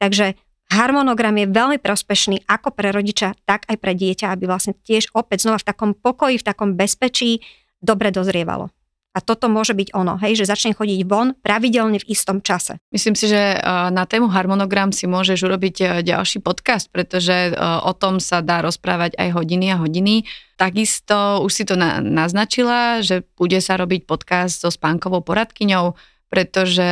Takže 0.00 0.40
harmonogram 0.68 1.36
je 1.40 1.48
veľmi 1.48 1.78
prospešný 1.80 2.44
ako 2.46 2.72
pre 2.76 2.92
rodiča, 2.92 3.34
tak 3.48 3.64
aj 3.66 3.76
pre 3.80 3.96
dieťa, 3.96 4.32
aby 4.32 4.44
vlastne 4.46 4.76
tiež 4.76 5.10
opäť 5.16 5.48
znova 5.48 5.58
v 5.60 5.68
takom 5.68 5.90
pokoji, 5.96 6.40
v 6.40 6.46
takom 6.46 6.76
bezpečí 6.76 7.40
dobre 7.80 8.12
dozrievalo. 8.12 8.68
A 9.16 9.24
toto 9.24 9.50
môže 9.50 9.74
byť 9.74 9.98
ono, 9.98 10.14
hej, 10.22 10.38
že 10.38 10.46
začne 10.46 10.78
chodiť 10.78 11.02
von 11.08 11.34
pravidelne 11.34 11.98
v 11.98 12.06
istom 12.06 12.38
čase. 12.38 12.78
Myslím 12.94 13.18
si, 13.18 13.26
že 13.26 13.58
na 13.90 14.06
tému 14.06 14.30
harmonogram 14.30 14.94
si 14.94 15.10
môžeš 15.10 15.42
urobiť 15.42 16.06
ďalší 16.06 16.38
podcast, 16.38 16.86
pretože 16.92 17.50
o 17.58 17.90
tom 17.98 18.22
sa 18.22 18.44
dá 18.44 18.62
rozprávať 18.62 19.18
aj 19.18 19.34
hodiny 19.34 19.74
a 19.74 19.80
hodiny. 19.80 20.22
Takisto 20.54 21.42
už 21.42 21.50
si 21.50 21.64
to 21.66 21.74
na, 21.74 21.98
naznačila, 21.98 23.02
že 23.02 23.26
bude 23.34 23.58
sa 23.58 23.74
robiť 23.74 24.06
podcast 24.06 24.62
so 24.62 24.70
spánkovou 24.70 25.26
poradkyňou, 25.26 25.98
pretože 26.28 26.88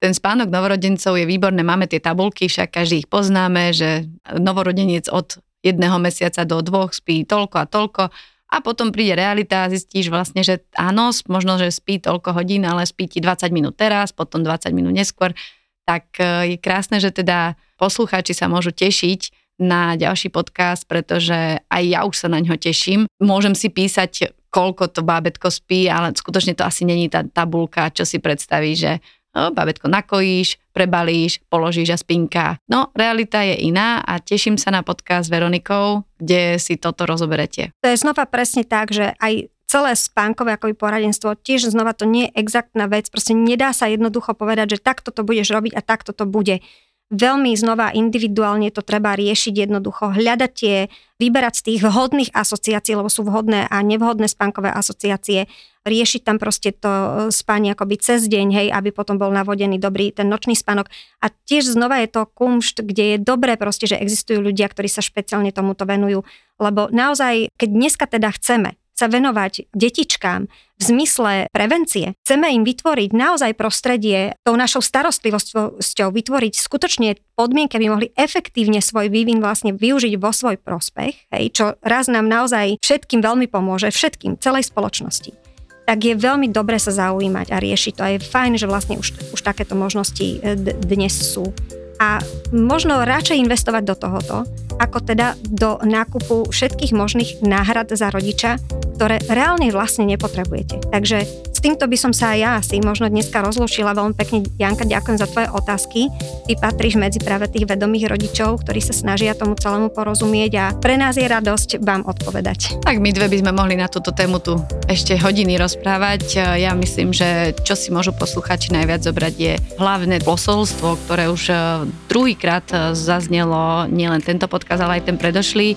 ten 0.00 0.12
spánok 0.16 0.48
novorodencov 0.48 1.16
je 1.16 1.28
výborné, 1.28 1.60
máme 1.60 1.84
tie 1.84 2.00
tabulky, 2.00 2.48
však 2.48 2.72
každý 2.72 3.04
ich 3.04 3.08
poznáme, 3.08 3.76
že 3.76 4.08
novorodenec 4.36 5.12
od 5.12 5.40
jedného 5.60 6.00
mesiaca 6.00 6.48
do 6.48 6.64
dvoch 6.64 6.96
spí 6.96 7.28
toľko 7.28 7.56
a 7.60 7.66
toľko 7.68 8.02
a 8.48 8.56
potom 8.64 8.88
príde 8.88 9.12
realita 9.12 9.68
a 9.68 9.70
zistíš 9.70 10.08
vlastne, 10.08 10.40
že 10.40 10.64
áno, 10.72 11.12
možno, 11.28 11.60
že 11.60 11.68
spí 11.68 12.00
toľko 12.00 12.32
hodín, 12.32 12.64
ale 12.64 12.88
spí 12.88 13.04
ti 13.04 13.20
20 13.20 13.52
minút 13.52 13.76
teraz, 13.76 14.16
potom 14.16 14.40
20 14.40 14.72
minút 14.72 14.96
neskôr, 14.96 15.36
tak 15.84 16.16
e, 16.16 16.56
je 16.56 16.56
krásne, 16.56 16.96
že 16.96 17.12
teda 17.12 17.60
poslucháči 17.76 18.32
sa 18.32 18.48
môžu 18.48 18.72
tešiť 18.72 19.36
na 19.60 20.00
ďalší 20.00 20.32
podcast, 20.32 20.88
pretože 20.88 21.60
aj 21.60 21.82
ja 21.84 22.08
už 22.08 22.14
sa 22.16 22.28
na 22.32 22.40
ňo 22.40 22.56
teším. 22.56 23.04
Môžem 23.20 23.52
si 23.52 23.68
písať, 23.68 24.32
koľko 24.48 24.90
to 24.92 25.00
bábetko 25.04 25.52
spí, 25.52 25.86
ale 25.88 26.16
skutočne 26.16 26.56
to 26.56 26.64
asi 26.64 26.88
není 26.88 27.08
tá 27.12 27.24
tabulka, 27.24 27.92
čo 27.92 28.08
si 28.08 28.18
predstaví, 28.18 28.72
že 28.74 29.00
No, 29.36 29.52
babetko 29.54 29.86
nakojíš, 29.92 30.56
prebalíš, 30.72 31.38
položíš 31.52 31.94
a 31.94 31.98
spinka. 32.00 32.56
No, 32.66 32.90
realita 32.96 33.44
je 33.44 33.70
iná 33.70 34.00
a 34.00 34.18
teším 34.18 34.56
sa 34.56 34.72
na 34.72 34.80
podcast 34.82 35.28
s 35.28 35.32
Veronikou, 35.32 36.02
kde 36.16 36.56
si 36.56 36.80
toto 36.80 37.04
rozoberete. 37.04 37.70
To 37.84 37.86
je 37.92 38.00
znova 38.00 38.24
presne 38.24 38.64
tak, 38.64 38.90
že 38.90 39.12
aj 39.20 39.52
celé 39.68 39.92
spánkové 39.92 40.56
akoby 40.56 40.72
poradenstvo, 40.72 41.36
tiež 41.36 41.68
znova 41.68 41.92
to 41.92 42.08
nie 42.08 42.32
je 42.32 42.40
exaktná 42.40 42.88
vec, 42.88 43.12
proste 43.12 43.36
nedá 43.36 43.76
sa 43.76 43.84
jednoducho 43.84 44.32
povedať, 44.32 44.74
že 44.74 44.78
takto 44.80 45.12
to 45.12 45.22
budeš 45.28 45.52
robiť 45.52 45.76
a 45.76 45.84
takto 45.84 46.16
to 46.16 46.24
bude 46.24 46.64
veľmi 47.08 47.56
znova 47.56 47.88
individuálne 47.96 48.68
to 48.68 48.84
treba 48.84 49.16
riešiť 49.16 49.68
jednoducho, 49.68 50.12
hľadať 50.12 50.50
tie, 50.52 50.76
vyberať 51.16 51.54
z 51.56 51.64
tých 51.64 51.80
vhodných 51.80 52.30
asociácií, 52.36 52.92
lebo 52.96 53.08
sú 53.08 53.24
vhodné 53.24 53.64
a 53.64 53.76
nevhodné 53.80 54.28
spánkové 54.28 54.68
asociácie, 54.68 55.48
riešiť 55.88 56.20
tam 56.20 56.36
proste 56.36 56.76
to 56.76 56.88
e, 56.88 57.08
spanie 57.32 57.72
akoby 57.72 57.96
cez 57.96 58.28
deň, 58.28 58.46
hej, 58.52 58.68
aby 58.68 58.92
potom 58.92 59.16
bol 59.16 59.32
navodený 59.32 59.80
dobrý 59.80 60.12
ten 60.12 60.28
nočný 60.28 60.52
spánok. 60.52 60.92
A 61.24 61.32
tiež 61.32 61.72
znova 61.72 62.04
je 62.04 62.12
to 62.12 62.28
kumšt, 62.28 62.84
kde 62.84 63.16
je 63.16 63.18
dobré 63.24 63.56
proste, 63.56 63.88
že 63.88 63.96
existujú 63.96 64.44
ľudia, 64.44 64.68
ktorí 64.68 64.92
sa 64.92 65.00
špeciálne 65.00 65.48
tomuto 65.48 65.88
venujú. 65.88 66.28
Lebo 66.60 66.92
naozaj, 66.92 67.56
keď 67.56 67.68
dneska 67.72 68.04
teda 68.04 68.28
chceme 68.36 68.76
sa 68.98 69.06
venovať 69.06 69.70
detičkám 69.70 70.50
v 70.50 70.82
zmysle 70.82 71.46
prevencie. 71.54 72.18
Chceme 72.26 72.50
im 72.50 72.66
vytvoriť 72.66 73.14
naozaj 73.14 73.54
prostredie 73.54 74.34
tou 74.42 74.58
našou 74.58 74.82
starostlivosťou, 74.82 76.10
vytvoriť 76.10 76.54
skutočne 76.58 77.14
podmienky, 77.38 77.78
aby 77.78 77.86
mohli 77.86 78.08
efektívne 78.18 78.82
svoj 78.82 79.06
vývin 79.06 79.38
vlastne 79.38 79.70
využiť 79.74 80.18
vo 80.18 80.34
svoj 80.34 80.58
prospech, 80.58 81.30
hej, 81.30 81.44
čo 81.54 81.78
raz 81.86 82.10
nám 82.10 82.26
naozaj 82.26 82.82
všetkým 82.82 83.22
veľmi 83.22 83.46
pomôže, 83.46 83.94
všetkým, 83.94 84.42
celej 84.42 84.66
spoločnosti 84.66 85.48
tak 85.88 86.04
je 86.04 86.12
veľmi 86.20 86.52
dobre 86.52 86.76
sa 86.76 86.92
zaujímať 86.92 87.48
a 87.48 87.56
riešiť 87.56 87.92
to. 87.96 88.02
A 88.04 88.12
je 88.12 88.20
fajn, 88.20 88.60
že 88.60 88.68
vlastne 88.68 89.00
už, 89.00 89.32
už 89.32 89.40
takéto 89.40 89.72
možnosti 89.72 90.20
e, 90.20 90.52
dnes 90.84 91.16
sú 91.16 91.56
a 91.98 92.22
možno 92.54 93.02
radšej 93.02 93.42
investovať 93.42 93.82
do 93.84 93.94
tohoto, 93.98 94.36
ako 94.78 95.02
teda 95.02 95.34
do 95.50 95.82
nákupu 95.82 96.46
všetkých 96.48 96.94
možných 96.94 97.30
náhrad 97.42 97.90
za 97.90 98.14
rodiča, 98.14 98.62
ktoré 98.94 99.18
reálne 99.26 99.70
vlastne 99.74 100.06
nepotrebujete. 100.06 100.90
Takže 100.94 101.47
s 101.58 101.66
týmto 101.66 101.90
by 101.90 101.98
som 101.98 102.14
sa 102.14 102.38
aj 102.38 102.38
ja 102.38 102.50
asi 102.62 102.78
možno 102.78 103.10
dneska 103.10 103.42
rozlúčila. 103.42 103.90
Veľmi 103.90 104.14
pekne, 104.14 104.46
Janka, 104.62 104.86
ďakujem 104.86 105.18
za 105.18 105.26
tvoje 105.26 105.50
otázky. 105.50 106.06
Ty 106.46 106.54
patríš 106.54 106.94
medzi 106.94 107.18
práve 107.18 107.50
tých 107.50 107.66
vedomých 107.66 108.14
rodičov, 108.14 108.62
ktorí 108.62 108.78
sa 108.78 108.94
snažia 108.94 109.34
tomu 109.34 109.58
celému 109.58 109.90
porozumieť 109.90 110.52
a 110.54 110.64
pre 110.78 110.94
nás 110.94 111.18
je 111.18 111.26
radosť 111.26 111.82
vám 111.82 112.06
odpovedať. 112.06 112.78
Tak 112.86 113.02
my 113.02 113.10
dve 113.10 113.26
by 113.26 113.42
sme 113.42 113.50
mohli 113.50 113.74
na 113.74 113.90
túto 113.90 114.14
tému 114.14 114.38
tu 114.38 114.54
ešte 114.86 115.18
hodiny 115.18 115.58
rozprávať. 115.58 116.38
Ja 116.62 116.78
myslím, 116.78 117.10
že 117.10 117.58
čo 117.66 117.74
si 117.74 117.90
môžu 117.90 118.14
posluchači 118.14 118.70
najviac 118.70 119.02
zobrať 119.02 119.34
je 119.34 119.58
hlavné 119.82 120.22
posolstvo, 120.22 120.94
ktoré 121.10 121.26
už 121.26 121.42
eh, 121.50 121.58
druhýkrát 122.06 122.66
eh, 122.70 122.78
zaznelo 122.94 123.90
nielen 123.90 124.22
tento 124.22 124.46
podcast, 124.46 124.86
ale 124.86 125.02
aj 125.02 125.10
ten 125.10 125.18
predošlý. 125.18 125.74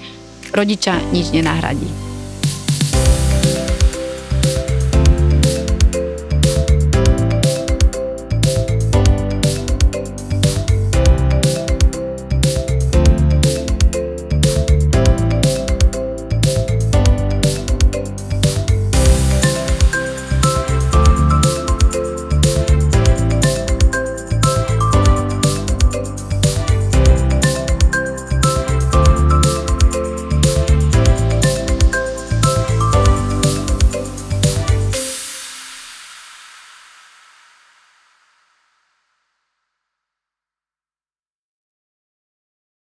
Rodiča 0.53 0.93
nič 1.09 1.33
nenahradí 1.33 2.10